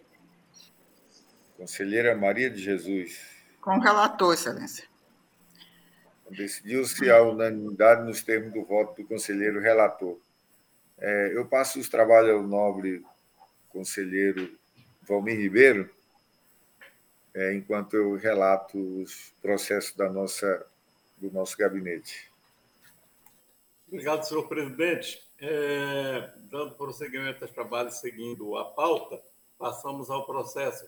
Conselheira 1.58 2.16
Maria 2.16 2.52
de 2.52 2.62
Jesus. 2.62 3.20
Com 3.60 3.78
o 3.78 3.80
relator, 3.80 4.32
excelência. 4.32 4.88
Decidiu-se 6.30 7.10
a 7.10 7.20
unanimidade 7.24 8.06
nos 8.06 8.22
termos 8.22 8.54
do 8.54 8.64
voto 8.64 9.02
do 9.02 9.08
conselheiro 9.08 9.60
relator. 9.60 10.20
É, 11.00 11.32
eu 11.34 11.48
passo 11.48 11.80
os 11.80 11.90
trabalhos 11.90 12.30
ao 12.30 12.44
nobre 12.44 13.04
conselheiro 13.70 14.56
Valmir 15.02 15.40
Ribeiro, 15.40 15.90
é, 17.34 17.56
enquanto 17.56 17.96
eu 17.96 18.14
relato 18.18 18.78
os 19.02 19.34
processos 19.42 19.96
da 19.96 20.12
nossa, 20.12 20.64
do 21.18 21.32
nosso 21.32 21.58
gabinete. 21.58 22.32
Obrigado, 23.88 24.22
senhor 24.28 24.48
presidente. 24.48 25.24
É, 25.46 26.30
dando 26.50 26.74
prosseguimento 26.76 27.44
aos 27.44 27.52
trabalhos, 27.52 27.96
seguindo 27.96 28.56
a 28.56 28.64
pauta, 28.64 29.22
passamos 29.60 30.10
ao 30.10 30.26
processo 30.26 30.88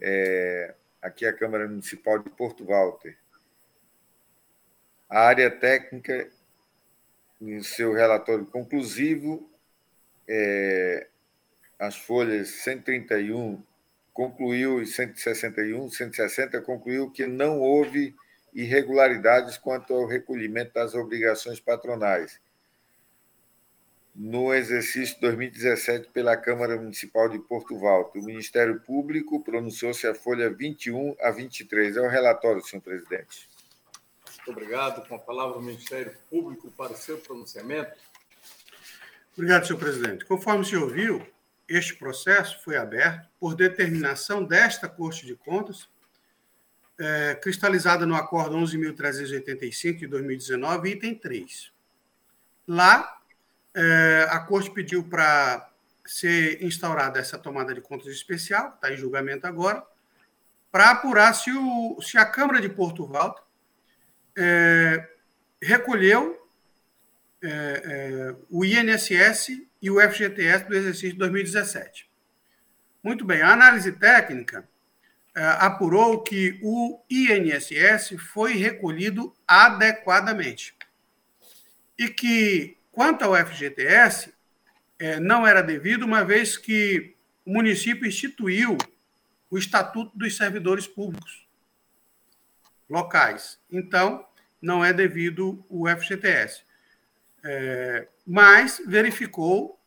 É, 0.00 0.74
aqui 1.00 1.26
é 1.26 1.28
a 1.28 1.32
Câmara 1.32 1.68
Municipal 1.68 2.18
de 2.18 2.30
Porto 2.30 2.64
Walter. 2.64 3.16
A 5.08 5.20
área 5.20 5.50
técnica, 5.50 6.30
em 7.48 7.62
seu 7.62 7.92
relatório 7.92 8.46
conclusivo, 8.46 9.50
é, 10.28 11.08
as 11.78 11.96
folhas 11.96 12.48
131 12.62 13.62
concluiu 14.12 14.80
e 14.80 14.86
161, 14.86 15.90
160 15.90 16.60
concluiu 16.60 17.10
que 17.10 17.26
não 17.26 17.60
houve 17.60 18.14
irregularidades 18.54 19.56
quanto 19.56 19.92
ao 19.94 20.06
recolhimento 20.06 20.74
das 20.74 20.94
obrigações 20.94 21.58
patronais 21.58 22.40
no 24.14 24.52
exercício 24.52 25.18
2017 25.20 26.10
pela 26.10 26.36
Câmara 26.36 26.76
Municipal 26.76 27.28
de 27.28 27.38
Porto 27.38 27.78
Valto. 27.78 28.18
O 28.18 28.24
Ministério 28.24 28.78
Público 28.80 29.42
pronunciou-se 29.42 30.06
a 30.06 30.14
folha 30.14 30.50
21 30.50 31.16
a 31.20 31.30
23. 31.30 31.96
É 31.96 32.00
o 32.00 32.08
relatório, 32.08 32.62
senhor 32.62 32.82
presidente. 32.82 33.48
Muito 34.44 34.58
obrigado. 34.58 35.06
Com 35.06 35.14
a 35.14 35.18
palavra 35.18 35.58
o 35.58 35.62
Ministério 35.62 36.12
Público 36.28 36.70
para 36.72 36.92
o 36.92 36.96
seu 36.96 37.18
pronunciamento. 37.18 37.92
Obrigado, 39.34 39.66
senhor 39.66 39.78
presidente. 39.78 40.24
Conforme 40.24 40.62
o 40.62 40.64
senhor 40.64 40.90
viu, 40.90 41.26
este 41.68 41.94
processo 41.94 42.62
foi 42.62 42.76
aberto 42.76 43.28
por 43.38 43.54
determinação 43.54 44.44
desta 44.44 44.88
Corte 44.88 45.24
de 45.24 45.36
Contas, 45.36 45.88
é, 46.98 47.34
cristalizada 47.36 48.04
no 48.04 48.14
Acordo 48.16 48.56
11.385 48.56 49.98
de 49.98 50.06
2019, 50.08 50.90
item 50.90 51.14
3. 51.14 51.72
Lá, 52.66 53.18
é, 53.74 54.26
a 54.28 54.40
Corte 54.40 54.70
pediu 54.70 55.04
para 55.04 55.70
ser 56.04 56.62
instaurada 56.62 57.20
essa 57.20 57.38
tomada 57.38 57.72
de 57.72 57.80
contas 57.80 58.08
especial, 58.08 58.74
está 58.74 58.92
em 58.92 58.96
julgamento 58.96 59.46
agora, 59.46 59.84
para 60.70 60.90
apurar 60.90 61.32
se, 61.34 61.52
o, 61.52 62.00
se 62.02 62.18
a 62.18 62.24
Câmara 62.24 62.60
de 62.60 62.68
Porto 62.68 63.06
Valdo 63.06 63.41
é, 64.36 65.08
recolheu 65.60 66.38
é, 67.42 67.48
é, 67.48 68.36
o 68.50 68.64
INSS 68.64 69.62
e 69.80 69.90
o 69.90 70.00
FGTS 70.00 70.64
do 70.64 70.74
exercício 70.74 71.12
de 71.12 71.18
2017. 71.18 72.08
Muito 73.02 73.24
bem, 73.24 73.42
a 73.42 73.52
análise 73.52 73.92
técnica 73.92 74.68
é, 75.34 75.44
apurou 75.58 76.22
que 76.22 76.58
o 76.62 77.00
INSS 77.10 78.16
foi 78.32 78.54
recolhido 78.54 79.34
adequadamente 79.46 80.74
e 81.98 82.08
que 82.08 82.76
Quanto 82.92 83.24
ao 83.24 83.34
FGTS, 83.34 84.34
é, 84.98 85.18
não 85.18 85.46
era 85.46 85.62
devido, 85.62 86.04
uma 86.04 86.22
vez 86.22 86.58
que 86.58 87.16
o 87.44 87.50
município 87.50 88.06
instituiu 88.06 88.76
o 89.50 89.56
Estatuto 89.56 90.16
dos 90.16 90.36
Servidores 90.36 90.86
Públicos 90.86 91.41
locais. 92.92 93.58
Então, 93.70 94.24
não 94.60 94.84
é 94.84 94.92
devido 94.92 95.64
o 95.68 95.88
FGTS. 95.88 96.62
É, 97.42 98.06
mas 98.26 98.80
verificou 98.86 99.80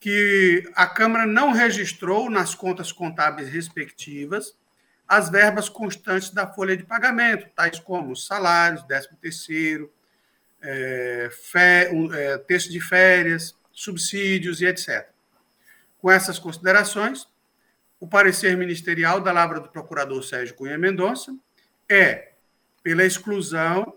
que 0.00 0.68
a 0.74 0.86
Câmara 0.86 1.24
não 1.24 1.52
registrou 1.52 2.28
nas 2.28 2.54
contas 2.54 2.90
contábeis 2.90 3.48
respectivas 3.48 4.56
as 5.06 5.30
verbas 5.30 5.68
constantes 5.68 6.30
da 6.30 6.46
folha 6.46 6.76
de 6.76 6.84
pagamento, 6.84 7.48
tais 7.54 7.78
como 7.78 8.16
salários, 8.16 8.82
13 8.84 9.08
terceiro, 9.20 9.92
é, 10.60 11.28
fé, 11.30 11.90
é, 12.14 12.38
texto 12.38 12.70
de 12.70 12.80
férias, 12.80 13.54
subsídios 13.72 14.60
e 14.60 14.66
etc. 14.66 15.08
Com 16.00 16.10
essas 16.10 16.38
considerações, 16.38 17.28
o 18.00 18.06
parecer 18.08 18.56
ministerial 18.56 19.20
da 19.20 19.30
Lavra 19.32 19.60
do 19.60 19.68
Procurador 19.68 20.22
Sérgio 20.24 20.56
Cunha 20.56 20.76
Mendonça 20.76 21.32
é 21.88 22.31
pela 22.82 23.04
exclusão 23.04 23.96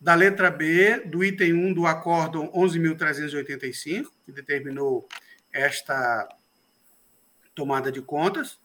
da 0.00 0.14
letra 0.14 0.50
B 0.50 1.00
do 1.06 1.22
item 1.22 1.52
1 1.52 1.74
do 1.74 1.86
Acórdão 1.86 2.50
11.385, 2.52 4.06
que 4.24 4.32
determinou 4.32 5.08
esta 5.52 6.28
tomada 7.54 7.92
de 7.92 8.02
contas, 8.02 8.58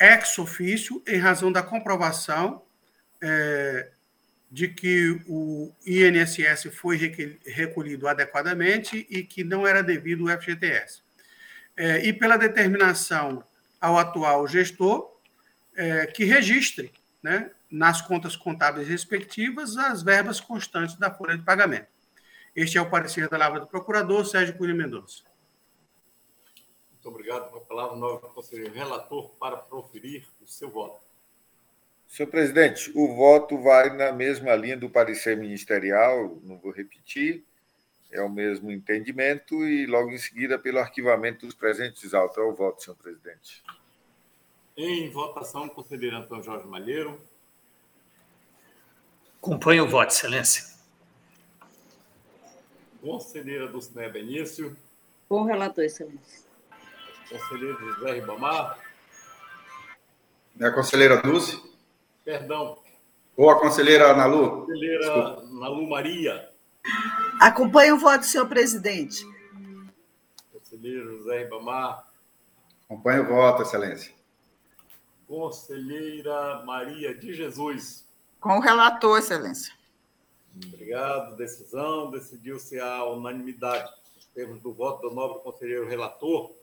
ex 0.00 0.38
ofício, 0.38 1.02
em 1.06 1.18
razão 1.18 1.50
da 1.50 1.62
comprovação 1.62 2.62
é, 3.20 3.90
de 4.50 4.68
que 4.68 5.20
o 5.26 5.74
INSS 5.84 6.74
foi 6.74 6.96
recolhido 7.44 8.06
adequadamente 8.08 9.06
e 9.10 9.22
que 9.22 9.42
não 9.42 9.66
era 9.66 9.82
devido 9.82 10.24
o 10.24 10.28
FGTS. 10.28 11.02
É, 11.76 12.06
e 12.06 12.12
pela 12.12 12.36
determinação 12.36 13.44
ao 13.80 13.98
atual 13.98 14.46
gestor 14.48 15.20
é, 15.74 16.06
que 16.06 16.24
registre 16.24 16.90
né, 17.22 17.50
nas 17.76 18.00
contas 18.00 18.34
contábeis 18.34 18.88
respectivas 18.88 19.76
as 19.76 20.02
verbas 20.02 20.40
constantes 20.40 20.96
da 20.96 21.10
folha 21.10 21.36
de 21.36 21.44
pagamento. 21.44 21.88
Este 22.54 22.78
é 22.78 22.80
o 22.80 22.88
parecer 22.88 23.28
da 23.28 23.36
Lavra 23.36 23.60
do 23.60 23.66
Procurador, 23.66 24.24
Sérgio 24.24 24.56
Cunha 24.56 24.74
Mendonça. 24.74 25.22
Muito 26.90 27.08
obrigado 27.08 27.50
pela 27.50 27.60
palavra, 27.60 27.96
novo 27.96 28.18
conselheiro 28.30 28.72
relator, 28.72 29.28
para 29.38 29.58
proferir 29.58 30.26
o 30.40 30.46
seu 30.46 30.70
voto. 30.70 31.04
Senhor 32.08 32.30
presidente, 32.30 32.90
o 32.94 33.14
voto 33.14 33.60
vai 33.60 33.94
na 33.94 34.10
mesma 34.10 34.54
linha 34.54 34.76
do 34.76 34.88
parecer 34.88 35.36
ministerial, 35.36 36.40
não 36.42 36.56
vou 36.56 36.72
repetir, 36.72 37.44
é 38.10 38.22
o 38.22 38.30
mesmo 38.30 38.70
entendimento 38.70 39.54
e 39.66 39.84
logo 39.84 40.10
em 40.10 40.18
seguida 40.18 40.58
pelo 40.58 40.78
arquivamento 40.78 41.44
dos 41.44 41.54
presentes 41.54 42.14
autos. 42.14 42.38
É 42.38 42.40
o 42.40 42.54
voto, 42.54 42.82
senhor 42.82 42.96
presidente. 42.96 43.62
Em 44.76 45.10
votação, 45.10 45.68
conselheiro 45.68 46.16
Antônio 46.16 46.44
Jorge 46.44 46.66
Malheiro. 46.66 47.20
Acompanho 49.46 49.84
o 49.84 49.88
voto, 49.88 50.10
excelência. 50.10 50.64
Conselheira 53.00 53.68
Dulcinea 53.68 54.08
Benício. 54.08 54.76
Com 55.28 55.42
o 55.42 55.44
relator, 55.44 55.84
excelência. 55.84 56.44
Conselheiro 57.30 57.78
José 57.78 58.14
Ribamar. 58.14 58.76
É 60.58 60.66
a 60.66 60.72
conselheira 60.72 61.22
Dulce. 61.22 61.62
Perdão. 62.24 62.76
Ou 63.36 63.48
a 63.48 63.60
conselheira 63.60 64.12
Nalu? 64.16 64.62
Conselheira 64.62 64.98
Desculpa. 64.98 65.42
Nalu 65.52 65.88
Maria. 65.88 66.50
Acompanhe 67.40 67.92
o 67.92 67.98
voto, 67.98 68.24
senhor 68.24 68.48
presidente. 68.48 69.24
Conselheiro 70.52 71.18
José 71.18 71.44
Ribamar. 71.44 72.04
Acompanhe 72.86 73.20
o 73.20 73.28
voto, 73.28 73.62
excelência. 73.62 74.12
Conselheira 75.28 76.64
Maria 76.64 77.14
de 77.14 77.32
Jesus. 77.32 78.05
Com 78.46 78.58
o 78.58 78.60
relator, 78.60 79.18
excelência. 79.18 79.74
Obrigado. 80.54 81.36
Decisão. 81.36 82.10
Decidiu-se 82.10 82.78
a 82.78 83.04
unanimidade. 83.04 83.90
Nos 84.14 84.26
termos 84.26 84.60
do 84.60 84.72
voto 84.72 85.08
do 85.08 85.14
nobre 85.14 85.42
conselheiro 85.42 85.88
relator, 85.88 86.54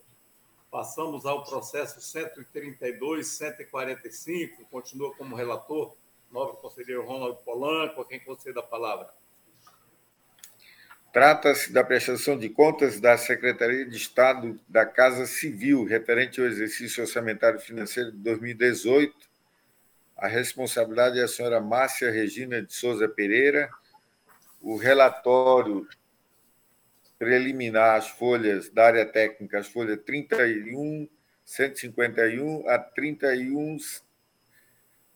Passamos 0.73 1.23
ao 1.27 1.43
processo 1.43 2.01
132, 2.01 3.27
145, 3.27 4.65
continua 4.72 5.14
como 5.14 5.35
relator, 5.35 5.95
nobre 6.31 6.57
conselheiro 6.57 7.05
Ronaldo 7.05 7.38
Polanco, 7.45 8.01
a 8.01 8.07
quem 8.07 8.19
concede 8.19 8.57
a 8.57 8.64
palavra. 8.64 9.07
Trata-se 11.14 11.72
da 11.72 11.84
prestação 11.84 12.39
de 12.39 12.49
contas 12.49 12.99
da 12.99 13.15
Secretaria 13.19 13.85
de 13.85 13.95
Estado 13.95 14.60
da 14.68 14.84
Casa 14.84 15.27
Civil, 15.27 15.84
referente 15.85 16.41
ao 16.41 16.47
exercício 16.47 17.03
orçamentário 17.03 17.60
financeiro 17.60 18.11
de 18.11 18.18
2018. 18.18 19.32
A 20.15 20.27
responsabilidade 20.27 21.19
é 21.19 21.23
a 21.23 21.27
senhora 21.27 21.60
Márcia 21.60 22.11
Regina 22.11 22.61
de 22.61 22.72
Souza 22.73 23.10
Pereira. 23.10 23.69
O 24.61 24.77
relatório 24.77 25.88
preliminar 27.18 27.95
as 27.95 28.10
folhas 28.10 28.69
da 28.69 28.85
área 28.85 29.06
técnica, 29.06 29.57
as 29.60 29.68
folhas 29.68 29.99
31, 30.06 31.10
151 31.45 32.69
a 32.69 32.77
31 32.77 33.77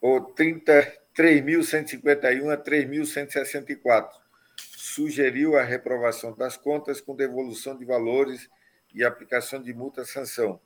ou 0.00 0.34
33.151 0.34 2.52
a 2.52 2.56
3.164. 2.56 4.10
Sugeriu 4.56 5.56
a 5.56 5.62
reprovação 5.62 6.34
das 6.34 6.56
contas 6.56 7.00
com 7.00 7.14
devolução 7.14 7.76
de 7.76 7.84
valores 7.84 8.48
e 8.94 9.04
aplicação 9.04 9.62
de 9.62 9.74
multa 9.74 10.04
sanção. 10.04 10.60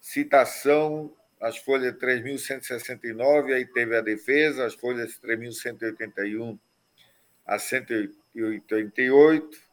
Citação 0.00 1.14
as 1.40 1.56
folhas 1.56 1.94
3.169, 1.94 3.54
aí 3.54 3.64
teve 3.64 3.96
a 3.96 4.00
defesa, 4.00 4.66
as 4.66 4.74
folhas 4.74 5.20
3.181 5.20 6.58
a 7.46 7.58
188, 7.58 9.70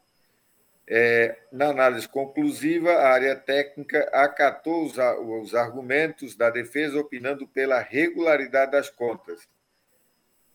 É, 0.90 1.36
na 1.52 1.66
análise 1.66 2.08
conclusiva, 2.08 2.90
a 2.90 3.12
área 3.12 3.36
técnica 3.36 4.08
acatou 4.10 4.86
os, 4.86 4.96
os 4.96 5.54
argumentos 5.54 6.34
da 6.34 6.48
defesa, 6.48 6.98
opinando 6.98 7.46
pela 7.46 7.78
regularidade 7.78 8.72
das 8.72 8.88
contas. 8.88 9.46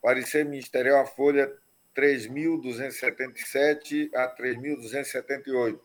Parecer 0.02 0.44
ministerial, 0.44 1.02
a 1.02 1.06
folha 1.06 1.56
3.277 1.96 4.10
a 4.16 4.28
3.278. 4.36 5.80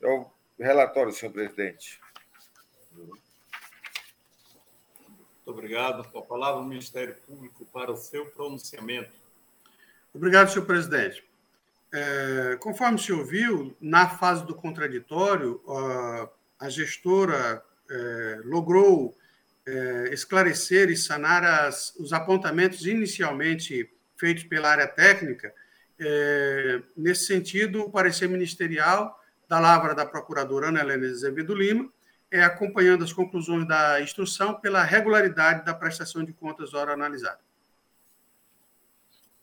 É 0.00 0.06
o 0.06 0.30
relatório, 0.56 1.12
senhor 1.12 1.32
presidente. 1.32 2.00
Muito 2.96 3.20
obrigado. 5.50 6.06
A 6.16 6.22
palavra, 6.22 6.60
o 6.60 6.64
Ministério 6.64 7.16
Público 7.26 7.66
para 7.66 7.90
o 7.90 7.96
seu 7.96 8.26
pronunciamento. 8.26 9.10
Obrigado, 10.14 10.50
senhor 10.50 10.64
presidente. 10.64 11.22
É, 11.92 12.56
conforme 12.60 12.98
se 12.98 13.12
ouviu, 13.12 13.76
na 13.80 14.08
fase 14.08 14.46
do 14.46 14.54
contraditório, 14.54 15.60
a 16.58 16.68
gestora 16.68 17.62
é, 17.90 18.40
logrou 18.44 19.16
é, 19.66 20.10
esclarecer 20.12 20.88
e 20.90 20.96
sanar 20.96 21.44
as, 21.44 21.94
os 21.96 22.12
apontamentos 22.12 22.86
inicialmente 22.86 23.90
feitos 24.16 24.44
pela 24.44 24.70
área 24.70 24.86
técnica. 24.86 25.52
É, 25.98 26.82
nesse 26.96 27.26
sentido, 27.26 27.82
o 27.82 27.90
parecer 27.90 28.28
ministerial 28.28 29.18
da 29.48 29.58
Lavra 29.58 29.94
da 29.94 30.06
procuradora 30.06 30.68
Ana 30.68 30.80
Helena 30.80 31.06
Azevedo 31.06 31.54
Lima, 31.54 31.90
é, 32.30 32.42
acompanhando 32.42 33.04
as 33.04 33.12
conclusões 33.12 33.66
da 33.66 34.00
instrução 34.00 34.54
pela 34.54 34.82
regularidade 34.82 35.64
da 35.64 35.74
prestação 35.74 36.24
de 36.24 36.32
contas 36.32 36.74
hora 36.74 36.92
analisada. 36.92 37.40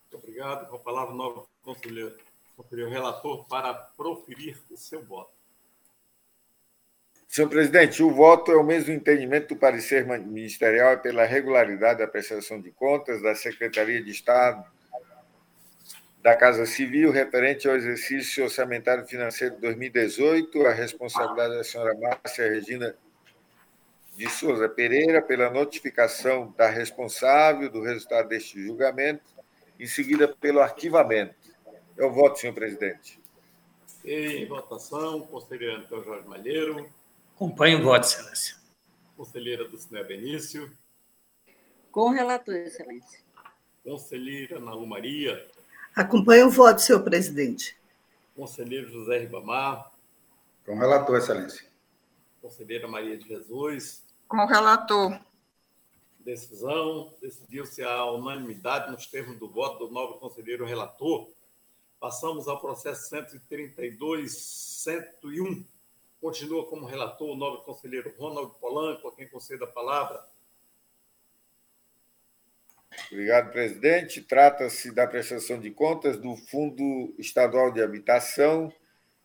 Muito 0.03 0.23
obrigado. 0.23 0.69
Com 0.69 0.75
a 0.77 0.79
palavra, 0.79 1.13
o 1.13 1.17
novo 1.17 1.49
conselheiro 1.63 2.15
o 2.57 2.89
relator 2.89 3.45
para 3.45 3.73
proferir 3.73 4.57
o 4.71 4.77
seu 4.77 5.03
voto. 5.03 5.31
Senhor 7.27 7.49
presidente, 7.49 8.01
o 8.01 8.09
voto 8.09 8.51
é 8.51 8.55
o 8.55 8.63
mesmo 8.63 8.91
entendimento 8.91 9.49
do 9.49 9.59
parecer 9.59 10.07
ministerial 10.07 10.97
pela 10.99 11.23
regularidade 11.25 11.99
da 11.99 12.07
prestação 12.07 12.59
de 12.59 12.71
contas 12.71 13.21
da 13.21 13.35
Secretaria 13.35 14.01
de 14.01 14.09
Estado 14.09 14.65
da 16.27 16.35
Casa 16.35 16.65
Civil 16.65 17.09
referente 17.09 17.69
ao 17.69 17.75
exercício 17.77 18.43
orçamentário 18.43 19.07
financeiro 19.07 19.55
de 19.55 19.61
2018, 19.61 20.67
a 20.67 20.73
responsabilidade 20.73 21.55
da 21.55 21.63
senhora 21.63 21.97
Márcia 21.97 22.49
Regina 22.49 22.97
de 24.13 24.29
Souza 24.29 24.67
Pereira 24.67 25.21
pela 25.21 25.49
notificação 25.49 26.53
da 26.57 26.67
responsável 26.67 27.71
do 27.71 27.81
resultado 27.81 28.27
deste 28.27 28.61
julgamento, 28.61 29.23
em 29.79 29.87
seguida 29.87 30.27
pelo 30.27 30.59
arquivamento. 30.59 31.33
Eu 31.95 32.11
voto, 32.11 32.39
senhor 32.39 32.51
presidente. 32.51 33.17
Em 34.03 34.45
votação, 34.47 35.21
conselheiro 35.21 35.77
Antônio 35.77 36.03
Jorge 36.03 36.27
Malheiro. 36.27 36.89
Acompanho 37.37 37.79
o 37.79 37.83
voto, 37.83 38.05
excelência. 38.05 38.57
Conselheira 39.15 39.65
do 39.65 39.77
Cine 39.77 40.03
Benício. 40.03 40.69
Com 41.89 42.09
o 42.09 42.11
relator, 42.11 42.53
excelência. 42.53 43.21
Conselheira 43.81 44.57
Ana 44.57 44.73
Lu 44.73 44.85
Maria. 44.85 45.55
Acompanho 45.97 46.45
o 46.45 46.51
voto, 46.51 46.79
senhor 46.79 47.01
presidente. 47.01 47.75
Conselheiro 48.35 48.87
José 48.87 49.17
Ribamar. 49.17 49.91
Com 50.63 50.75
o 50.75 50.79
relator, 50.79 51.17
excelência. 51.17 51.65
Conselheira 52.39 52.87
Maria 52.87 53.17
de 53.17 53.27
Jesus. 53.27 54.05
Com 54.27 54.37
o 54.37 54.45
relator. 54.45 55.19
Decisão. 56.19 57.11
Decidiu-se 57.19 57.81
a 57.83 58.05
unanimidade 58.11 58.91
nos 58.91 59.07
termos 59.07 59.39
do 59.39 59.49
voto 59.49 59.87
do 59.87 59.91
novo 59.91 60.19
conselheiro 60.19 60.65
relator 60.65 61.27
Passamos 61.99 62.47
ao 62.47 62.61
processo 62.61 63.09
132, 63.09 64.31
101. 64.31 65.65
Continua 66.21 66.63
como 66.67 66.85
relator 66.85 67.31
o 67.31 67.35
nobre 67.35 67.65
conselheiro 67.65 68.13
Ronald 68.19 68.53
Polanco, 68.59 69.07
a 69.07 69.15
quem 69.15 69.27
concedo 69.27 69.63
a 69.63 69.67
palavra. 69.67 70.23
Obrigado, 73.11 73.51
presidente. 73.51 74.21
Trata-se 74.21 74.91
da 74.91 75.07
prestação 75.07 75.59
de 75.59 75.71
contas 75.71 76.17
do 76.17 76.35
Fundo 76.35 77.15
Estadual 77.17 77.71
de 77.71 77.81
Habitação, 77.81 78.73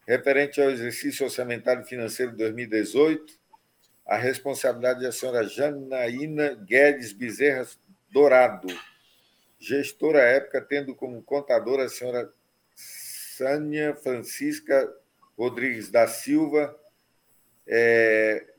referente 0.07 0.61
ao 0.61 0.71
exercício 0.71 1.25
orçamentário 1.25 1.85
financeiro 1.85 2.33
de 2.33 2.39
2018. 2.39 3.41
A 4.07 4.17
responsabilidade 4.17 5.03
da 5.03 5.13
senhora 5.13 5.45
Janaína 5.45 6.55
Guedes 6.55 7.13
Bezerra 7.13 7.67
Dourado, 8.11 8.69
gestora 9.59 10.21
época, 10.21 10.61
tendo 10.61 10.95
como 10.95 11.23
contadora 11.23 11.85
a 11.85 11.89
senhora 11.89 12.33
Sânia 12.77 13.95
Francisca 13.97 14.93
Rodrigues 15.37 15.91
da 15.91 16.07
Silva, 16.07 16.79
é, 17.67 18.52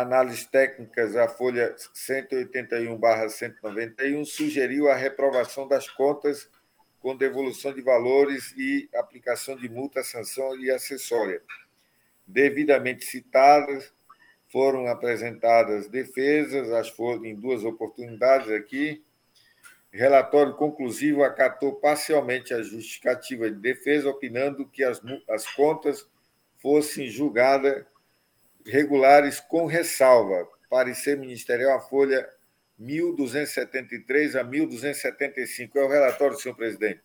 análises 0.00 0.46
técnicas, 0.46 1.14
a 1.16 1.28
folha 1.28 1.76
181-191 1.94 4.24
sugeriu 4.24 4.90
a 4.90 4.94
reprovação 4.94 5.68
das 5.68 5.88
contas 5.88 6.50
com 7.00 7.16
devolução 7.16 7.72
de 7.72 7.82
valores 7.82 8.52
e 8.56 8.88
aplicação 8.94 9.56
de 9.56 9.68
multa, 9.68 10.02
sanção 10.02 10.58
e 10.58 10.70
acessória. 10.70 11.40
Devidamente 12.26 13.04
citadas, 13.04 13.94
foram 14.48 14.86
apresentadas 14.86 15.88
defesas, 15.88 16.70
as 16.70 16.88
foram 16.88 17.24
em 17.24 17.34
duas 17.34 17.64
oportunidades 17.64 18.48
aqui, 18.50 19.04
Relatório 19.96 20.52
conclusivo 20.52 21.24
acatou 21.24 21.76
parcialmente 21.76 22.52
a 22.52 22.62
justificativa 22.62 23.50
de 23.50 23.56
defesa, 23.56 24.10
opinando 24.10 24.68
que 24.68 24.84
as, 24.84 25.00
as 25.30 25.46
contas 25.54 26.06
fossem 26.58 27.08
julgadas 27.08 27.82
regulares 28.66 29.40
com 29.40 29.66
ressalva. 29.66 30.48
Parecer 30.68 31.16
ministerial, 31.16 31.78
a 31.78 31.80
folha 31.80 32.28
1273 32.78 34.36
a 34.36 34.44
1275. 34.44 35.78
É 35.78 35.84
o 35.84 35.88
relatório, 35.88 36.36
senhor 36.38 36.54
presidente. 36.54 37.00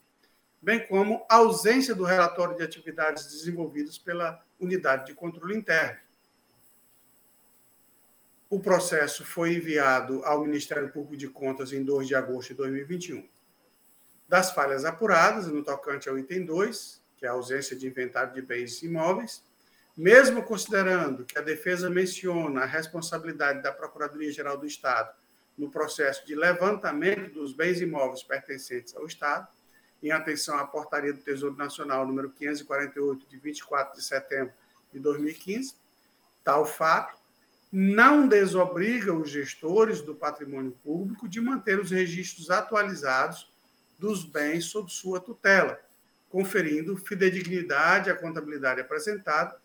bem 0.62 0.86
como 0.86 1.26
ausência 1.30 1.96
do 1.96 2.04
relatório 2.04 2.58
de 2.58 2.62
atividades 2.62 3.28
desenvolvidas 3.28 3.98
pela 3.98 4.44
unidade 4.60 5.06
de 5.06 5.14
controle 5.14 5.56
interno. 5.56 5.98
O 8.50 8.60
processo 8.60 9.24
foi 9.24 9.54
enviado 9.54 10.22
ao 10.26 10.42
Ministério 10.42 10.92
Público 10.92 11.16
de 11.16 11.30
Contas 11.30 11.72
em 11.72 11.86
2 11.86 12.10
de 12.10 12.16
agosto 12.16 12.50
de 12.50 12.56
2021. 12.56 13.26
Das 14.28 14.52
falhas 14.52 14.84
apuradas, 14.84 15.48
no 15.48 15.64
tocante 15.64 16.10
ao 16.10 16.20
item 16.20 16.44
2, 16.44 17.02
que 17.16 17.26
é 17.26 17.30
a 17.30 17.32
ausência 17.32 17.78
de 17.78 17.88
inventário 17.88 18.34
de 18.34 18.42
bens 18.42 18.84
imóveis, 18.84 19.42
mesmo 19.96 20.44
considerando 20.44 21.24
que 21.24 21.40
a 21.40 21.42
defesa 21.42 21.90
menciona 21.90 22.64
a 22.64 22.66
responsabilidade 22.66 23.64
da 23.64 23.72
Procuradoria-Geral 23.72 24.58
do 24.58 24.68
Estado 24.68 25.18
no 25.60 25.70
processo 25.70 26.26
de 26.26 26.34
levantamento 26.34 27.34
dos 27.34 27.54
bens 27.54 27.82
imóveis 27.82 28.24
pertencentes 28.24 28.96
ao 28.96 29.06
Estado, 29.06 29.46
em 30.02 30.10
atenção 30.10 30.58
à 30.58 30.66
portaria 30.66 31.12
do 31.12 31.20
Tesouro 31.20 31.58
Nacional 31.58 32.08
número 32.08 32.30
548, 32.30 33.28
de 33.28 33.38
24 33.38 33.98
de 33.98 34.04
setembro 34.04 34.54
de 34.94 35.00
2015. 35.00 35.76
Tal 36.46 36.66
fato 36.66 37.20
não 37.70 38.26
desobriga 38.26 39.14
os 39.14 39.30
gestores 39.30 40.02
do 40.02 40.16
patrimônio 40.16 40.72
público 40.82 41.28
de 41.28 41.42
manter 41.42 41.78
os 41.78 41.92
registros 41.92 42.50
atualizados 42.50 43.52
dos 44.00 44.24
bens 44.24 44.66
sob 44.66 44.90
sua 44.90 45.20
tutela, 45.20 45.78
conferindo 46.30 46.96
fidedignidade 46.96 48.10
à 48.10 48.16
contabilidade 48.16 48.80
apresentada, 48.80 49.60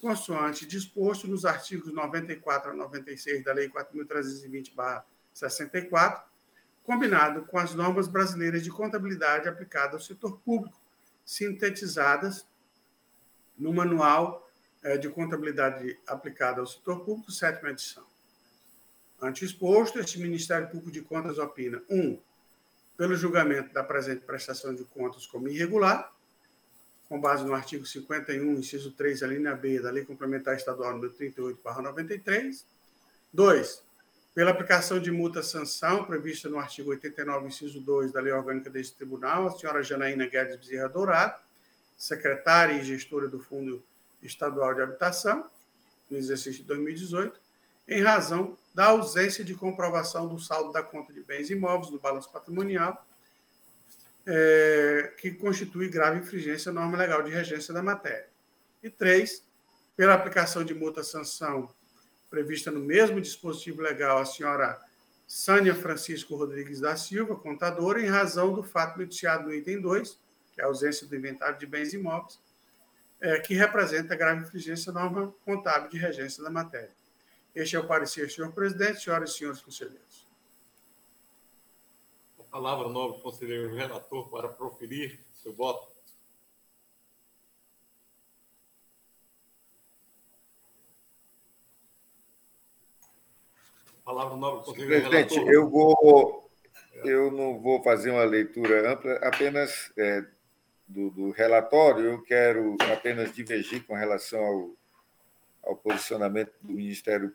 consoante 0.00 0.64
disposto 0.64 1.26
nos 1.26 1.44
artigos 1.44 1.92
94 1.92 2.70
a 2.70 2.74
96 2.74 3.44
da 3.44 3.52
Lei 3.52 3.68
4.320-64, 5.34 6.22
combinado 6.84 7.42
com 7.46 7.58
as 7.58 7.74
normas 7.74 8.08
brasileiras 8.08 8.62
de 8.62 8.70
contabilidade 8.70 9.48
aplicadas 9.48 9.94
ao 9.94 10.00
setor 10.00 10.38
público, 10.40 10.78
sintetizadas 11.24 12.46
no 13.56 13.72
Manual 13.72 14.48
eh, 14.82 14.98
de 14.98 15.08
Contabilidade 15.08 15.98
Aplicada 16.06 16.60
ao 16.60 16.66
Setor 16.66 17.04
Público, 17.04 17.30
sétima 17.30 17.70
edição. 17.70 18.04
Ante 19.20 19.44
exposto, 19.44 20.00
este 20.00 20.18
Ministério 20.18 20.68
Público 20.68 20.90
de 20.90 21.00
Contas 21.00 21.38
opina: 21.38 21.80
1. 21.88 22.00
Um, 22.00 22.18
pelo 22.96 23.14
julgamento 23.14 23.72
da 23.72 23.84
presente 23.84 24.24
prestação 24.24 24.74
de 24.74 24.84
contas 24.84 25.26
como 25.26 25.48
irregular, 25.48 26.12
com 27.08 27.20
base 27.20 27.44
no 27.44 27.54
artigo 27.54 27.86
51, 27.86 28.54
inciso 28.54 28.92
3, 28.92 29.22
a 29.22 29.26
linha 29.28 29.54
B 29.54 29.80
da 29.80 29.90
Lei 29.90 30.04
Complementar 30.04 30.56
Estadual 30.56 30.92
número 30.92 31.12
38, 31.12 31.60
93. 31.62 32.66
2 33.32 33.82
pela 34.34 34.50
aplicação 34.50 34.98
de 34.98 35.10
multa-sanção 35.10 36.04
prevista 36.04 36.48
no 36.48 36.58
artigo 36.58 36.90
89, 36.90 37.48
inciso 37.48 37.80
2 37.80 38.12
da 38.12 38.20
Lei 38.20 38.32
Orgânica 38.32 38.70
deste 38.70 38.94
Tribunal, 38.96 39.46
a 39.46 39.50
senhora 39.50 39.82
Janaína 39.82 40.26
Guedes 40.26 40.56
Bezerra 40.56 40.88
Dourado, 40.88 41.38
secretária 41.96 42.74
e 42.74 42.84
gestora 42.84 43.28
do 43.28 43.38
Fundo 43.38 43.82
Estadual 44.22 44.74
de 44.74 44.80
Habitação, 44.80 45.48
no 46.10 46.16
exercício 46.16 46.62
de 46.62 46.68
2018, 46.68 47.38
em 47.88 48.02
razão 48.02 48.56
da 48.74 48.86
ausência 48.86 49.44
de 49.44 49.54
comprovação 49.54 50.26
do 50.26 50.38
saldo 50.38 50.72
da 50.72 50.82
conta 50.82 51.12
de 51.12 51.20
bens 51.20 51.50
imóveis 51.50 51.90
no 51.90 51.98
balanço 51.98 52.30
patrimonial, 52.32 53.06
é, 54.24 55.12
que 55.18 55.32
constitui 55.32 55.88
grave 55.88 56.20
infringência 56.20 56.70
à 56.70 56.72
norma 56.72 56.96
legal 56.96 57.22
de 57.22 57.30
regência 57.30 57.74
da 57.74 57.82
matéria. 57.82 58.28
E 58.82 58.88
três, 58.88 59.44
pela 59.96 60.14
aplicação 60.14 60.64
de 60.64 60.72
multa-sanção 60.72 61.68
prevista 62.32 62.70
no 62.70 62.80
mesmo 62.80 63.20
dispositivo 63.20 63.82
legal 63.82 64.16
a 64.16 64.24
senhora 64.24 64.82
Sânia 65.26 65.74
Francisco 65.74 66.34
Rodrigues 66.34 66.80
da 66.80 66.96
Silva, 66.96 67.36
contadora, 67.36 68.00
em 68.00 68.06
razão 68.06 68.54
do 68.54 68.64
fato 68.64 68.98
noticiado 68.98 69.44
no 69.44 69.54
item 69.54 69.82
2, 69.82 70.18
que 70.54 70.60
é 70.62 70.64
a 70.64 70.66
ausência 70.66 71.06
do 71.06 71.14
inventário 71.14 71.58
de 71.58 71.66
bens 71.66 71.92
imóveis, 71.92 72.40
é, 73.20 73.38
que 73.38 73.52
representa 73.52 74.16
grave 74.16 74.40
infringência 74.40 74.90
à 74.90 74.94
norma 74.94 75.34
contábil 75.44 75.90
de 75.90 75.98
regência 75.98 76.42
da 76.42 76.48
matéria. 76.48 76.96
Este 77.54 77.76
é 77.76 77.78
o 77.78 77.86
parecer, 77.86 78.30
senhor 78.30 78.50
presidente, 78.52 79.02
senhoras 79.02 79.30
e 79.30 79.34
senhores 79.36 79.60
conselheiros. 79.60 80.26
A 82.40 82.44
palavra 82.44 82.88
nobre 82.88 83.20
conselheiro 83.20 83.74
relator 83.74 84.30
para 84.30 84.48
proferir 84.48 85.20
seu 85.34 85.52
voto. 85.52 85.91
Palavra 94.04 94.36
Presidente, 94.74 95.36
eu 95.46 95.70
vou, 95.70 96.50
eu 97.04 97.30
não 97.30 97.60
vou 97.60 97.82
fazer 97.84 98.10
uma 98.10 98.24
leitura 98.24 98.92
ampla, 98.92 99.14
apenas 99.22 99.92
é, 99.96 100.24
do, 100.88 101.10
do, 101.10 101.30
relatório. 101.30 102.04
Eu 102.06 102.22
quero 102.22 102.76
apenas 102.92 103.32
divergir 103.32 103.86
com 103.86 103.94
relação 103.94 104.44
ao, 104.44 104.70
ao 105.62 105.76
posicionamento 105.76 106.52
do 106.60 106.72
Ministério 106.72 107.32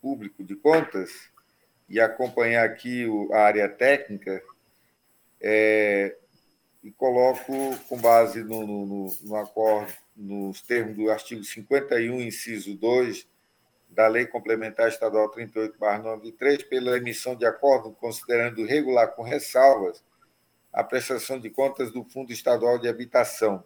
Público 0.00 0.42
de 0.42 0.56
Contas 0.56 1.30
e 1.88 2.00
acompanhar 2.00 2.64
aqui 2.64 3.04
o, 3.04 3.30
a 3.32 3.40
área 3.40 3.68
técnica. 3.68 4.42
É, 5.40 6.16
e 6.82 6.90
coloco 6.90 7.52
com 7.88 7.98
base 7.98 8.42
no, 8.42 8.66
no, 8.66 9.16
no 9.20 9.36
acordo, 9.36 9.92
nos 10.16 10.62
termos 10.62 10.96
do 10.96 11.10
artigo 11.10 11.44
51, 11.44 12.20
inciso 12.20 12.74
2 12.76 13.30
da 13.94 14.08
Lei 14.08 14.26
Complementar 14.26 14.88
Estadual 14.88 15.30
38/93 15.30 16.64
pela 16.64 16.96
emissão 16.96 17.36
de 17.36 17.44
acordo 17.44 17.92
considerando 17.92 18.64
regular 18.64 19.08
com 19.08 19.22
ressalvas 19.22 20.02
a 20.72 20.82
prestação 20.82 21.38
de 21.38 21.50
contas 21.50 21.92
do 21.92 22.02
Fundo 22.02 22.32
Estadual 22.32 22.78
de 22.78 22.88
Habitação, 22.88 23.62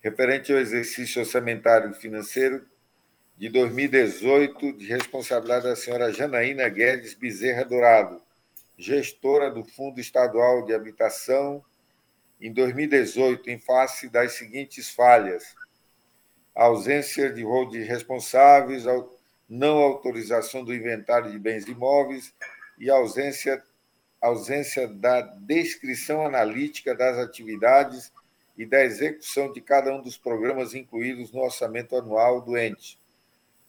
referente 0.00 0.52
ao 0.52 0.58
exercício 0.58 1.22
orçamentário 1.22 1.94
financeiro 1.94 2.66
de 3.36 3.48
2018, 3.48 4.74
de 4.74 4.86
responsabilidade 4.86 5.64
da 5.64 5.76
senhora 5.76 6.12
Janaína 6.12 6.68
Guedes 6.68 7.14
Bezerra 7.14 7.64
Dourado, 7.64 8.20
gestora 8.76 9.50
do 9.50 9.64
Fundo 9.64 10.00
Estadual 10.00 10.66
de 10.66 10.74
Habitação, 10.74 11.64
em 12.38 12.52
2018, 12.52 13.48
em 13.48 13.58
face 13.58 14.10
das 14.10 14.32
seguintes 14.32 14.90
falhas: 14.90 15.54
ausência 16.54 17.32
de 17.32 17.42
rol 17.42 17.70
de 17.70 17.82
responsáveis, 17.82 18.86
não 19.48 19.78
autorização 19.78 20.62
do 20.62 20.74
inventário 20.74 21.30
de 21.30 21.38
bens 21.38 21.66
imóveis 21.66 22.34
e 22.78 22.90
ausência, 22.90 23.62
ausência 24.20 24.86
da 24.86 25.22
descrição 25.22 26.26
analítica 26.26 26.94
das 26.94 27.16
atividades 27.16 28.12
e 28.56 28.66
da 28.66 28.84
execução 28.84 29.50
de 29.52 29.60
cada 29.60 29.94
um 29.94 30.02
dos 30.02 30.18
programas 30.18 30.74
incluídos 30.74 31.32
no 31.32 31.40
orçamento 31.40 31.96
anual 31.96 32.42
do 32.42 32.58
ente, 32.58 32.98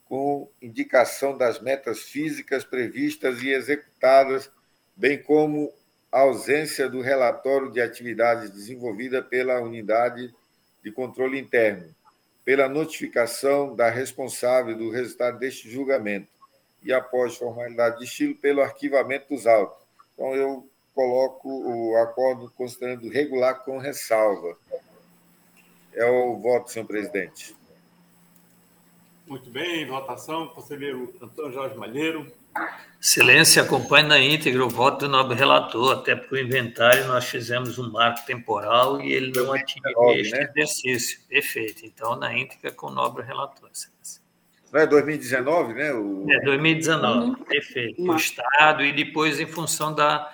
com 0.06 0.50
indicação 0.62 1.38
das 1.38 1.62
metas 1.62 2.02
físicas 2.02 2.64
previstas 2.64 3.42
e 3.42 3.50
executadas, 3.50 4.52
bem 4.96 5.22
como 5.22 5.72
ausência 6.12 6.90
do 6.90 7.02
relatório 7.02 7.72
de 7.72 7.80
atividades 7.80 8.50
desenvolvida 8.50 9.22
pela 9.22 9.62
unidade 9.62 10.34
de 10.84 10.92
controle 10.92 11.40
interno 11.40 11.96
pela 12.50 12.68
notificação 12.68 13.76
da 13.76 13.92
responsável 13.92 14.76
do 14.76 14.90
resultado 14.90 15.38
deste 15.38 15.70
julgamento 15.70 16.32
e, 16.82 16.92
após 16.92 17.38
formalidade 17.38 18.00
de 18.00 18.06
estilo, 18.06 18.34
pelo 18.34 18.64
arquivamento 18.64 19.30
dos 19.30 19.46
autos. 19.46 19.78
Então, 20.16 20.34
eu 20.34 20.68
coloco 20.96 21.48
o 21.48 21.96
acordo 21.98 22.52
considerando 22.58 23.08
regular 23.08 23.64
com 23.64 23.78
ressalva. 23.78 24.58
É 25.94 26.04
o 26.10 26.38
voto, 26.38 26.72
senhor 26.72 26.88
presidente. 26.88 27.56
Muito 29.28 29.52
bem, 29.52 29.86
votação. 29.86 30.48
Conselheiro 30.48 31.14
Antônio 31.22 31.54
Jorge 31.54 31.78
Malheiro. 31.78 32.34
Excelência, 33.02 33.64
acompanhe 33.64 34.06
na 34.06 34.20
íntegra 34.20 34.66
o 34.66 34.70
voto 34.70 35.06
do 35.06 35.10
nobre 35.10 35.34
relator, 35.34 36.00
até 36.00 36.18
porque 36.18 36.36
o 36.36 36.38
inventário 36.38 37.08
nós 37.08 37.24
fizemos 37.26 37.80
um 37.80 37.90
marco 37.90 38.26
temporal 38.26 39.00
e 39.00 39.14
ele 39.14 39.32
não 39.34 39.54
atingiu 39.54 40.12
este 40.12 40.34
né? 40.34 40.52
exercício. 40.54 41.20
Perfeito. 41.30 41.86
Então, 41.86 42.18
na 42.18 42.38
íntegra 42.38 42.72
com 42.72 42.88
o 42.88 42.92
nobre 42.92 43.24
relator, 43.24 43.70
excelência. 43.72 44.22
Não 44.72 44.82
é 44.82 44.86
2019, 44.86 45.74
né? 45.74 45.94
O... 45.94 46.26
É 46.30 46.42
2019, 46.42 47.20
uhum. 47.20 47.36
perfeito. 47.36 48.02
O 48.02 48.16
Estado 48.16 48.84
e 48.84 48.92
depois 48.92 49.40
em 49.40 49.48
função 49.48 49.96
da, 49.96 50.30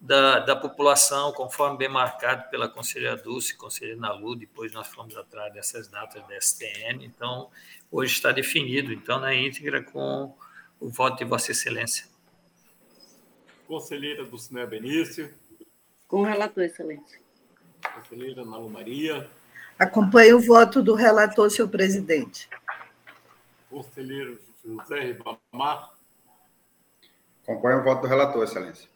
da, 0.00 0.38
da, 0.38 0.56
população, 0.56 1.32
conforme 1.32 1.76
bem 1.76 1.88
marcado 1.88 2.48
pela 2.50 2.66
conselheira 2.66 3.16
Dulce, 3.16 3.54
conselheira 3.56 4.00
Nalu, 4.00 4.36
depois 4.36 4.72
nós 4.72 4.86
fomos 4.88 5.16
atrás 5.18 5.52
dessas 5.52 5.86
datas 5.86 6.26
da 6.26 6.40
STN, 6.40 7.04
então 7.04 7.50
hoje 7.90 8.14
está 8.14 8.32
definido, 8.32 8.90
então 8.92 9.20
na 9.20 9.34
íntegra 9.34 9.82
com 9.82 10.34
o 10.80 10.88
voto 10.88 11.18
de 11.18 11.24
Vossa 11.24 11.52
Excelência. 11.52 12.06
Conselheira 13.66 14.24
do 14.24 14.38
Cinema 14.38 14.66
Benício. 14.66 15.32
Com 16.06 16.20
o 16.20 16.24
relator, 16.24 16.62
Excelência. 16.62 17.18
Conselheira 17.94 18.44
Nalu 18.44 18.70
Maria. 18.70 19.28
Acompanho 19.78 20.36
o 20.36 20.40
voto 20.40 20.82
do 20.82 20.94
relator, 20.94 21.50
senhor 21.50 21.68
presidente. 21.68 22.48
Conselheiro 23.68 24.38
José 24.64 25.00
Ribamar. 25.00 25.94
Acompanho 27.42 27.80
o 27.80 27.84
voto 27.84 28.02
do 28.02 28.08
relator, 28.08 28.44
Excelência. 28.44 28.88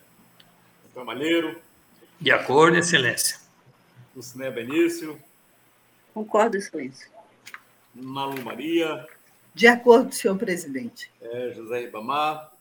Malheiro. 1.05 1.61
De 2.21 2.33
acordo, 2.33 2.77
excelência. 2.77 3.39
Luciné 4.15 4.51
Benício. 4.51 5.21
Concordo, 6.13 6.57
excelência. 6.57 7.09
Malu 7.95 8.43
Maria. 8.43 9.07
De 9.55 9.67
acordo, 9.67 10.13
senhor 10.15 10.37
presidente. 10.39 11.11
É, 11.21 11.53
José 11.53 11.81
Ribamar. 11.81 12.53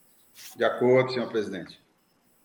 De 0.55 0.63
acordo, 0.63 1.11
senhor 1.11 1.29
presidente. 1.29 1.79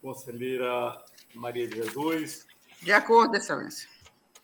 Conselheira 0.03 1.03
Maria 1.35 1.67
de 1.67 1.77
Jesus. 1.77 2.47
De 2.83 2.93
acordo, 2.93 3.37
excelência. 3.37 3.89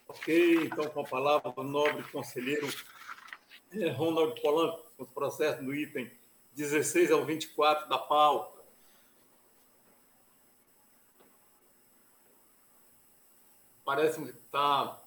Ok, 0.08 0.64
então 0.64 0.88
com 0.88 1.00
a 1.00 1.04
palavra 1.04 1.52
do 1.52 1.62
nobre 1.62 2.02
conselheiro 2.10 2.68
é, 3.72 3.90
Ronald 3.90 4.40
Polanco, 4.40 4.84
o 4.98 5.06
processo 5.06 5.62
do 5.62 5.74
item 5.74 6.10
16 6.56 7.12
ao 7.12 7.24
24 7.24 7.88
da 7.88 7.98
pauta. 7.98 8.60
Parece 13.84 14.22
que 14.22 14.30
está 14.30 15.00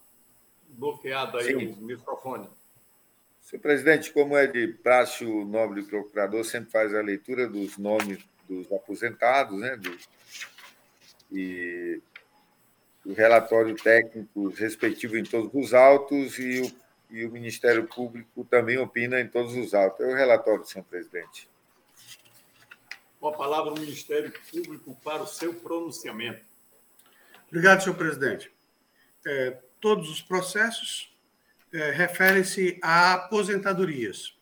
bloqueado 0.69 1.37
aí 1.37 1.45
Sim. 1.45 1.73
o 1.73 1.77
microfone. 1.81 2.49
Senhor 3.53 3.61
presidente, 3.61 4.11
como 4.11 4.35
é 4.35 4.47
de 4.47 4.67
praxe, 4.67 5.23
o 5.23 5.45
nobre 5.45 5.84
procurador 5.84 6.43
sempre 6.43 6.71
faz 6.71 6.91
a 6.95 7.03
leitura 7.03 7.47
dos 7.47 7.77
nomes 7.77 8.17
dos 8.49 8.71
aposentados, 8.71 9.59
né? 9.59 9.77
Do, 9.77 9.95
e 11.31 12.01
o 13.05 13.13
relatório 13.13 13.75
técnico 13.75 14.47
respectivo 14.49 15.17
em 15.17 15.23
todos 15.23 15.51
os 15.53 15.71
autos 15.71 16.39
e 16.39 16.61
o, 16.61 17.15
e 17.15 17.25
o 17.25 17.31
Ministério 17.31 17.88
Público 17.88 18.43
também 18.43 18.80
opina 18.80 19.21
em 19.21 19.27
todos 19.27 19.55
os 19.55 19.75
autos. 19.75 19.99
É 19.99 20.11
o 20.11 20.15
relatório, 20.15 20.65
senhor 20.65 20.85
presidente. 20.85 21.47
Com 23.19 23.27
a 23.27 23.34
palavra 23.34 23.71
o 23.71 23.80
Ministério 23.80 24.34
Público 24.51 24.97
para 25.03 25.21
o 25.21 25.27
seu 25.27 25.53
pronunciamento. 25.53 26.43
Obrigado, 27.49 27.84
senhor 27.84 27.95
presidente. 27.95 28.51
É, 29.27 29.59
todos 29.80 30.09
os 30.09 30.23
processos 30.23 31.12
é, 31.73 31.89
referem-se 31.89 32.79
a 32.81 33.13
aposentadorias. 33.13 34.37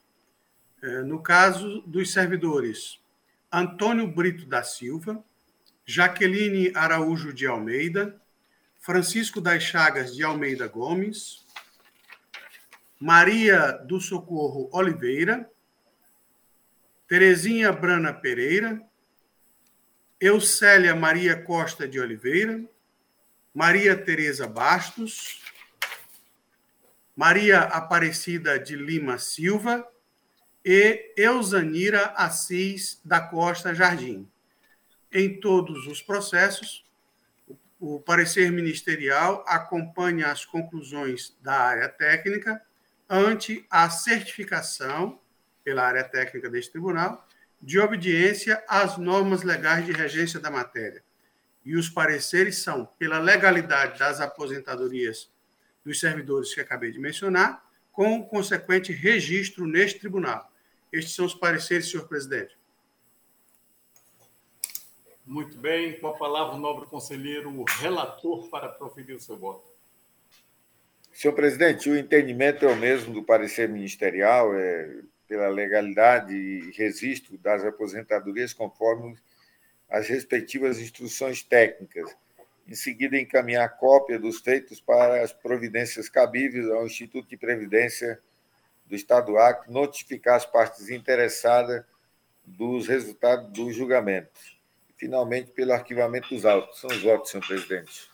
É, 0.83 1.01
no 1.01 1.21
caso 1.21 1.81
dos 1.81 2.11
servidores 2.11 2.99
Antônio 3.51 4.07
Brito 4.07 4.45
da 4.45 4.63
Silva, 4.63 5.23
Jaqueline 5.85 6.71
Araújo 6.75 7.33
de 7.33 7.47
Almeida, 7.47 8.19
Francisco 8.79 9.39
das 9.39 9.63
Chagas 9.63 10.15
de 10.15 10.23
Almeida 10.23 10.67
Gomes, 10.67 11.45
Maria 12.99 13.71
do 13.71 13.99
Socorro 13.99 14.69
Oliveira, 14.71 15.49
Terezinha 17.07 17.71
Brana 17.71 18.13
Pereira, 18.13 18.81
Eucélia 20.19 20.95
Maria 20.95 21.41
Costa 21.41 21.87
de 21.87 21.99
Oliveira, 21.99 22.63
Maria 23.53 23.97
Tereza 23.97 24.47
Bastos, 24.47 25.41
Maria 27.21 27.59
Aparecida 27.59 28.57
de 28.57 28.75
Lima 28.75 29.19
Silva 29.19 29.87
e 30.65 31.13
Eusanira 31.15 32.05
Assis 32.15 32.99
da 33.05 33.21
Costa 33.21 33.75
Jardim. 33.75 34.27
Em 35.13 35.39
todos 35.39 35.85
os 35.85 36.01
processos, 36.01 36.83
o 37.79 37.99
parecer 37.99 38.51
ministerial 38.51 39.45
acompanha 39.47 40.31
as 40.31 40.45
conclusões 40.45 41.37
da 41.43 41.53
área 41.53 41.87
técnica 41.87 42.59
ante 43.07 43.67
a 43.69 43.87
certificação 43.87 45.21
pela 45.63 45.83
área 45.83 46.03
técnica 46.03 46.49
deste 46.49 46.71
tribunal 46.71 47.27
de 47.61 47.79
obediência 47.79 48.63
às 48.67 48.97
normas 48.97 49.43
legais 49.43 49.85
de 49.85 49.91
regência 49.91 50.39
da 50.39 50.49
matéria. 50.49 51.03
E 51.63 51.75
os 51.75 51.87
pareceres 51.87 52.63
são 52.63 52.87
pela 52.97 53.19
legalidade 53.19 53.99
das 53.99 54.19
aposentadorias 54.19 55.29
dos 55.83 55.99
servidores 55.99 56.53
que 56.53 56.61
acabei 56.61 56.91
de 56.91 56.99
mencionar, 56.99 57.65
com 57.91 58.19
o 58.19 58.25
consequente 58.25 58.93
registro 58.93 59.65
neste 59.65 59.99
tribunal. 59.99 60.51
Estes 60.91 61.15
são 61.15 61.25
os 61.25 61.33
pareceres, 61.33 61.89
senhor 61.89 62.07
presidente. 62.07 62.57
Muito 65.25 65.57
bem. 65.57 65.99
Com 65.99 66.07
a 66.07 66.17
palavra, 66.17 66.55
o 66.55 66.59
nobre 66.59 66.85
conselheiro, 66.87 67.49
o 67.49 67.63
relator, 67.63 68.49
para 68.49 68.69
proferir 68.69 69.15
o 69.15 69.19
seu 69.19 69.37
voto. 69.37 69.69
Senhor 71.13 71.33
presidente, 71.33 71.89
o 71.89 71.97
entendimento 71.97 72.65
é 72.65 72.71
o 72.71 72.75
mesmo 72.75 73.13
do 73.13 73.23
parecer 73.23 73.69
ministerial, 73.69 74.55
é 74.55 75.01
pela 75.27 75.47
legalidade 75.47 76.33
e 76.33 76.71
registro 76.71 77.37
das 77.37 77.63
aposentadorias 77.63 78.53
conforme 78.53 79.15
as 79.89 80.07
respectivas 80.07 80.79
instruções 80.79 81.43
técnicas 81.43 82.13
em 82.67 82.75
seguida 82.75 83.17
encaminhar 83.17 83.77
cópia 83.77 84.19
dos 84.19 84.39
feitos 84.39 84.79
para 84.79 85.23
as 85.23 85.33
providências 85.33 86.09
cabíveis 86.09 86.69
ao 86.69 86.85
Instituto 86.85 87.27
de 87.27 87.37
Previdência 87.37 88.21
do 88.85 88.95
Estado 88.95 89.27
do 89.27 89.37
Acre, 89.37 89.71
notificar 89.71 90.35
as 90.35 90.45
partes 90.45 90.89
interessadas 90.89 91.83
dos 92.45 92.87
resultados 92.87 93.49
do 93.51 93.71
julgamento. 93.71 94.39
Finalmente, 94.97 95.51
pelo 95.51 95.73
arquivamento 95.73 96.29
dos 96.29 96.45
autos. 96.45 96.79
São 96.79 96.89
os 96.89 97.01
votos, 97.01 97.31
senhor 97.31 97.45
presidente. 97.45 98.09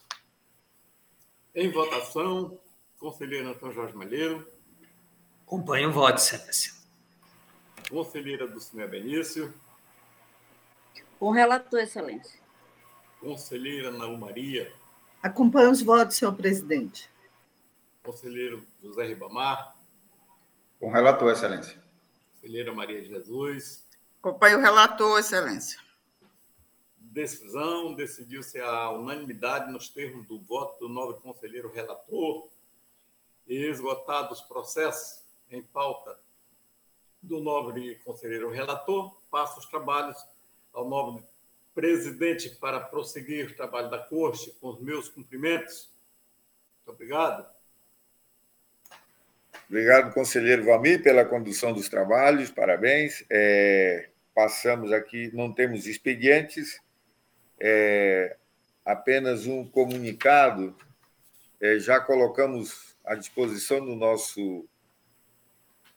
Em 1.53 1.69
votação, 1.71 2.57
conselheiro 2.99 3.49
Antônio 3.49 3.75
Jorge 3.75 3.95
Malheiro. 3.95 4.47
Acompanho 5.45 5.89
o 5.89 5.91
voto, 5.91 6.17
excelência. 6.17 6.73
Conselheira 7.89 8.47
Dulcinea 8.47 8.87
Benício. 8.87 9.53
Com 11.19 11.31
relator, 11.31 11.79
excelência. 11.79 12.39
Conselheira 13.19 13.91
Naú 13.91 14.17
Maria. 14.17 14.71
Acompanho 15.21 15.71
os 15.71 15.81
votos, 15.81 16.17
senhor 16.17 16.33
presidente. 16.35 17.09
Conselheiro 18.03 18.63
José 18.81 19.05
Ribamar. 19.05 19.75
Com 20.79 20.91
relator, 20.91 21.31
excelência. 21.31 21.81
Conselheira 22.33 22.73
Maria 22.73 23.03
Jesus. 23.03 23.85
Acompanho 24.21 24.59
o 24.59 24.61
relator, 24.61 25.19
excelência. 25.19 25.79
Decisão, 26.99 27.95
decidiu-se 27.95 28.59
a 28.59 28.91
unanimidade 28.91 29.71
nos 29.71 29.89
termos 29.89 30.27
do 30.27 30.39
voto 30.39 30.79
do 30.79 30.89
novo 30.89 31.15
conselheiro 31.15 31.71
relator 31.71 32.47
e 33.47 33.65
esgotados 33.65 34.39
os 34.39 34.45
processos 34.45 35.23
em 35.49 35.63
pauta 35.63 36.19
do 37.21 37.39
nobre 37.39 37.95
conselheiro 38.05 38.51
relator, 38.51 39.15
passo 39.31 39.59
os 39.59 39.65
trabalhos 39.65 40.17
ao 40.71 40.87
nobre 40.87 41.23
presidente 41.77 42.49
para 42.49 42.79
prosseguir 42.79 43.51
o 43.51 43.55
trabalho 43.55 43.87
da 43.87 43.99
corte 43.99 44.51
com 44.59 44.69
os 44.69 44.81
meus 44.81 45.09
cumprimentos. 45.09 45.93
Muito 46.77 46.95
obrigado. 46.95 47.45
Obrigado, 49.69 50.11
conselheiro 50.11 50.65
Valmir, 50.65 51.03
pela 51.03 51.23
condução 51.23 51.71
dos 51.71 51.87
trabalhos, 51.87 52.49
parabéns. 52.49 53.23
É, 53.29 54.09
passamos 54.33 54.91
aqui, 54.91 55.29
não 55.35 55.53
temos 55.53 55.85
expedientes, 55.85 56.81
é, 57.59 58.35
apenas 58.83 59.45
um 59.45 59.63
comunicado. 59.63 60.75
É, 61.61 61.77
já 61.77 61.99
colocamos 61.99 62.95
à 63.05 63.13
disposição 63.13 63.85
do 63.85 63.95
nosso 63.95 64.67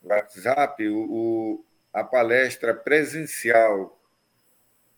WhatsApp 0.03 0.87
o, 0.87 1.11
o 1.11 1.65
a 1.91 2.05
palestra 2.05 2.75
presencial 2.75 3.99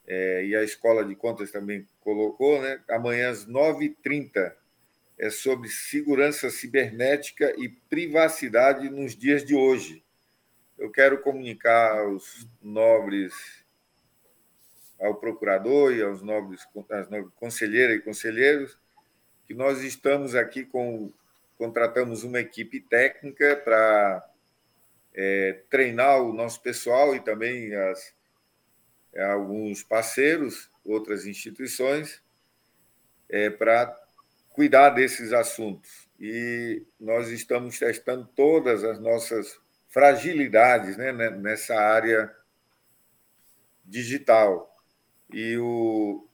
é, 0.07 0.45
e 0.45 0.57
a 0.57 0.63
Escola 0.63 1.05
de 1.05 1.15
Contas 1.15 1.51
também 1.51 1.87
colocou, 2.01 2.61
né? 2.61 2.81
amanhã 2.89 3.31
às 3.31 3.47
9h30, 3.47 4.53
é 5.19 5.31
sobre 5.31 5.69
segurança 5.69 6.51
cibernética 6.51 7.55
e 7.57 7.69
privacidade 7.69 8.91
nos 8.91 9.15
dias 9.15 9.45
de 9.45 9.55
hoje. 9.55 10.03
Eu 10.79 10.91
quero 10.91 11.21
comunicar 11.23 11.99
aos 11.99 12.47
nobres, 12.61 13.33
ao 15.01 15.15
procurador 15.15 15.95
e 15.95 16.03
aos 16.03 16.23
nobres, 16.23 16.67
às 16.91 17.09
nobres 17.09 17.33
conselheiras 17.37 17.97
e 17.97 18.03
conselheiros, 18.03 18.77
que 19.47 19.55
nós 19.55 19.83
estamos 19.83 20.35
aqui 20.35 20.65
com, 20.65 21.13
contratamos 21.57 22.25
uma 22.25 22.41
equipe 22.41 22.81
técnica 22.81 23.57
para 23.57 24.29
é, 25.15 25.61
treinar 25.71 26.21
o 26.23 26.33
nosso 26.33 26.61
pessoal 26.61 27.15
e 27.15 27.21
também 27.21 27.75
as, 27.75 28.15
alguns 29.21 29.83
parceiros, 29.83 30.71
outras 30.85 31.27
instituições, 31.27 32.23
é, 33.29 33.51
para 33.51 33.95
cuidar 34.51 34.91
desses 34.91 35.33
assuntos. 35.33 36.09
E 36.19 36.83
nós 37.01 37.29
estamos 37.29 37.79
testando 37.79 38.29
todas 38.35 38.85
as 38.85 38.99
nossas 38.99 39.59
fragilidades 39.89 40.97
né, 40.97 41.13
nessa 41.13 41.75
área 41.75 42.35
digital. 43.85 44.71
E 45.33 45.57
o, 45.59 46.27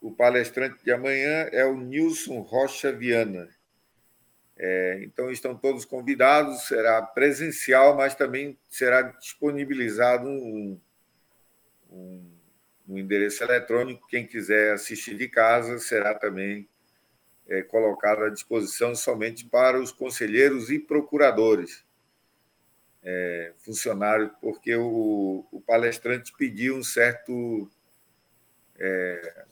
o 0.00 0.10
palestrante 0.10 0.82
de 0.84 0.90
amanhã 0.90 1.48
é 1.52 1.64
o 1.64 1.76
Nilson 1.76 2.40
Rocha 2.40 2.92
Viana. 2.92 3.48
É, 4.56 5.00
então, 5.02 5.30
estão 5.30 5.56
todos 5.56 5.84
convidados, 5.84 6.68
será 6.68 7.02
presencial, 7.02 7.96
mas 7.96 8.14
também 8.14 8.58
será 8.68 9.02
disponibilizado 9.02 10.28
um, 10.28 10.78
um, 11.92 12.32
um 12.88 12.98
endereço 12.98 13.42
eletrônico. 13.44 14.06
Quem 14.08 14.26
quiser 14.26 14.72
assistir 14.72 15.16
de 15.16 15.28
casa 15.28 15.78
será 15.78 16.14
também 16.14 16.68
é, 17.48 17.62
colocado 17.62 18.24
à 18.24 18.28
disposição 18.28 18.94
somente 18.94 19.44
para 19.44 19.80
os 19.80 19.92
conselheiros 19.92 20.70
e 20.70 20.78
procuradores, 20.78 21.84
é, 23.02 23.52
funcionários, 23.58 24.30
porque 24.40 24.74
o, 24.74 25.44
o, 25.50 25.60
palestrante 25.60 26.32
pediu 26.36 26.76
um 26.76 26.84
certo 26.84 27.70
é, 28.78 29.44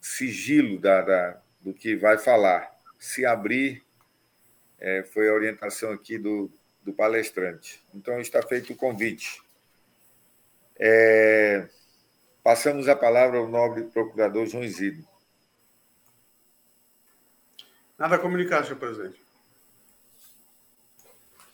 sigilo 0.00 0.78
da, 0.78 1.00
da, 1.02 1.42
do 1.60 1.72
que 1.72 1.96
vai 1.96 2.18
falar. 2.18 2.70
Se 2.98 3.24
abrir, 3.24 3.82
é, 4.78 5.02
foi 5.02 5.28
a 5.28 5.34
orientação 5.34 5.92
aqui 5.92 6.18
do, 6.18 6.50
do 6.84 6.92
palestrante. 6.92 7.82
Então, 7.94 8.20
está 8.20 8.42
feito 8.42 8.72
o 8.72 8.76
convite. 8.76 9.42
É, 10.78 11.68
passamos 12.42 12.88
a 12.88 12.94
palavra 12.94 13.38
ao 13.38 13.48
nobre 13.48 13.84
procurador 13.84 14.46
João 14.46 14.62
Isidro. 14.62 15.06
Nada 17.98 18.14
a 18.14 18.18
comunicar, 18.18 18.64
senhor 18.64 18.78
presidente. 18.78 19.20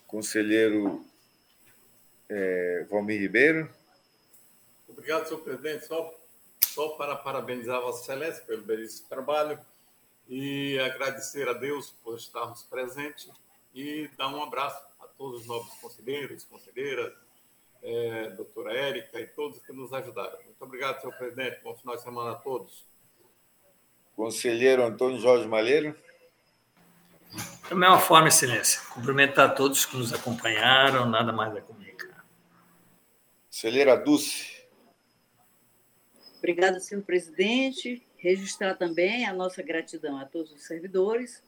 Conselheiro 0.07 1.05
é, 2.29 2.87
Valmir 2.91 3.19
Ribeiro. 3.19 3.71
Obrigado, 4.87 5.27
senhor 5.27 5.41
presidente. 5.41 5.87
Só, 5.87 6.15
só 6.61 6.89
para 6.91 7.17
parabenizar 7.17 7.77
a 7.79 7.81
Vossa 7.81 8.03
Excelência 8.03 8.45
pelo 8.45 8.63
belíssimo 8.63 9.09
trabalho 9.09 9.59
e 10.29 10.79
agradecer 10.81 11.49
a 11.49 11.55
Deus 11.55 11.91
por 12.03 12.17
estarmos 12.17 12.63
presentes 12.65 13.31
e 13.75 14.09
dar 14.17 14.29
um 14.29 14.43
abraço 14.43 14.87
a 15.01 15.07
todos 15.09 15.41
os 15.41 15.47
novos 15.47 15.75
conselheiros, 15.81 16.45
conselheiras, 16.45 17.13
é, 17.85 18.31
doutora 18.31 18.73
Érica 18.73 19.21
e 19.21 19.27
todos 19.27 19.61
que 19.61 19.73
nos 19.73 19.93
ajudaram. 19.93 20.43
Muito 20.43 20.63
obrigado, 20.63 21.01
senhor 21.01 21.15
presidente. 21.17 21.61
Bom 21.63 21.77
final 21.77 21.95
de 21.95 22.03
semana 22.03 22.31
a 22.33 22.35
todos. 22.35 22.87
Conselheiro 24.17 24.83
Antônio 24.83 25.21
Jorge 25.21 25.47
Malheiro. 25.47 25.95
Da 27.69 27.75
mesma 27.75 27.99
forma, 27.99 28.29
Excelência, 28.29 28.81
cumprimentar 28.93 29.55
todos 29.55 29.85
que 29.85 29.97
nos 29.97 30.13
acompanharam, 30.13 31.07
nada 31.07 31.33
mais 31.33 31.55
a 31.57 31.61
comunicar. 31.61 32.25
Conselheira 33.47 33.97
Dulce. 33.97 34.65
Obrigada, 36.39 36.81
senhor 36.81 37.03
presidente. 37.03 38.07
Registrar 38.17 38.75
também 38.77 39.27
a 39.27 39.33
nossa 39.35 39.63
gratidão 39.63 40.19
a 40.19 40.25
todos 40.25 40.53
os 40.53 40.63
servidores, 40.63 41.43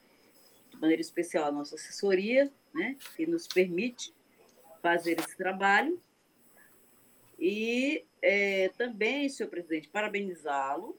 de 0.70 0.78
maneira 0.78 1.00
especial 1.00 1.46
a 1.46 1.52
nossa 1.52 1.76
assessoria, 1.76 2.52
né, 2.74 2.96
que 3.16 3.26
nos 3.26 3.46
permite 3.46 4.12
fazer 4.82 5.18
esse 5.18 5.36
trabalho. 5.36 5.98
E 7.38 8.04
é, 8.22 8.70
também, 8.70 9.28
senhor 9.28 9.48
presidente, 9.50 9.88
parabenizá-lo 9.88 10.96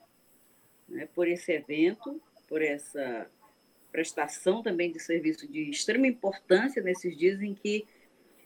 né, 0.88 1.08
por 1.14 1.28
esse 1.28 1.52
evento, 1.52 2.22
por 2.48 2.62
essa 2.62 3.30
prestação 3.92 4.62
também 4.62 4.92
de 4.92 5.00
serviço 5.00 5.48
de 5.48 5.70
extrema 5.70 6.08
importância 6.08 6.82
nesses 6.82 7.18
dias 7.18 7.42
em 7.42 7.54
que 7.54 7.86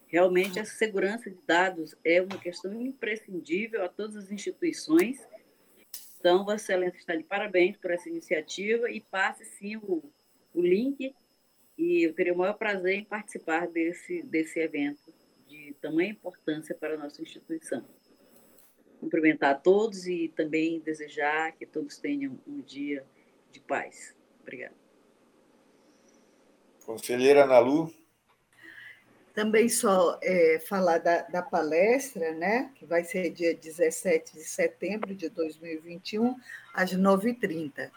realmente 0.07 0.59
a 0.59 0.65
segurança 0.65 1.29
de 1.29 1.37
dados 1.45 1.95
é 2.03 2.21
uma 2.21 2.37
questão 2.37 2.81
imprescindível 2.81 3.83
a 3.83 3.89
todas 3.89 4.15
as 4.15 4.31
instituições. 4.31 5.19
Então, 6.19 6.45
Vossa 6.45 6.73
Excelência 6.73 6.97
está 6.97 7.15
de 7.15 7.23
parabéns 7.23 7.77
por 7.77 7.91
essa 7.91 8.09
iniciativa 8.09 8.89
e 8.89 9.01
passe 9.01 9.43
sim 9.45 9.77
o, 9.77 10.03
o 10.53 10.61
link 10.61 11.13
e 11.77 12.03
eu 12.03 12.13
terei 12.13 12.31
o 12.31 12.37
maior 12.37 12.53
prazer 12.53 12.95
em 12.95 13.03
participar 13.03 13.67
desse, 13.67 14.21
desse 14.23 14.59
evento 14.59 15.20
de 15.71 15.79
tamanha 15.79 16.11
importância 16.11 16.75
para 16.75 16.95
a 16.95 16.97
nossa 16.97 17.21
instituição. 17.21 17.83
Cumprimentar 18.99 19.51
a 19.51 19.55
todos 19.55 20.05
e 20.05 20.29
também 20.35 20.79
desejar 20.79 21.53
que 21.53 21.65
todos 21.65 21.97
tenham 21.97 22.37
um 22.47 22.61
dia 22.61 23.03
de 23.51 23.59
paz. 23.59 24.15
Obrigada. 24.41 24.75
Conselheira 26.85 27.43
Ana 27.43 27.59
Lu. 27.59 27.93
Também 29.33 29.69
só 29.69 30.19
é, 30.21 30.59
falar 30.67 30.97
da, 30.97 31.21
da, 31.21 31.41
palestra, 31.41 32.33
né, 32.33 32.69
que 32.75 32.85
vai 32.85 33.03
ser 33.03 33.29
dia 33.29 33.55
17 33.55 34.33
de 34.33 34.43
setembro 34.43 35.15
de 35.15 35.29
2021, 35.29 36.35
às 36.73 36.91
9h30. 36.91 37.89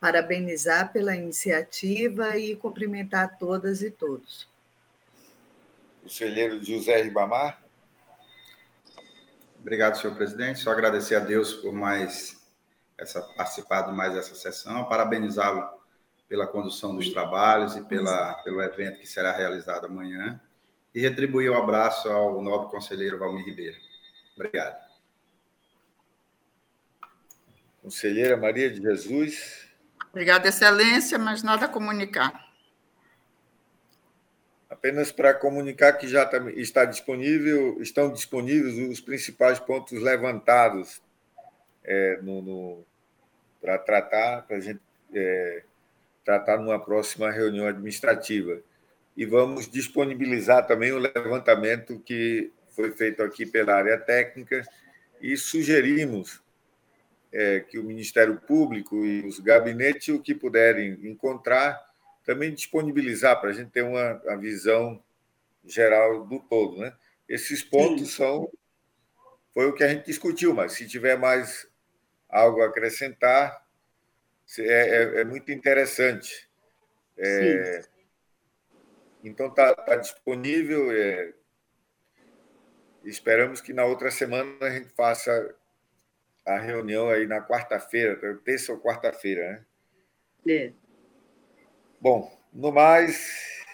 Parabenizar 0.00 0.92
pela 0.92 1.14
iniciativa 1.14 2.36
e 2.36 2.56
cumprimentar 2.56 3.38
todas 3.38 3.80
e 3.80 3.90
todos. 3.90 4.48
Conselheiro 6.06 6.62
José 6.62 7.02
Ribamar. 7.02 7.60
Obrigado, 9.58 9.98
senhor 9.98 10.14
presidente. 10.14 10.60
Só 10.60 10.70
agradecer 10.70 11.16
a 11.16 11.18
Deus 11.18 11.52
por 11.54 11.72
mais 11.72 12.40
essa 12.96 13.20
participar 13.20 13.82
de 13.82 13.92
mais 13.92 14.14
essa 14.14 14.36
sessão, 14.36 14.84
parabenizá-lo 14.84 15.68
pela 16.28 16.46
condução 16.46 16.94
dos 16.94 17.08
trabalhos 17.08 17.74
e 17.74 17.82
pela, 17.82 18.34
pelo 18.44 18.62
evento 18.62 19.00
que 19.00 19.06
será 19.06 19.32
realizado 19.32 19.86
amanhã. 19.86 20.40
E 20.94 21.00
retribuir 21.00 21.50
o 21.50 21.54
um 21.54 21.58
abraço 21.58 22.08
ao 22.08 22.40
nobre 22.40 22.70
conselheiro 22.70 23.18
Valmir 23.18 23.44
Ribeiro. 23.44 23.76
Obrigado. 24.36 24.80
Conselheira 27.82 28.36
Maria 28.36 28.70
de 28.70 28.80
Jesus. 28.80 29.66
Obrigada, 30.10 30.48
Excelência, 30.48 31.18
mas 31.18 31.42
nada 31.42 31.66
a 31.66 31.68
comunicar. 31.68 32.45
Apenas 34.76 35.10
para 35.10 35.32
comunicar 35.32 35.94
que 35.94 36.06
já 36.06 36.26
tá, 36.26 36.38
está 36.50 36.84
disponível, 36.84 37.80
estão 37.80 38.12
disponíveis 38.12 38.76
os 38.90 39.00
principais 39.00 39.58
pontos 39.58 40.00
levantados 40.02 41.00
é, 41.82 42.18
no, 42.20 42.42
no 42.42 42.84
para 43.58 43.78
tratar, 43.78 44.42
para 44.42 44.58
a 44.58 44.60
gente 44.60 44.80
é, 45.14 45.62
tratar 46.22 46.58
numa 46.58 46.78
próxima 46.78 47.30
reunião 47.30 47.66
administrativa. 47.66 48.60
E 49.16 49.24
vamos 49.24 49.66
disponibilizar 49.66 50.66
também 50.66 50.92
o 50.92 50.98
levantamento 50.98 51.98
que 52.00 52.52
foi 52.68 52.92
feito 52.92 53.22
aqui 53.22 53.46
pela 53.46 53.74
área 53.76 53.96
técnica 53.96 54.62
e 55.22 55.38
sugerimos 55.38 56.42
é, 57.32 57.60
que 57.60 57.78
o 57.78 57.82
Ministério 57.82 58.36
Público 58.46 59.06
e 59.06 59.26
os 59.26 59.40
gabinetes, 59.40 60.08
o 60.08 60.20
que 60.20 60.34
puderem 60.34 60.98
encontrar, 61.02 61.82
também 62.26 62.52
disponibilizar 62.52 63.40
para 63.40 63.50
a 63.50 63.52
gente 63.52 63.70
ter 63.70 63.82
uma, 63.82 64.20
uma 64.24 64.36
visão 64.36 65.02
geral 65.64 66.26
do 66.26 66.40
todo. 66.40 66.78
Né? 66.78 66.92
Esses 67.28 67.62
pontos 67.62 68.08
Sim. 68.10 68.16
são. 68.16 68.52
Foi 69.54 69.66
o 69.66 69.72
que 69.72 69.84
a 69.84 69.88
gente 69.88 70.04
discutiu, 70.04 70.52
mas 70.52 70.72
se 70.72 70.86
tiver 70.86 71.16
mais 71.16 71.66
algo 72.28 72.60
a 72.60 72.66
acrescentar, 72.66 73.64
é, 74.58 74.62
é, 74.62 75.20
é 75.20 75.24
muito 75.24 75.50
interessante. 75.50 76.46
É, 77.16 77.82
então, 79.24 79.46
está 79.46 79.74
tá 79.74 79.96
disponível. 79.96 80.92
É, 80.92 81.32
esperamos 83.02 83.62
que 83.62 83.72
na 83.72 83.84
outra 83.86 84.10
semana 84.10 84.52
a 84.60 84.70
gente 84.70 84.90
faça 84.90 85.54
a 86.44 86.58
reunião 86.58 87.08
aí 87.08 87.26
na 87.26 87.40
quarta-feira, 87.40 88.36
terça 88.44 88.72
ou 88.72 88.80
quarta-feira, 88.80 89.52
né? 89.52 89.64
É. 90.48 90.85
Bom, 92.00 92.30
no 92.52 92.70
mais, 92.70 93.64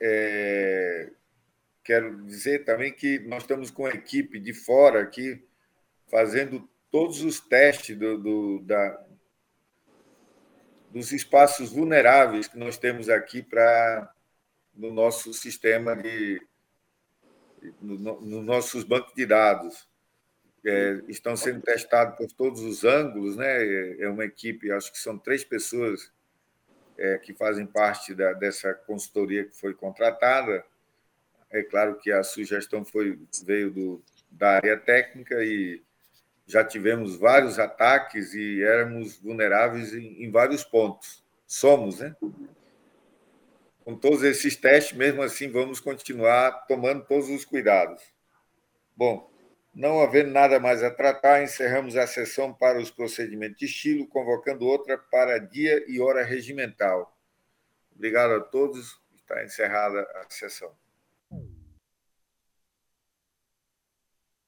é, 0.00 1.10
quero 1.82 2.24
dizer 2.24 2.64
também 2.64 2.92
que 2.92 3.18
nós 3.20 3.42
estamos 3.42 3.70
com 3.70 3.86
a 3.86 3.90
equipe 3.90 4.38
de 4.38 4.52
fora 4.54 5.02
aqui 5.02 5.44
fazendo 6.08 6.68
todos 6.90 7.22
os 7.22 7.40
testes 7.40 7.96
do, 7.96 8.18
do 8.18 8.58
da, 8.60 9.04
dos 10.90 11.10
espaços 11.10 11.72
vulneráveis 11.72 12.46
que 12.46 12.56
nós 12.56 12.78
temos 12.78 13.08
aqui 13.08 13.42
para 13.42 14.14
no 14.72 14.92
nosso 14.92 15.34
sistema 15.34 15.96
de 15.96 16.40
nos 17.80 18.00
no 18.00 18.42
nossos 18.42 18.84
bancos 18.84 19.12
de 19.14 19.26
dados. 19.26 19.88
É, 20.66 21.02
estão 21.08 21.36
sendo 21.36 21.60
testados 21.60 22.16
por 22.16 22.30
todos 22.32 22.60
os 22.60 22.84
ângulos 22.84 23.36
né? 23.36 24.00
É 24.00 24.08
uma 24.08 24.24
equipe 24.24 24.70
acho 24.70 24.90
que 24.92 24.98
são 24.98 25.18
três 25.18 25.44
pessoas 25.44 26.13
é, 26.98 27.18
que 27.18 27.34
fazem 27.34 27.66
parte 27.66 28.14
da, 28.14 28.32
dessa 28.32 28.72
consultoria 28.74 29.44
que 29.44 29.54
foi 29.54 29.74
contratada 29.74 30.64
É 31.50 31.62
claro 31.62 31.96
que 31.96 32.10
a 32.10 32.22
sugestão 32.22 32.84
foi, 32.84 33.18
veio 33.44 33.70
do, 33.70 34.02
da 34.30 34.56
área 34.56 34.76
técnica 34.76 35.42
e 35.44 35.82
já 36.46 36.64
tivemos 36.64 37.16
vários 37.16 37.58
ataques 37.58 38.34
e 38.34 38.62
éramos 38.62 39.16
vulneráveis 39.18 39.94
em, 39.94 40.24
em 40.24 40.30
vários 40.30 40.62
pontos. 40.62 41.24
Somos, 41.46 42.00
né? 42.00 42.14
Com 43.84 43.96
todos 43.96 44.22
esses 44.22 44.56
testes, 44.56 44.96
mesmo 44.96 45.22
assim, 45.22 45.50
vamos 45.50 45.80
continuar 45.80 46.66
tomando 46.66 47.04
todos 47.04 47.28
os 47.28 47.44
cuidados. 47.44 48.00
Bom, 48.96 49.30
não 49.74 50.00
havendo 50.00 50.30
nada 50.30 50.60
mais 50.60 50.82
a 50.82 50.90
tratar, 50.90 51.42
encerramos 51.42 51.96
a 51.96 52.06
sessão 52.06 52.52
para 52.52 52.78
os 52.78 52.90
procedimentos 52.90 53.58
de 53.58 53.66
estilo, 53.66 54.06
convocando 54.06 54.66
outra 54.66 54.96
para 54.96 55.38
dia 55.38 55.84
e 55.88 56.00
hora 56.00 56.24
regimental. 56.24 57.16
Obrigado 57.94 58.34
a 58.34 58.40
todos. 58.40 59.00
Está 59.16 59.42
encerrada 59.42 60.02
a 60.14 60.30
sessão. 60.30 60.83